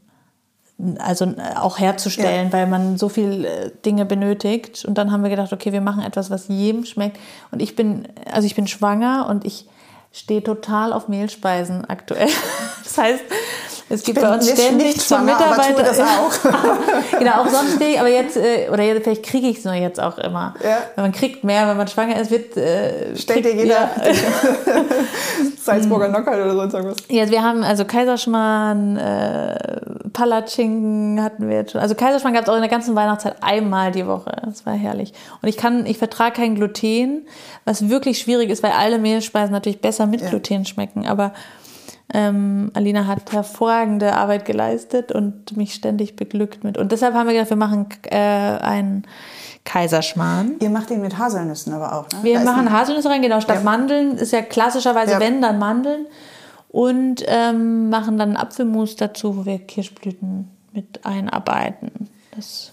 [1.00, 2.52] also auch herzustellen, Ja.
[2.52, 4.84] weil man so viel äh, Dinge benötigt.
[4.84, 7.18] Und dann haben wir gedacht, okay, wir machen etwas, was jedem schmeckt.
[7.50, 9.66] Und ich bin, also ich bin schwanger und ich
[10.12, 12.28] stehe total auf Mehlspeisen aktuell.
[12.84, 13.24] Das heißt,
[13.90, 15.82] es gibt bei uns nicht- ständig nicht zum Mitarbeiter.
[15.82, 16.32] das auch.
[17.18, 20.00] genau, auch sonst ich, aber jetzt, äh, oder jetzt, vielleicht kriege ich es nur jetzt
[20.00, 20.54] auch immer.
[20.62, 20.78] Ja.
[20.96, 22.56] Weil man kriegt mehr, wenn man schwanger ist, wird.
[22.56, 23.90] Äh, Stellt dir jeder Ja.
[25.62, 26.96] Salzburger Knockout oder sonst irgendwas.
[27.08, 29.56] Ja, wir haben also Kaiserschmarrn, äh,
[30.12, 31.80] Palatschinken hatten wir jetzt schon.
[31.80, 34.32] Also Kaiserschmarrn gab es auch in der ganzen Weihnachtszeit einmal die Woche.
[34.44, 35.12] Das war herrlich.
[35.42, 37.26] Und ich kann, ich vertrage kein Gluten,
[37.64, 40.28] was wirklich schwierig ist, weil alle Mehlspeisen natürlich besser mit Ja.
[40.28, 41.06] Gluten schmecken.
[41.06, 41.32] Aber
[42.14, 46.78] ähm, Alina hat hervorragende Arbeit geleistet und mich ständig beglückt mit.
[46.78, 49.04] Und deshalb haben wir gedacht, wir machen äh, einen
[49.64, 50.52] Kaiserschmarrn.
[50.60, 52.18] Ihr macht den mit Haselnüssen aber auch, ne?
[52.22, 53.40] Wir Da machen Haselnüsse rein, genau.
[53.40, 53.62] Statt Ja.
[53.62, 55.20] Mandeln ist ja klassischerweise, Ja.
[55.20, 56.06] wenn, dann Mandeln.
[56.70, 62.08] Und ähm, machen dann Apfelmus dazu, wo wir Kirschblüten mit einarbeiten.
[62.36, 62.72] Das,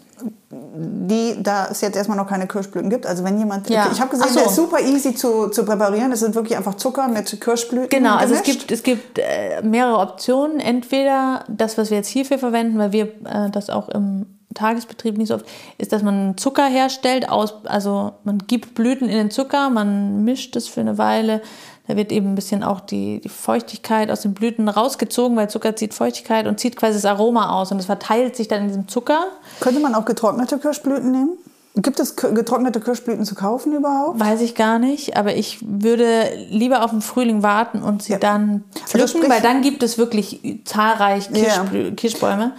[0.51, 3.05] die, da es jetzt erstmal noch keine Kirschblüten gibt.
[3.05, 3.89] Also wenn jemand, Ja.
[3.91, 4.39] ich habe gesehen, so.
[4.39, 6.11] der ist super easy zu, zu präparieren.
[6.11, 9.99] Es sind wirklich einfach Zucker mit Kirschblüten genau, also es gibt, es gibt äh, mehrere
[9.99, 10.59] Optionen.
[10.59, 15.27] Entweder das, was wir jetzt hierfür verwenden, weil wir äh, das auch im Tagesbetrieb nicht
[15.27, 15.45] so oft,
[15.77, 17.29] ist, dass man Zucker herstellt.
[17.29, 21.41] Aus, also man gibt Blüten in den Zucker, man mischt es für eine Weile.
[21.87, 25.75] Da wird eben ein bisschen auch die, die Feuchtigkeit aus den Blüten rausgezogen, weil Zucker
[25.75, 28.87] zieht Feuchtigkeit und zieht quasi das Aroma aus und es verteilt sich dann in diesem
[28.87, 29.25] Zucker.
[29.59, 31.29] Könnte man auch getrocknete Kirschblüten nehmen?
[31.77, 34.17] Gibt es getrocknete Kirschblüten zu kaufen überhaupt?
[34.19, 38.17] Weiß ich gar nicht, aber ich würde lieber auf den Frühling warten und sie Ja.
[38.19, 41.43] dann Also pflücken, sprich- weil dann gibt es wirklich zahlreich Ja.
[41.43, 42.53] Kirschblü Kirschbäume.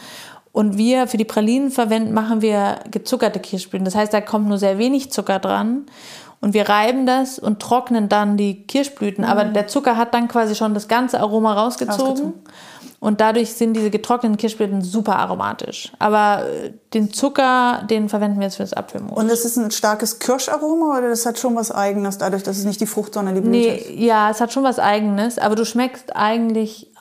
[0.53, 3.85] Und wir für die Pralinen verwenden, machen wir gezuckerte Kirschblüten.
[3.87, 5.87] Das heißt, da kommt nur sehr wenig Zucker dran.
[6.47, 9.25] Und wir reiben das und trocknen dann die Kirschblüten.
[9.25, 12.07] Aber der Zucker hat dann quasi schon das ganze Aroma rausgezogen.
[12.07, 12.35] Rausgezogen.
[13.01, 15.91] Und dadurch sind diese getrockneten Kirschblüten super aromatisch.
[15.99, 19.19] Aber äh, den Zucker, den verwenden wir jetzt für das Apfelmus.
[19.19, 22.65] Und es ist ein starkes Kirscharoma oder das hat schon was Eigenes, dadurch, dass es
[22.65, 23.91] nicht die Frucht, sondern die Blüte ist?
[23.91, 26.93] Nee, ja, es hat schon was Eigenes, aber du schmeckst eigentlich,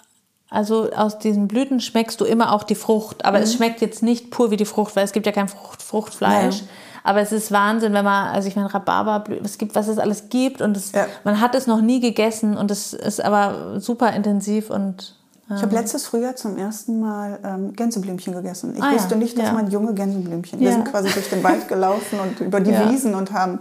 [0.50, 4.32] also aus diesen Blüten schmeckst du immer auch die Frucht, aber es schmeckt jetzt nicht
[4.32, 6.62] pur wie die Frucht, weil es gibt ja kein Frucht, Fruchtfleisch.
[6.62, 6.68] Ja.
[7.06, 10.30] Aber es ist Wahnsinn, wenn man, also ich meine, Rhabarberblüten, es gibt, was es alles
[10.30, 11.06] gibt und es, Ja.
[11.24, 15.16] man hat es noch nie gegessen und es ist aber super intensiv und
[15.56, 18.74] Ich habe letztes Frühjahr zum ersten Mal ähm, Gänseblümchen gegessen.
[18.76, 19.54] Ich Ah ja, wusste nicht, dass ja.
[19.54, 20.60] man junge Gänseblümchen.
[20.60, 20.74] Wir Ja.
[20.74, 22.90] sind quasi durch den Wald gelaufen und über die Ja.
[22.90, 23.60] Wiesen und haben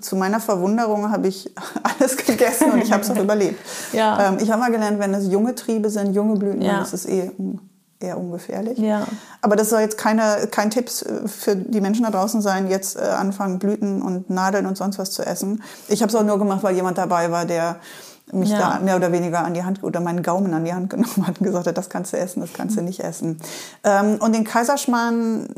[0.00, 1.50] zu meiner Verwunderung habe ich
[2.00, 3.60] alles gegessen und ich habe es auch überlebt.
[3.92, 4.28] Ja.
[4.28, 6.74] Ähm, ich habe mal gelernt, wenn es junge Triebe sind, junge Blüten, Ja.
[6.74, 7.30] dann ist es eh
[8.00, 8.78] eher ungefährlich.
[8.78, 9.06] Ja.
[9.40, 10.90] Aber das soll jetzt keine, kein Tipp
[11.26, 15.10] für die Menschen da draußen sein, jetzt äh, anfangen, Blüten und Nadeln und sonst was
[15.10, 15.62] zu essen.
[15.88, 17.76] Ich habe es auch nur gemacht, weil jemand dabei war, der
[18.32, 18.58] mich Ja.
[18.58, 21.38] da mehr oder weniger an die Hand oder meinen Gaumen an die Hand genommen hat
[21.38, 23.38] und gesagt hat, das kannst du essen, das kannst du nicht essen.
[23.84, 25.48] Ähm, und den Kaiserschmarrn,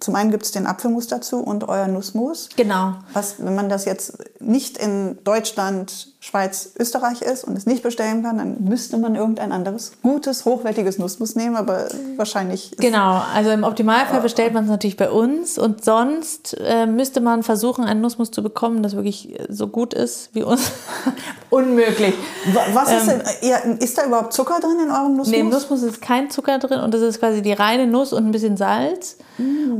[0.00, 2.48] zum einen gibt es den Apfelmus dazu und euer Nussmus.
[2.56, 2.94] genau.
[3.12, 8.22] Was, wenn man das jetzt nicht in Deutschland, Schweiz, Österreich ist und es nicht bestellen
[8.22, 11.86] kann, dann müsste man irgendein anderes, gutes, hochwertiges Nussmus nehmen, aber
[12.16, 16.86] wahrscheinlich ist Genau, also im Optimalfall bestellt man es natürlich bei uns und sonst äh,
[16.86, 20.70] müsste man versuchen, einen Nussmus zu bekommen, das wirklich so gut ist wie uns.
[21.50, 22.14] Unmöglich.
[22.54, 25.26] Wa- Was ist denn, ja, ist da überhaupt Zucker drin in eurem Nussmus?
[25.26, 25.32] Ähm.
[25.32, 28.24] Nee, im Nussmus ist kein Zucker drin und das ist quasi die reine Nuss und
[28.26, 29.18] ein bisschen Salz.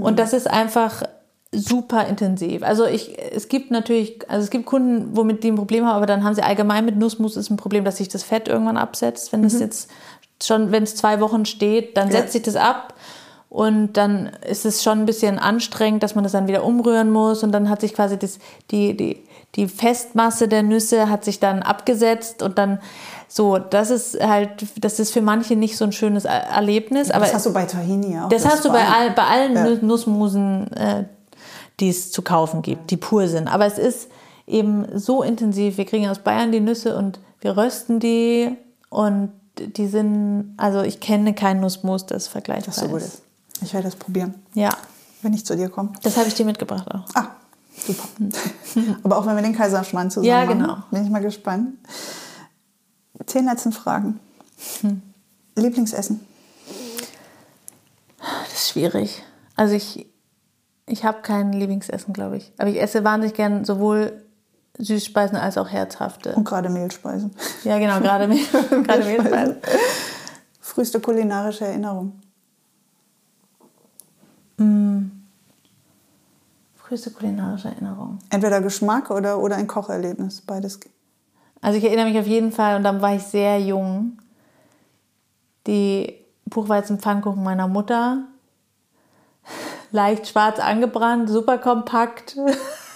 [0.01, 1.03] Und das ist einfach
[1.57, 2.63] super intensiv.
[2.63, 6.07] Also ich, es gibt natürlich, also es gibt Kunden, womit die ein Problem haben, aber
[6.07, 9.33] dann haben sie allgemein mit Nussmus ist ein Problem, dass sich das Fett irgendwann absetzt.
[9.33, 9.91] Wenn es jetzt
[10.43, 12.19] schon, wenn es zwei Wochen steht, dann Ja.
[12.19, 12.95] setzt sich das ab.
[13.49, 17.45] Und dann ist es schon ein bisschen anstrengend, dass man das dann wieder umrühren muss.
[17.45, 18.41] Und dann hat sich quasi das,
[18.73, 19.23] die, die,
[19.55, 22.43] die Festmasse der Nüsse hat sich dann abgesetzt.
[22.43, 22.81] Und dann
[23.29, 24.51] so, das ist halt,
[24.81, 27.13] das ist für manche nicht so ein schönes Er- Erlebnis.
[27.13, 28.29] Aber das hast du bei Tahini auch.
[28.29, 29.65] das hast du bei, all, bei allen Ja.
[29.67, 31.05] Nu- Nussmusen, äh,
[31.81, 33.49] die es zu kaufen gibt, die pur sind.
[33.49, 34.09] Aber es ist
[34.47, 35.77] eben so intensiv.
[35.79, 38.57] Wir kriegen aus Bayern die Nüsse und wir rösten die
[38.91, 43.23] und die sind, also ich kenne kein Nussmus, das vergleichbar Das so gut ist.
[43.63, 44.71] Ich werde das probieren, Ja,
[45.23, 45.93] wenn ich zu dir komme.
[46.03, 47.05] das habe ich dir mitgebracht auch.
[47.15, 47.29] Ah,
[47.87, 48.09] super.
[49.05, 50.77] Aber auch wenn wir den Kaiserschmarrn zusammen Ja, machen, genau.
[50.91, 51.75] bin ich mal gespannt.
[53.27, 54.19] Zehn letzten Fragen.
[54.81, 55.03] Hm.
[55.57, 56.21] Lieblingsessen?
[58.19, 59.23] Das ist schwierig.
[59.57, 60.07] Also ich,
[60.87, 62.53] ich habe kein Lieblingsessen, glaube ich.
[62.59, 64.23] Aber ich esse wahnsinnig gern sowohl
[64.79, 66.35] Süßspeisen als auch herzhafte.
[66.35, 67.31] Und gerade Mehlspeisen.
[67.65, 68.45] Ja, genau, gerade Mehl-
[68.83, 69.57] gerade Mehlspeisen.
[70.61, 72.21] Früheste kulinarische Erinnerung.
[76.77, 78.19] Früheste kulinarische Erinnerung.
[78.31, 80.41] Entweder Geschmack oder, oder ein Kocherlebnis.
[80.43, 80.79] Beides.
[81.61, 84.19] Also ich erinnere mich auf jeden Fall, und dann war ich sehr jung,
[85.67, 86.15] die
[86.47, 88.25] Buchweizenpfannkuchen meiner Mutter.
[89.95, 92.37] Leicht schwarz angebrannt, super kompakt.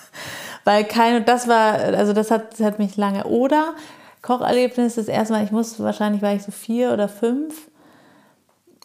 [0.65, 3.25] Weil keine, das war, also das hat, das hat mich lange.
[3.25, 3.75] Oder
[4.21, 7.71] Kocherlebnis, das erste Mal, ich musste, wahrscheinlich war ich so vier oder fünf.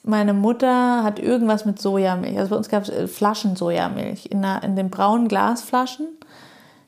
[0.04, 2.38] Meine Mutter hat irgendwas mit Sojamilch.
[2.38, 6.08] Also bei uns gab es äh, Flaschen Sojamilch in, der, in den braunen Glasflaschen.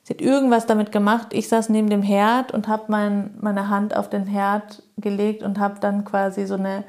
[0.04, 1.28] Sie hat irgendwas damit gemacht.
[1.32, 5.58] Ich saß neben dem Herd und habe mein, meine Hand auf den Herd gelegt und
[5.58, 6.84] habe dann quasi so eine,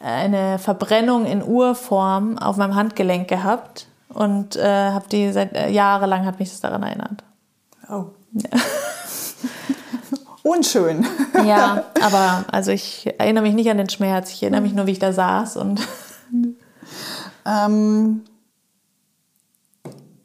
[0.00, 6.24] eine Verbrennung in Urform auf meinem Handgelenk gehabt und äh, habe die seit äh, jahrelang
[6.24, 7.22] hat mich das daran erinnert.
[7.88, 8.06] Oh.
[8.32, 8.50] Ja.
[10.42, 11.06] Unschön.
[11.44, 14.30] ja, aber also ich erinnere mich nicht an den Schmerz.
[14.30, 15.86] Ich erinnere mich nur, wie ich da saß und.
[17.46, 18.22] ähm,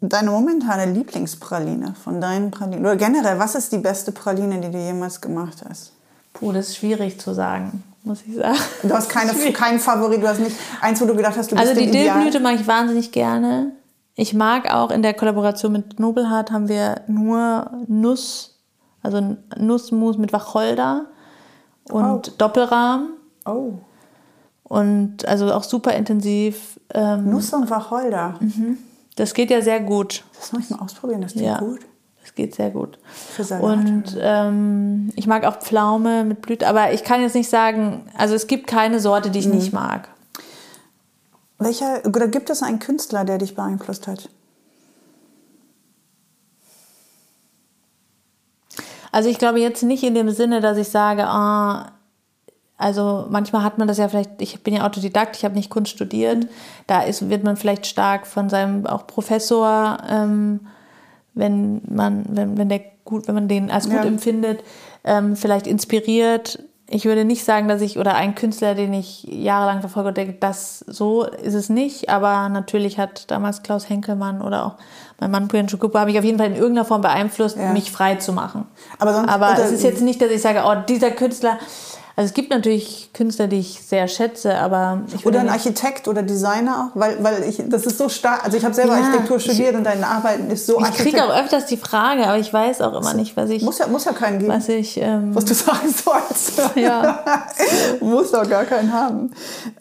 [0.10, 2.82] deine momentane Lieblingspraline von deinen Pralinen?
[2.82, 5.94] Oder generell, was ist die beste Praline, die du jemals gemacht hast?
[6.34, 8.58] Puh, das ist schwierig zu sagen, muss ich sagen.
[8.84, 11.68] Du hast keine, keinen Favorit, du hast nicht eins, wo du gedacht hast, du bist
[11.68, 13.72] Also die Dillblüte mag ich wahnsinnig gerne.
[14.16, 18.62] Ich mag auch in der Kollaboration mit Nobelhart haben wir nur Nuss,
[19.04, 21.08] also Nussmus mit Wacholder
[21.90, 22.34] und oh.
[22.38, 23.10] Doppelrahm.
[23.46, 23.74] Oh.
[24.64, 26.80] Und also auch super intensiv.
[26.94, 28.36] Ähm, Nuss und Wacholder.
[28.40, 28.78] Mhm.
[29.16, 30.24] Das geht ja sehr gut.
[30.40, 31.82] Das muss ich mal ausprobieren, das geht ja, gut.
[32.26, 32.98] Das geht sehr gut.
[33.06, 33.78] Für Salat.
[33.78, 38.34] Und ähm, ich mag auch Pflaume mit Blüte, aber ich kann jetzt nicht sagen, also
[38.34, 39.54] es gibt keine Sorte, die ich mhm.
[39.54, 40.10] nicht mag.
[41.60, 44.28] Welcher, oder gibt es einen Künstler, der dich beeinflusst hat?
[49.12, 51.92] Also ich glaube jetzt nicht in dem Sinne, dass ich sage, ah,
[52.76, 55.92] also manchmal hat man das ja vielleicht, ich bin ja Autodidakt, ich habe nicht Kunst
[55.92, 56.48] studiert,
[56.88, 60.62] da ist, wird man vielleicht stark von seinem auch Professor, ähm,
[61.36, 64.04] wenn man, wenn, wenn der gut, wenn man den als gut ja.
[64.04, 64.64] empfindet,
[65.04, 66.60] ähm, vielleicht inspiriert.
[66.88, 70.80] Ich würde nicht sagen, dass ich, oder ein Künstler, den ich jahrelang verfolge, denke, das
[70.80, 74.76] so ist es nicht, aber natürlich hat damals Klaus Henkelmann oder auch
[75.20, 77.72] mein Mann Brian Schukupa habe ich auf jeden Fall in irgendeiner Form beeinflusst, ja.
[77.72, 78.66] mich frei zu machen.
[79.00, 81.58] Aber, sonst, aber es ist jetzt nicht, dass ich sage, oh, dieser Künstler,
[82.18, 86.24] also es gibt natürlich Künstler, die ich sehr schätze, aber ich oder ein Architekt oder
[86.24, 88.46] Designer, weil weil ich das ist so stark.
[88.46, 90.80] Also ich habe selber ja, Architektur studiert ich, und deine Arbeiten ist so.
[90.80, 93.80] Ich kriege auch öfters die Frage, aber ich weiß auch immer nicht, was ich muss
[93.80, 94.52] ja muss ja keinen geben.
[94.54, 96.54] Was ich ähm, was du sagen sollst.
[96.76, 97.24] Ja,
[98.02, 99.32] muss doch gar keinen haben.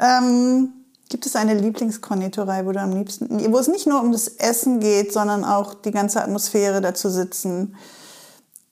[0.01, 0.73] Ähm,
[1.09, 4.81] Gibt es eine Lieblingskonditorei, wo du am liebsten, wo es nicht nur um das Essen
[4.81, 7.77] geht, sondern auch die ganze Atmosphäre dazu sitzen?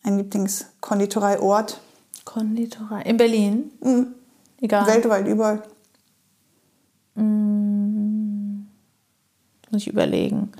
[0.03, 1.81] Ein Lieblingskonditorei-Ort?
[2.25, 3.03] Konditorei.
[3.03, 3.71] In Berlin?
[3.81, 4.15] Mhm.
[4.61, 4.87] Egal.
[4.87, 5.63] Weltweit, überall.
[7.15, 8.67] Mhm.
[9.71, 10.53] Muss ich überlegen.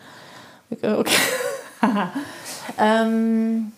[0.71, 1.17] Okay.
[2.79, 3.73] ähm.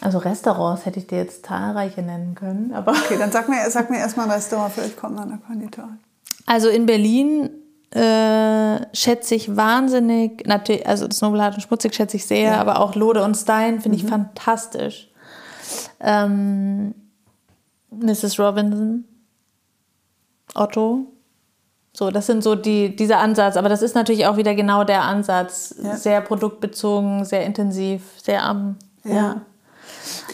[0.00, 2.92] Also Restaurants hätte ich dir jetzt zahlreiche nennen können, aber.
[2.92, 5.94] Okay, dann sag mir, sag mir erstmal ein Restaurant, vielleicht kommt noch eine Konditorei.
[6.44, 7.50] Also in Berlin
[7.94, 12.60] äh, schätze ich wahnsinnig, natürlich, also das Nobelhart und Schmutzig schätze ich sehr, ja.
[12.60, 14.08] aber auch Lode und Stein finde ich mhm.
[14.08, 15.10] fantastisch.
[16.00, 16.94] Ähm,
[17.90, 18.38] Mrs.
[18.38, 19.04] Robinson,
[20.54, 21.06] Otto.
[21.94, 25.02] So, das sind so die, dieser Ansatz, aber das ist natürlich auch wieder genau der
[25.02, 25.74] Ansatz.
[25.82, 25.94] Ja.
[25.96, 29.14] Sehr produktbezogen, sehr intensiv, sehr am, ja.
[29.14, 29.40] ja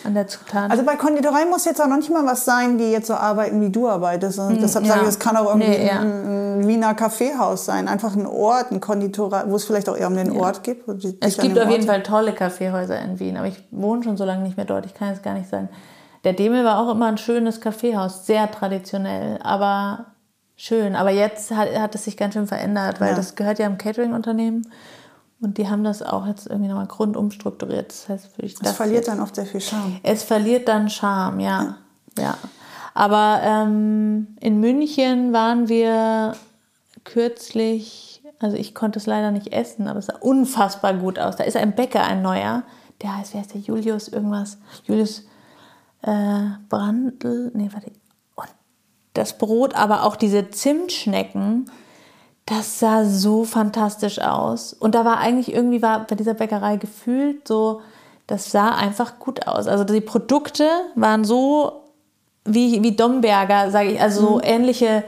[0.04, 0.70] an der Zutat.
[0.70, 3.60] Also bei Konditorei muss jetzt auch noch nicht mal was sein, die jetzt so arbeiten,
[3.60, 4.38] wie du arbeitest.
[4.38, 4.92] Und hm, deshalb ja.
[4.92, 6.00] sage ich, es kann auch irgendwie nee, ja.
[6.00, 7.88] ein, ein, Wiener Kaffeehaus sein.
[7.88, 10.40] Einfach ein Ort, ein Konditorei, wo es vielleicht auch eher um den ja.
[10.40, 10.82] Ort geht.
[11.20, 14.24] es gibt auf Ort jeden Fall tolle Kaffeehäuser in Wien, aber ich wohne schon so
[14.24, 14.86] lange nicht mehr dort.
[14.86, 15.68] Ich kann jetzt gar nicht sagen.
[16.24, 20.06] Der Demel war auch immer ein schönes Kaffeehaus, sehr traditionell, aber
[20.56, 20.96] schön.
[20.96, 24.68] Aber jetzt hat, hat es sich ganz schön verändert, weil das gehört ja einem Catering-Unternehmen.
[25.40, 27.90] Und die haben das auch jetzt irgendwie nochmal grundumstrukturiert.
[27.90, 28.70] Das heißt, ich das.
[28.70, 30.00] Es verliert jetzt, dann oft sehr viel Charme.
[30.02, 31.76] Es verliert dann Charme, ja.
[32.16, 32.22] ja.
[32.22, 32.38] ja.
[32.94, 36.34] Aber ähm, in München waren wir
[37.04, 41.36] kürzlich, also ich konnte es leider nicht essen, aber es sah unfassbar gut aus.
[41.36, 42.64] Da ist ein Bäcker, ein neuer,
[43.00, 43.60] der heißt, wer ist der?
[43.60, 44.58] Julius irgendwas.
[44.84, 45.20] Julius
[46.02, 47.92] äh, Brandl, nee, warte.
[48.34, 48.48] Und
[49.14, 51.70] das Brot, aber auch diese Zimtschnecken
[52.48, 54.72] das sah so fantastisch aus.
[54.72, 57.82] Und da war eigentlich irgendwie war bei dieser Bäckerei gefühlt so,
[58.26, 59.66] das sah einfach gut aus.
[59.66, 61.82] Also die Produkte waren so
[62.46, 64.42] wie, wie Domberger, sage ich, also so mhm.
[64.44, 65.04] ähnliche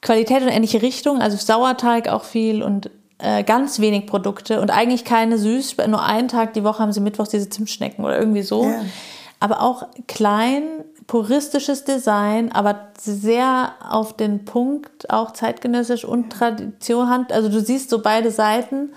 [0.00, 1.20] Qualität und ähnliche Richtung.
[1.20, 5.76] Also Sauerteig auch viel und äh, ganz wenig Produkte und eigentlich keine süß.
[5.86, 8.64] Nur einen Tag die Woche haben sie mittwochs diese Zimtschnecken oder irgendwie so.
[8.64, 8.84] Yeah.
[9.38, 10.62] Aber auch klein,
[11.08, 17.26] puristisches Design, aber sehr auf den Punkt, auch zeitgenössisch und Tradition.
[17.30, 18.90] Also du siehst so beide Seiten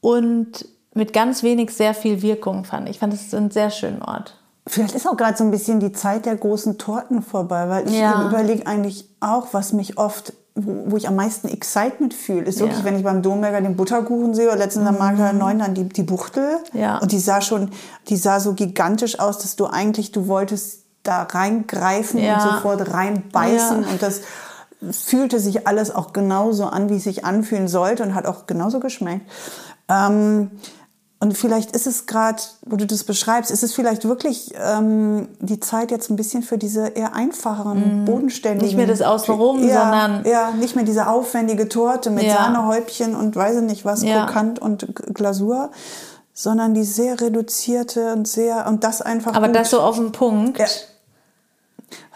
[0.00, 0.64] und
[0.94, 2.98] mit ganz wenig sehr viel Wirkung fand ich.
[3.00, 4.36] fand es einen sehr schönen Ort.
[4.68, 7.98] Vielleicht ist auch gerade so ein bisschen die Zeit der großen Torten vorbei, weil ich
[7.98, 8.28] Ja.
[8.28, 12.76] überlege eigentlich auch, was mich oft, wo, wo ich am meisten Excitement fühle, ist wirklich,
[12.78, 12.82] Ja.
[12.82, 12.86] Mhm.
[12.86, 16.04] wenn ich beim Domberger den Butterkuchen sehe, oder letztens am Markt 9 dann die, die
[16.04, 16.58] Buchtel.
[16.74, 16.98] Ja.
[16.98, 17.70] Und die sah schon,
[18.08, 22.34] die sah so gigantisch aus, dass du eigentlich, du wolltest da reingreifen Ja.
[22.34, 23.88] und sofort reinbeißen Ja.
[23.90, 24.20] und das
[24.90, 28.80] fühlte sich alles auch genauso an, wie es sich anfühlen sollte und hat auch genauso
[28.80, 29.30] geschmeckt.
[29.88, 30.50] Ähm,
[31.20, 35.60] und vielleicht ist es gerade, wo du das beschreibst, ist es vielleicht wirklich ähm, die
[35.60, 38.58] Zeit jetzt ein bisschen für diese eher einfacheren, bodenständigen.
[38.62, 38.66] Mhm.
[38.66, 42.34] Nicht mehr das Außenrum, ja, sondern- Ja, nicht mehr diese aufwendige Torte mit Ja.
[42.38, 44.24] Sahnehäubchen und weiß ich nicht was, Ja.
[44.26, 45.70] Krokant und Glasur,
[46.34, 49.34] sondern die sehr reduzierte und sehr, und das einfach.
[49.34, 49.54] Aber gut.
[49.56, 50.58] das so auf den Punkt.
[50.58, 50.66] Ja.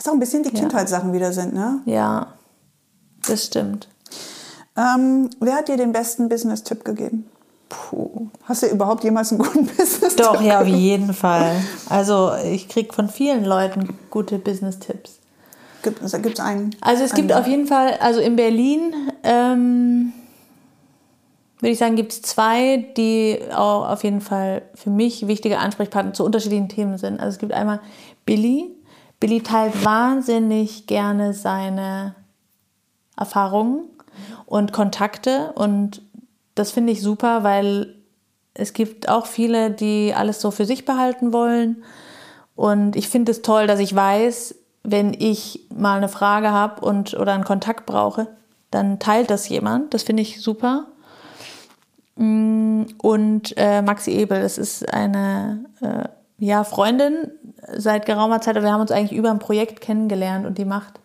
[0.08, 1.80] Auch ein bisschen die Kindheitssachen wieder sind, ne?
[1.86, 2.28] ja
[3.28, 3.88] das stimmt.
[4.76, 7.26] Ähm, wer hat dir den besten Business-Tipp gegeben?
[7.68, 8.28] Puh.
[8.44, 10.16] Hast du überhaupt jemals einen guten Business-Tipp?
[10.24, 11.56] Doch, ja, auf jeden Fall.
[11.88, 15.18] Also ich kriege von vielen Leuten gute Business-Tipps.
[15.82, 16.70] Gibt es gibt's einen?
[16.80, 18.92] Also es gibt einen- auf jeden Fall, also in Berlin
[19.24, 20.12] ähm,
[21.58, 26.12] würde ich sagen, gibt es zwei, die auch auf jeden Fall für mich wichtige Ansprechpartner
[26.12, 27.18] zu unterschiedlichen Themen sind.
[27.18, 27.80] Also es gibt einmal
[28.24, 28.70] Billy.
[29.20, 32.14] Billy teilt wahnsinnig gerne seine
[33.16, 33.84] Erfahrungen
[34.44, 36.02] und Kontakte und
[36.54, 37.94] das finde ich super, weil
[38.54, 41.84] es gibt auch viele, die alles so für sich behalten wollen.
[42.54, 47.14] Und ich finde es toll, dass ich weiß, wenn ich mal eine Frage habe und
[47.14, 48.28] oder einen Kontakt brauche,
[48.70, 49.92] dann teilt das jemand.
[49.92, 50.86] Das finde ich super.
[52.16, 57.30] Mm, Und äh, Maxi Ebel, das ist eine äh, ja, Freundin
[57.76, 58.56] seit geraumer Zeit.
[58.56, 61.00] Wir haben uns eigentlich über ein Projekt kennengelernt und die macht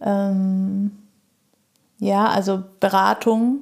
[0.00, 0.92] ähm,
[1.98, 3.60] ja, also Beratung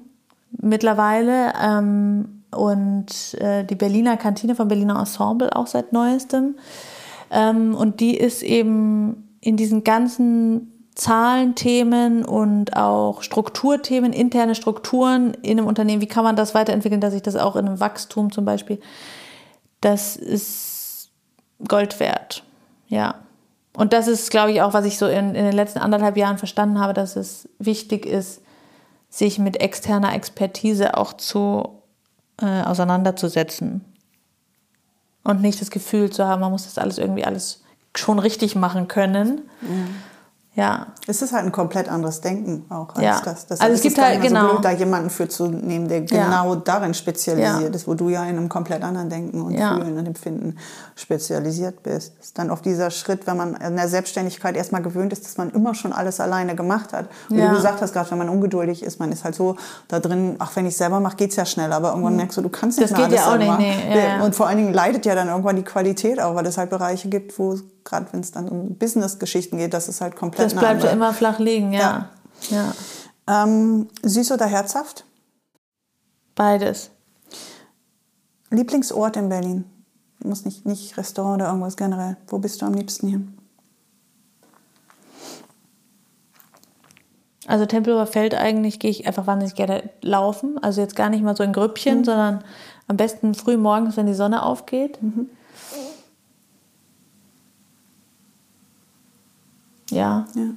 [0.60, 6.56] mittlerweile ähm, und äh, die Berliner Kantine vom Berliner Ensemble auch seit neuestem.
[7.30, 15.58] Ähm, und die ist eben in diesen ganzen Zahlenthemen und auch Strukturthemen, interne Strukturen in
[15.58, 18.44] einem Unternehmen, wie kann man das weiterentwickeln, dass sich das auch in einem Wachstum zum
[18.44, 18.80] Beispiel,
[19.80, 21.10] das ist
[21.66, 22.44] Gold wert.
[22.88, 23.16] Ja.
[23.74, 26.38] Und das ist, glaube ich, auch, was ich so in, in den letzten anderthalb Jahren
[26.38, 28.42] verstanden habe, dass es wichtig ist,
[29.08, 31.82] sich mit externer Expertise auch zu
[32.40, 33.84] äh, auseinanderzusetzen.
[35.24, 37.62] Und nicht das Gefühl zu haben, man muss das alles irgendwie alles
[37.94, 39.42] schon richtig machen können.
[39.62, 39.68] Ja.
[41.06, 43.20] Es ist halt ein komplett anderes Denken auch als Ja.
[43.24, 43.46] das.
[43.46, 44.48] Deshalb Also es gibt gar halt- so genau.
[44.50, 46.24] blöd, da jemanden für zu nehmen, der Ja.
[46.24, 47.74] genau darin spezialisiert Ja.
[47.76, 49.74] ist, wo du ja in einem komplett anderen Denken und Ja.
[49.74, 50.56] Fühlen und Empfinden
[50.96, 52.12] spezialisiert bist.
[52.18, 55.36] Das ist dann oft dieser Schritt, wenn man in der Selbstständigkeit erstmal gewöhnt ist, dass
[55.38, 57.06] man immer schon alles alleine gemacht hat.
[57.28, 57.48] Wie Ja.
[57.48, 59.56] du gesagt hast, gerade wenn man ungeduldig ist, man ist halt so
[59.88, 62.48] da drin, ach, wenn ich selber mache, geht's ja schnell, aber irgendwann merkst du, du
[62.48, 64.24] kannst nicht Das mehr geht ja alles auch selber nicht, nee, ja, ja.
[64.24, 67.08] Und vor allen Dingen leidet ja dann irgendwann die Qualität auch, weil es halt Bereiche
[67.08, 67.56] gibt, wo
[67.88, 71.14] gerade wenn es dann um Business-Geschichten geht, das ist halt komplett Das bleibt ja immer
[71.14, 72.10] flach liegen, ja.
[72.50, 72.72] ja.
[73.26, 75.04] ähm, süß oder herzhaft?
[76.34, 76.90] Beides.
[78.50, 79.64] Lieblingsort in Berlin?
[80.22, 82.16] Muss nicht, nicht Restaurant oder irgendwas generell.
[82.26, 83.20] Wo bist du am liebsten hier?
[87.46, 90.58] Also Tempelhofer Feld eigentlich gehe ich einfach wahnsinnig gerne laufen.
[90.62, 92.44] Also jetzt gar nicht mal so in Grüppchen, sondern
[92.88, 94.98] am besten früh morgens, wenn die Sonne aufgeht.
[99.90, 100.26] Ja.
[100.34, 100.54] Ja.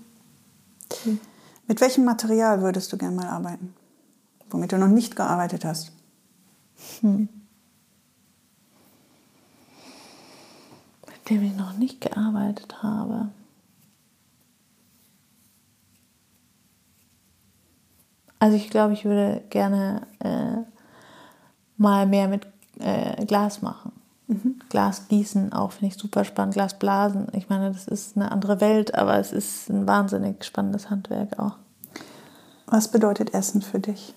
[1.67, 3.73] Mit welchem Material würdest du gerne mal arbeiten?
[4.49, 5.91] Womit du noch nicht gearbeitet hast?
[7.01, 7.29] mit
[11.29, 13.29] dem ich noch nicht gearbeitet habe.
[18.39, 20.57] Also ich glaube, ich würde gerne äh,
[21.77, 22.47] mal mehr mit
[22.79, 23.91] äh, Glas machen.
[24.27, 24.60] Glas
[25.07, 26.55] gießen auch finde ich super spannend.
[26.55, 27.27] Glas blasen.
[27.33, 31.57] Ich meine, das ist eine andere Welt, aber es ist ein wahnsinnig spannendes Handwerk auch.
[32.65, 34.13] Was bedeutet Essen für dich?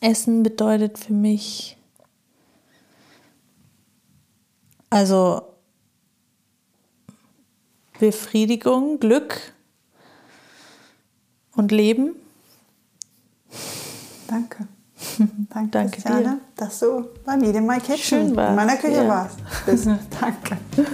[0.00, 1.76] Essen bedeutet für mich
[4.90, 5.42] also
[7.98, 9.54] Befriedigung, Glück
[11.52, 12.14] und Leben.
[14.28, 14.68] Danke.
[15.50, 16.38] Danke, Danke Christiane, dir.
[16.56, 18.50] dass du bei mir in My Kitchen Schön warst.
[18.50, 19.08] in meiner Küche Ja.
[19.08, 19.36] warst.
[19.66, 19.86] Bist.
[20.20, 20.56] Danke.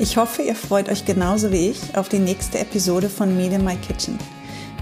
[0.00, 3.64] Ich hoffe, ihr freut euch genauso wie ich auf die nächste Episode von Meet in
[3.64, 4.16] My Kitchen.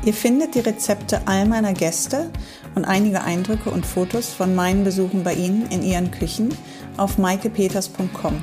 [0.05, 2.29] Ihr findet die Rezepte all meiner Gäste
[2.75, 6.55] und einige Eindrücke und Fotos von meinen Besuchen bei ihnen in ihren Küchen
[6.99, 8.35] auf maikepeters.com.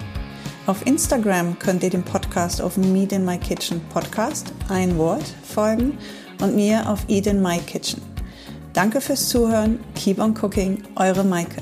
[0.66, 6.00] Auf Instagram könnt ihr dem Podcast auf Meet in My Kitchen Podcast, ein Wort, folgen
[6.42, 8.02] und mir auf Eat in My Kitchen.
[8.74, 9.80] Danke fürs Zuhören.
[9.96, 10.84] Keep on cooking.
[10.96, 11.62] Eure Maike.